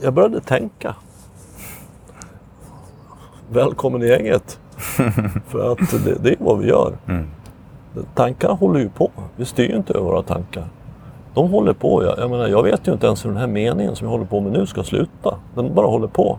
jag 0.00 0.14
började 0.14 0.40
tänka. 0.40 0.94
Välkommen 3.50 4.02
i 4.02 4.06
gänget. 4.06 4.58
för 5.48 5.72
att 5.72 6.04
det, 6.04 6.18
det 6.22 6.30
är 6.30 6.36
vad 6.38 6.58
vi 6.58 6.68
gör. 6.68 6.98
Tankar 8.14 8.48
håller 8.48 8.80
ju 8.80 8.88
på. 8.88 9.10
Vi 9.36 9.44
styr 9.44 9.76
inte 9.76 9.92
över 9.92 10.04
våra 10.04 10.22
tankar. 10.22 10.68
De 11.34 11.50
håller 11.50 11.72
på. 11.72 12.04
Jag, 12.04 12.18
jag, 12.18 12.30
menar, 12.30 12.48
jag 12.48 12.62
vet 12.62 12.88
ju 12.88 12.92
inte 12.92 13.06
ens 13.06 13.24
hur 13.24 13.30
den 13.30 13.38
här 13.38 13.46
meningen 13.46 13.96
som 13.96 14.04
jag 14.04 14.12
håller 14.12 14.24
på 14.24 14.40
med 14.40 14.52
nu 14.52 14.66
ska 14.66 14.82
sluta. 14.82 15.38
Den 15.54 15.74
bara 15.74 15.86
håller 15.86 16.06
på. 16.06 16.38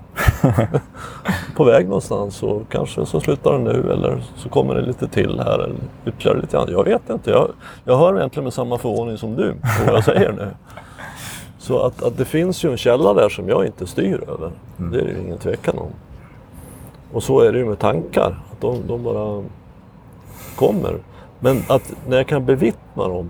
på 1.55 1.63
väg 1.63 1.85
någonstans 1.85 2.43
och 2.43 2.61
kanske 2.69 3.05
så 3.05 3.19
slutar 3.19 3.51
den 3.51 3.63
nu 3.63 3.91
eller 3.91 4.23
så 4.35 4.49
kommer 4.49 4.75
det 4.75 4.81
lite 4.81 5.07
till 5.07 5.39
här 5.39 5.59
eller 5.59 5.75
ytterligare 6.05 6.41
lite 6.41 6.57
grann. 6.57 6.67
Jag 6.71 6.83
vet 6.83 7.09
inte. 7.09 7.29
Jag, 7.29 7.49
jag 7.85 7.97
hör 7.97 8.17
egentligen 8.17 8.43
med 8.43 8.53
samma 8.53 8.77
förvåning 8.77 9.17
som 9.17 9.35
du 9.35 9.51
på 9.51 9.85
vad 9.85 9.95
jag 9.95 10.03
säger 10.03 10.31
nu. 10.31 10.47
Så 11.57 11.79
att, 11.79 12.03
att 12.03 12.17
det 12.17 12.25
finns 12.25 12.65
ju 12.65 12.71
en 12.71 12.77
källa 12.77 13.13
där 13.13 13.29
som 13.29 13.49
jag 13.49 13.65
inte 13.65 13.87
styr 13.87 14.23
över. 14.27 14.51
Det 14.77 14.99
är 14.99 15.03
det 15.03 15.11
ju 15.11 15.21
ingen 15.21 15.37
tvekan 15.37 15.77
om. 15.77 15.89
Och 17.13 17.23
så 17.23 17.39
är 17.39 17.51
det 17.51 17.59
ju 17.59 17.65
med 17.65 17.79
tankar. 17.79 18.39
Att 18.51 18.61
de, 18.61 18.87
de 18.87 19.03
bara 19.03 19.43
kommer. 20.55 20.97
Men 21.39 21.63
att 21.67 21.93
när 22.07 22.17
jag 22.17 22.27
kan 22.27 22.45
bevittna 22.45 23.07
dem 23.07 23.29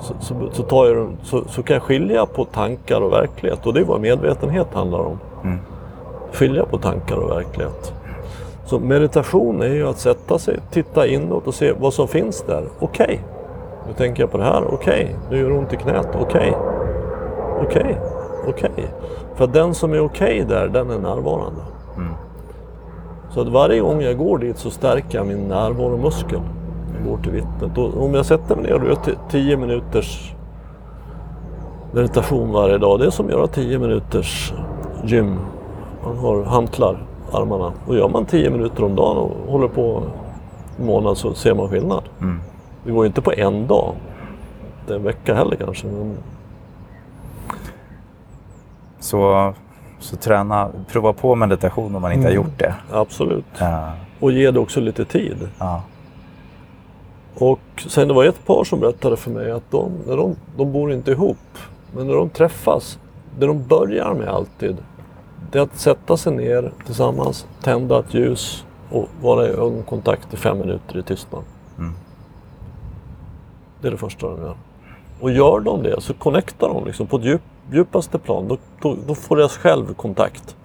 så, 0.00 0.14
så, 0.20 0.34
så, 0.52 0.62
tar 0.62 0.86
jag, 0.86 1.08
så, 1.22 1.44
så 1.48 1.62
kan 1.62 1.74
jag 1.74 1.82
skilja 1.82 2.26
på 2.26 2.44
tankar 2.44 3.00
och 3.00 3.12
verklighet. 3.12 3.66
Och 3.66 3.74
det 3.74 3.80
är 3.80 3.84
vad 3.84 4.00
medvetenhet 4.00 4.74
handlar 4.74 4.98
om. 4.98 5.18
Skilja 6.32 6.64
på 6.64 6.78
tankar 6.78 7.16
och 7.16 7.30
verklighet. 7.30 7.92
Så 8.64 8.78
meditation 8.78 9.62
är 9.62 9.74
ju 9.74 9.88
att 9.88 9.98
sätta 9.98 10.38
sig, 10.38 10.60
titta 10.70 11.06
inåt 11.06 11.46
och 11.46 11.54
se 11.54 11.72
vad 11.78 11.94
som 11.94 12.08
finns 12.08 12.42
där. 12.42 12.64
Okej, 12.78 13.20
nu 13.86 13.92
tänker 13.92 14.22
jag 14.22 14.30
på 14.30 14.38
det 14.38 14.44
här. 14.44 14.74
Okej, 14.74 15.16
nu 15.30 15.38
gör 15.38 15.50
det 15.50 15.58
ont 15.58 15.72
i 15.72 15.76
knät. 15.76 16.08
Okej, 16.20 16.56
okej, 17.62 17.98
okej. 18.48 18.84
För 19.34 19.46
den 19.46 19.74
som 19.74 19.92
är 19.92 20.00
okej 20.00 20.44
där, 20.48 20.68
den 20.68 20.90
är 20.90 20.98
närvarande. 20.98 21.60
Så 23.30 23.40
att 23.40 23.48
varje 23.48 23.80
gång 23.80 24.02
jag 24.02 24.18
går 24.18 24.38
dit 24.38 24.58
så 24.58 24.70
stärker 24.70 25.18
jag 25.18 25.26
min 25.26 25.48
närvaromuskel. 25.48 26.40
Går 27.06 27.16
till 27.22 27.32
vittnet. 27.32 27.78
Och 27.78 28.04
om 28.04 28.14
jag 28.14 28.26
sätter 28.26 28.56
mig 28.56 28.64
ner 28.64 28.82
och 28.82 28.88
gör 28.88 28.94
t- 28.94 29.10
10 29.30 29.56
minuters 29.56 30.32
meditation 31.92 32.52
varje 32.52 32.78
dag. 32.78 32.98
Det 32.98 33.06
är 33.06 33.10
som 33.10 33.26
att 33.26 33.32
göra 33.32 33.46
10 33.46 33.78
minuters 33.78 34.52
gym. 35.04 35.36
Man 36.04 36.18
har 36.18 36.42
hantlar, 36.44 36.98
armarna. 37.32 37.72
Och 37.86 37.96
gör 37.96 38.08
man 38.08 38.24
10 38.24 38.50
minuter 38.50 38.84
om 38.84 38.94
dagen 38.96 39.16
och 39.16 39.52
håller 39.52 39.68
på 39.68 40.02
en 40.78 40.86
månad 40.86 41.16
så 41.18 41.34
ser 41.34 41.54
man 41.54 41.68
skillnad. 41.68 42.02
Det 42.84 42.92
går 42.92 43.04
ju 43.04 43.06
inte 43.06 43.20
på 43.22 43.32
en 43.32 43.66
dag. 43.66 43.92
Det 44.86 44.92
är 44.92 44.96
en 44.96 45.04
vecka 45.04 45.34
heller 45.34 45.56
kanske. 45.56 45.86
Men 45.86 46.16
så, 49.00 49.52
så 49.98 50.16
träna, 50.16 50.68
prova 50.92 51.12
på 51.12 51.34
meditation 51.34 51.96
om 51.96 52.02
man 52.02 52.12
inte 52.12 52.26
har 52.28 52.32
gjort 52.34 52.58
det. 52.58 52.74
absolut. 52.92 53.44
Eh, 53.60 53.88
Och 54.20 54.32
ge 54.32 54.50
det 54.50 54.60
också 54.60 54.80
lite 54.80 55.04
tid. 55.04 55.36
ja. 55.58 55.82
Och 57.38 57.60
sen 57.88 58.08
det 58.08 58.14
var 58.14 58.24
ett 58.24 58.46
par 58.46 58.64
som 58.64 58.80
berättade 58.80 59.16
för 59.16 59.30
mig 59.30 59.50
att 59.50 59.70
de, 59.70 59.92
när 60.06 60.16
de, 60.16 60.36
de 60.56 60.72
bor 60.72 60.92
inte 60.92 61.10
ihop, 61.10 61.36
men 61.94 62.06
när 62.06 62.14
de 62.14 62.28
träffas, 62.28 62.98
det 63.38 63.46
de 63.46 63.66
börjar 63.66 64.14
med 64.14 64.28
alltid, 64.28 64.76
det 65.52 65.58
är 65.58 65.62
att 65.62 65.78
sätta 65.78 66.16
sig 66.16 66.32
ner 66.32 66.72
tillsammans, 66.86 67.46
tända 67.62 67.98
ett 67.98 68.14
ljus 68.14 68.64
och 68.90 69.08
vara 69.22 69.46
i 69.46 69.50
ögonkontakt 69.50 70.34
i 70.34 70.36
fem 70.36 70.58
minuter 70.58 70.98
i 70.98 71.02
tystnad. 71.02 71.42
Det 73.80 73.88
är 73.88 73.92
det 73.92 73.98
första 73.98 74.28
de 74.28 74.40
gör. 74.40 74.56
Och 75.20 75.30
gör 75.30 75.60
de 75.60 75.82
det 75.82 76.00
så 76.00 76.14
connectar 76.14 76.68
de 76.68 76.84
liksom 76.86 77.06
på 77.06 77.20
djup, 77.20 77.42
djupaste 77.72 78.18
plan. 78.18 78.48
Då, 78.48 78.56
då, 78.82 78.96
då 79.06 79.14
får 79.14 79.36
deras 79.36 79.56
självkontakt. 79.56 80.56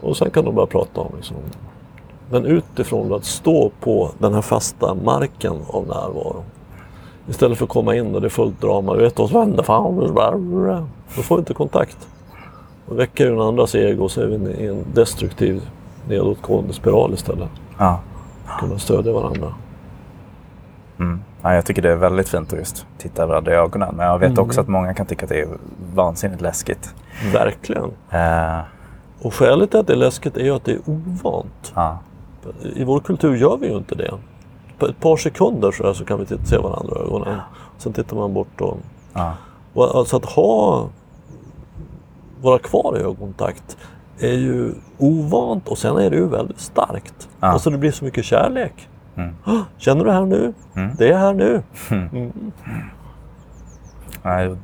Och 0.00 0.16
sen 0.16 0.30
kan 0.30 0.44
de 0.44 0.54
börja 0.54 0.66
prata 0.66 1.00
om 1.00 1.12
liksom, 1.16 1.36
men 2.32 2.44
utifrån 2.46 3.12
att 3.14 3.24
stå 3.24 3.70
på 3.80 4.10
den 4.18 4.34
här 4.34 4.40
fasta 4.42 4.94
marken 4.94 5.52
av 5.68 5.86
närvaro. 5.86 6.44
Istället 7.28 7.58
för 7.58 7.64
att 7.64 7.70
komma 7.70 7.94
in 7.96 8.14
och 8.14 8.20
det 8.20 8.26
är 8.26 8.28
fullt 8.28 8.60
drama. 8.60 8.94
Du 8.94 9.00
vet 9.02 9.18
vad 9.18 9.30
som 9.30 9.40
händer? 9.40 9.62
Fan, 9.62 9.96
Då 11.16 11.22
får 11.22 11.36
vi 11.36 11.40
inte 11.40 11.54
kontakt. 11.54 12.08
Då 12.88 12.94
väcker 12.94 13.30
den 13.30 13.40
andras 13.40 13.74
ego 13.74 14.04
och 14.04 14.10
så 14.10 14.20
är 14.20 14.26
vi 14.26 14.50
i 14.50 14.66
en 14.66 14.84
destruktiv 14.94 15.62
nedåtgående 16.08 16.72
spiral 16.72 17.14
istället. 17.14 17.48
Ja. 17.78 18.00
Kunna 18.60 18.78
stödja 18.78 19.12
varandra. 19.12 19.54
Ja, 21.42 21.54
jag 21.54 21.66
tycker 21.66 21.82
det 21.82 21.90
är 21.90 21.96
väldigt 21.96 22.28
fint 22.28 22.52
att 22.52 22.58
just 22.58 22.86
titta 22.98 23.26
varandra 23.26 23.52
i 23.52 23.54
ögonen. 23.54 23.94
Men 23.96 24.06
jag 24.06 24.18
vet 24.18 24.38
också 24.38 24.60
att 24.60 24.68
många 24.68 24.94
kan 24.94 25.06
tycka 25.06 25.26
att 25.26 25.30
det 25.30 25.40
är 25.40 25.48
vansinnigt 25.94 26.40
läskigt. 26.40 26.94
Verkligen. 27.32 27.90
Eh, 28.10 28.58
Och 29.22 29.34
skälet 29.34 29.70
till 29.70 29.80
att 29.80 29.86
det 29.86 29.92
är 29.92 29.96
läskigt 29.96 30.36
är 30.36 30.44
ju 30.44 30.50
att 30.56 30.64
det 30.64 30.72
är 30.72 30.80
ovant. 30.86 31.72
ja. 31.74 31.98
I 32.74 32.84
vår 32.84 33.00
kultur 33.00 33.34
gör 33.36 33.56
vi 33.56 33.68
ju 33.68 33.76
inte 33.76 33.94
det. 33.94 34.14
På 34.78 34.86
ett 34.86 35.00
par 35.00 35.16
sekunder 35.16 35.70
så, 35.70 35.94
så 35.94 36.04
kan 36.04 36.18
vi 36.18 36.26
se 36.46 36.58
varandra 36.58 36.96
i 36.96 37.02
ögonen. 37.02 37.38
Sen 37.78 37.92
tittar 37.92 38.16
man 38.16 38.34
bort 38.34 38.60
och 38.60 38.76
Ja. 39.12 39.32
Och 39.74 39.96
alltså 39.96 40.16
att 40.16 40.24
ha, 40.24 40.88
vara 42.42 42.58
kvar 42.58 42.96
i 42.98 43.00
ögonkontakt 43.02 43.76
är 44.18 44.32
ju 44.32 44.72
ovant 44.98 45.68
och 45.68 45.78
sen 45.78 45.96
är 45.96 46.10
det 46.10 46.16
ju 46.16 46.28
väldigt 46.28 46.60
starkt. 46.60 47.28
Ja. 47.40 47.46
Alltså 47.48 47.70
det 47.70 47.78
blir 47.78 47.90
så 47.90 48.04
mycket 48.04 48.24
kärlek. 48.24 48.88
"Ah, 49.44 49.60
Känner 49.78 50.04
du 50.04 50.10
det 50.10 50.16
här 50.16 50.24
nu? 50.26 50.54
Det 50.98 51.08
är 51.12 51.18
här 51.18 51.34
nu. 51.34 51.62
Nej. 54.22 54.56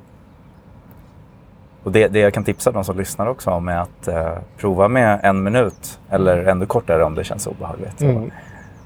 Och 1.88 1.92
det, 1.92 2.08
det 2.08 2.18
jag 2.18 2.34
kan 2.34 2.44
tipsa 2.44 2.72
de 2.72 2.84
som 2.84 2.98
lyssnar 2.98 3.26
också 3.26 3.50
om 3.50 3.68
är 3.68 3.76
att 3.76 4.08
eh, 4.08 4.32
prova 4.56 4.88
med 4.88 5.20
en 5.22 5.42
minut 5.42 6.00
eller 6.10 6.44
ännu 6.44 6.66
kortare 6.66 7.04
om 7.04 7.14
det 7.14 7.24
känns 7.24 7.46
obehagligt. 7.46 8.02
Mm. 8.02 8.30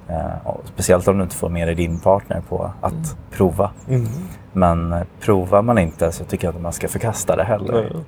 Eh, 0.09 0.47
och 0.47 0.61
speciellt 0.65 1.09
om 1.09 1.17
du 1.17 1.23
inte 1.23 1.37
får 1.37 1.49
med 1.49 1.69
dig 1.69 1.75
din 1.75 2.01
partner 2.01 2.43
på 2.49 2.71
att 2.81 3.17
prova. 3.31 3.71
Men 4.53 4.93
eh, 4.93 5.03
provar 5.21 5.63
man 5.63 5.79
inte 5.79 6.13
så 6.13 6.25
tycker 6.25 6.47
jag 6.47 6.53
inte 6.53 6.63
man 6.63 6.73
ska 6.73 6.89
förkasta 6.89 7.37
det 7.37 7.45
heller. 7.45 8.05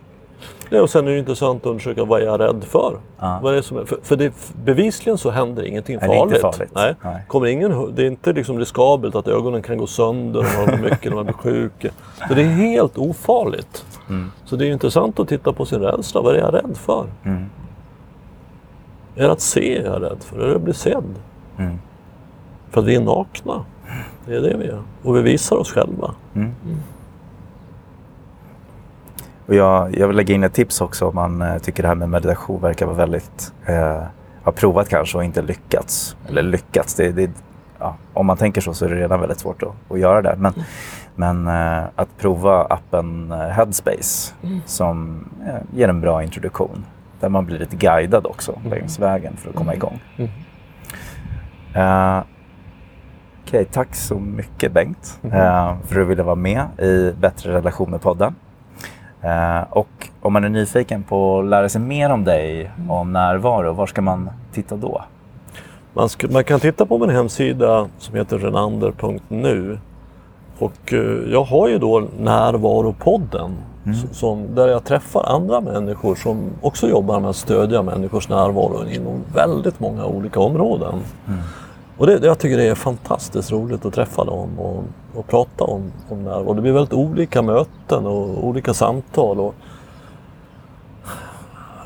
Nej. 0.71 0.81
Och 0.81 0.91
sen 0.91 1.07
är 1.09 1.12
det 1.12 1.19
intressant 1.19 1.62
att 1.62 1.67
undersöka 1.67 2.05
vad 2.05 2.23
jag 2.23 2.35
är 2.35 2.39
rädd 2.39 2.65
för. 2.65 2.99
Ja. 3.19 3.39
Vad 3.43 3.53
är 3.53 3.57
det 3.57 3.62
som 3.62 3.77
är, 3.77 3.85
för 3.85 3.99
för 4.03 4.17
det, 4.17 4.33
bevisligen 4.65 5.19
så 5.19 5.31
händer 5.31 5.62
ingenting 5.62 5.99
Nej, 6.01 6.09
det 6.09 6.15
är 6.15 6.19
farligt. 6.19 6.35
inte 6.35 6.41
farligt. 6.53 6.71
Nej. 6.75 6.95
Nej. 7.03 7.25
Kommer 7.29 7.47
ingen, 7.47 7.95
det 7.95 8.03
är 8.03 8.07
inte 8.07 8.33
liksom 8.33 8.59
riskabelt 8.59 9.15
att 9.15 9.29
ögonen 9.29 9.62
kan 9.62 9.79
gå 9.79 9.87
sönder 9.87 10.41
om 10.41 10.47
man 10.71 10.81
mycket 10.81 11.05
när 11.05 11.15
man 11.15 11.25
blir 11.25 11.35
sjuk. 11.35 11.87
Så 12.29 12.35
det 12.35 12.43
är 12.43 12.47
helt 12.47 12.99
ofarligt. 12.99 13.85
Mm. 14.09 14.31
Så 14.45 14.57
det 14.57 14.67
är 14.67 14.73
intressant 14.73 15.21
att 15.21 15.29
titta 15.29 15.53
på 15.53 15.65
sin 15.65 15.81
rädsla. 15.81 16.21
Vad 16.21 16.35
är 16.35 16.39
jag 16.39 16.55
rädd 16.55 16.77
för? 16.77 17.07
Mm. 17.25 17.45
Är 19.17 19.23
det 19.27 19.33
att 19.33 19.41
se 19.41 19.83
jag 19.83 19.95
är 19.95 20.01
rädd 20.01 20.19
för? 20.21 20.39
Är 20.41 20.49
det 20.49 20.57
att 20.57 20.62
bli 20.62 20.75
sedd? 20.75 21.15
Mm. 21.59 21.79
För 22.71 22.81
att 22.81 22.87
vi 22.87 22.95
är 22.95 23.01
nakna. 23.01 23.65
Det 24.27 24.37
är 24.37 24.41
det 24.41 24.57
vi 24.57 24.67
är. 24.67 24.83
Och 25.03 25.17
vi 25.17 25.23
visar 25.23 25.57
oss 25.57 25.73
själva. 25.73 26.15
Och 29.47 29.55
jag, 29.55 29.99
jag 29.99 30.07
vill 30.07 30.16
lägga 30.16 30.34
in 30.34 30.45
ett 30.45 30.55
tips 30.55 30.80
också 30.80 31.09
om 31.09 31.14
man 31.14 31.42
eh, 31.42 31.59
tycker 31.59 31.82
det 31.82 31.88
här 31.88 31.95
med 31.95 32.09
meditation 32.09 32.61
verkar 32.61 32.86
vara 32.86 32.97
väldigt... 32.97 33.53
Eh, 33.66 34.03
har 34.42 34.53
provat 34.53 34.88
kanske 34.88 35.18
och 35.18 35.24
inte 35.24 35.42
lyckats. 35.42 36.16
Eller 36.28 36.42
lyckats. 36.42 36.95
Det, 36.95 37.12
det, 37.12 37.30
ja, 37.78 37.97
om 38.12 38.26
man 38.26 38.36
tänker 38.36 38.61
så 38.61 38.74
så 38.74 38.84
är 38.84 38.88
det 38.88 38.97
redan 38.97 39.20
väldigt 39.20 39.38
svårt 39.38 39.62
att, 39.62 39.72
att 39.90 39.99
göra 39.99 40.22
det. 40.22 40.36
Men, 40.38 40.53
men 41.14 41.47
eh, 41.47 41.84
att 41.95 42.18
prova 42.18 42.64
appen 42.64 43.32
eh, 43.32 43.38
Headspace 43.38 44.34
som 44.66 45.24
eh, 45.47 45.78
ger 45.78 45.88
en 45.88 46.01
bra 46.01 46.22
introduktion. 46.22 46.84
Där 47.20 47.28
man 47.28 47.47
blir 47.47 47.59
lite 47.59 47.76
guidad 47.76 48.26
också 48.26 48.59
längs 48.70 48.99
vägen 48.99 49.36
för 49.36 49.51
att 49.51 49.57
komma 49.57 49.74
igång. 49.74 50.01
Eh, 51.74 52.22
Okej, 53.42 53.64
tack 53.64 53.95
så 53.95 54.18
mycket 54.18 54.72
Bengt 54.72 55.20
eh, 55.22 55.30
för 55.30 55.76
att 55.76 55.88
du 55.88 56.05
ville 56.05 56.22
vara 56.22 56.34
med 56.34 56.64
i 56.78 57.12
Bättre 57.20 57.53
relationer-podden. 57.53 58.34
Eh, 59.25 59.62
och 59.70 60.09
om 60.20 60.33
man 60.33 60.45
är 60.45 60.49
nyfiken 60.49 61.03
på 61.03 61.39
att 61.39 61.45
lära 61.47 61.68
sig 61.68 61.81
mer 61.81 62.11
om 62.11 62.25
dig, 62.25 62.70
om 62.89 63.12
närvaro, 63.12 63.72
var 63.72 63.87
ska 63.87 64.03
man 64.03 64.31
titta 64.53 64.77
då? 64.77 65.03
Man, 65.93 66.07
sk- 66.07 66.33
man 66.33 66.45
kan 66.45 66.61
titta 66.61 66.87
på 66.87 66.99
min 66.99 67.11
hemsida 67.11 67.87
som 67.99 68.14
heter 68.16 68.39
renander.nu. 68.39 69.79
Och 70.59 70.93
eh, 70.93 71.33
jag 71.33 71.45
har 71.45 71.68
ju 71.68 71.79
då 71.79 72.03
Närvaropodden. 72.18 73.51
s- 73.87 74.18
Som, 74.18 74.55
där 74.55 74.68
jag 74.68 74.85
träffar 74.85 75.22
andra 75.35 75.61
människor 75.61 76.14
som 76.14 76.51
också 76.61 76.89
jobbar 76.89 77.20
med 77.20 77.31
att 77.31 77.37
stödja 77.37 77.83
människors 77.83 78.29
närvaro 78.29 78.89
inom 78.91 79.22
väldigt 79.35 79.81
många 79.81 80.05
olika 80.07 80.41
områden. 80.41 80.95
Och 81.99 82.07
det, 82.07 82.18
det- 82.18 82.26
jag 82.26 82.38
tycker 82.38 82.57
det 82.57 82.68
är 82.68 82.74
fantastiskt 82.74 83.53
roligt 83.53 83.84
att 83.84 83.95
träffa 83.95 84.24
dem 84.24 84.59
och, 84.59 84.84
och 85.14 85.26
prata 85.26 85.64
om, 85.64 85.92
om 86.09 86.22
närvaro. 86.24 86.55
Det 86.55 86.62
blir 86.62 86.72
väldigt 86.72 86.92
olika 86.95 87.42
möten 87.42 88.07
och 88.07 88.47
olika 88.47 88.74
samtal. 88.74 89.40
Och 89.40 89.55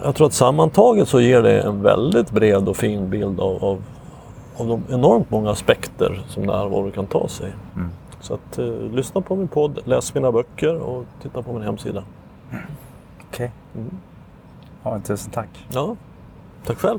jag 0.05 0.15
tror 0.15 0.27
att 0.27 0.33
sammantaget 0.33 1.09
så 1.09 1.21
ger 1.21 1.43
det 1.43 1.61
en 1.61 1.83
väldigt 1.83 2.31
bred 2.31 2.69
och 2.69 2.77
fin 2.77 3.11
bild 3.11 3.41
av, 3.41 3.65
av, 3.65 3.83
av 4.57 4.67
de 4.67 4.83
enormt 4.91 5.31
många 5.31 5.51
aspekter 5.51 6.21
som 6.29 6.43
närvaro 6.43 6.91
kan 6.91 7.07
ta 7.07 7.29
sig. 7.29 7.53
Så 8.21 8.35
att, 8.35 8.59
eh, 8.59 8.65
lyssna 8.67 9.21
på 9.21 9.37
min 9.37 9.49
podd, 9.49 9.79
läs 9.85 10.15
mina 10.15 10.33
böcker 10.33 10.75
och 10.77 11.05
titta 11.23 11.43
på 11.43 11.53
min 11.53 11.63
hemsida. 11.63 12.03
Okej. 13.29 13.53
Ja, 14.83 15.01
tusen 15.05 15.31
tack. 15.33 15.49
Ja, 15.73 15.97
tack 16.67 16.79
själv. 16.79 16.99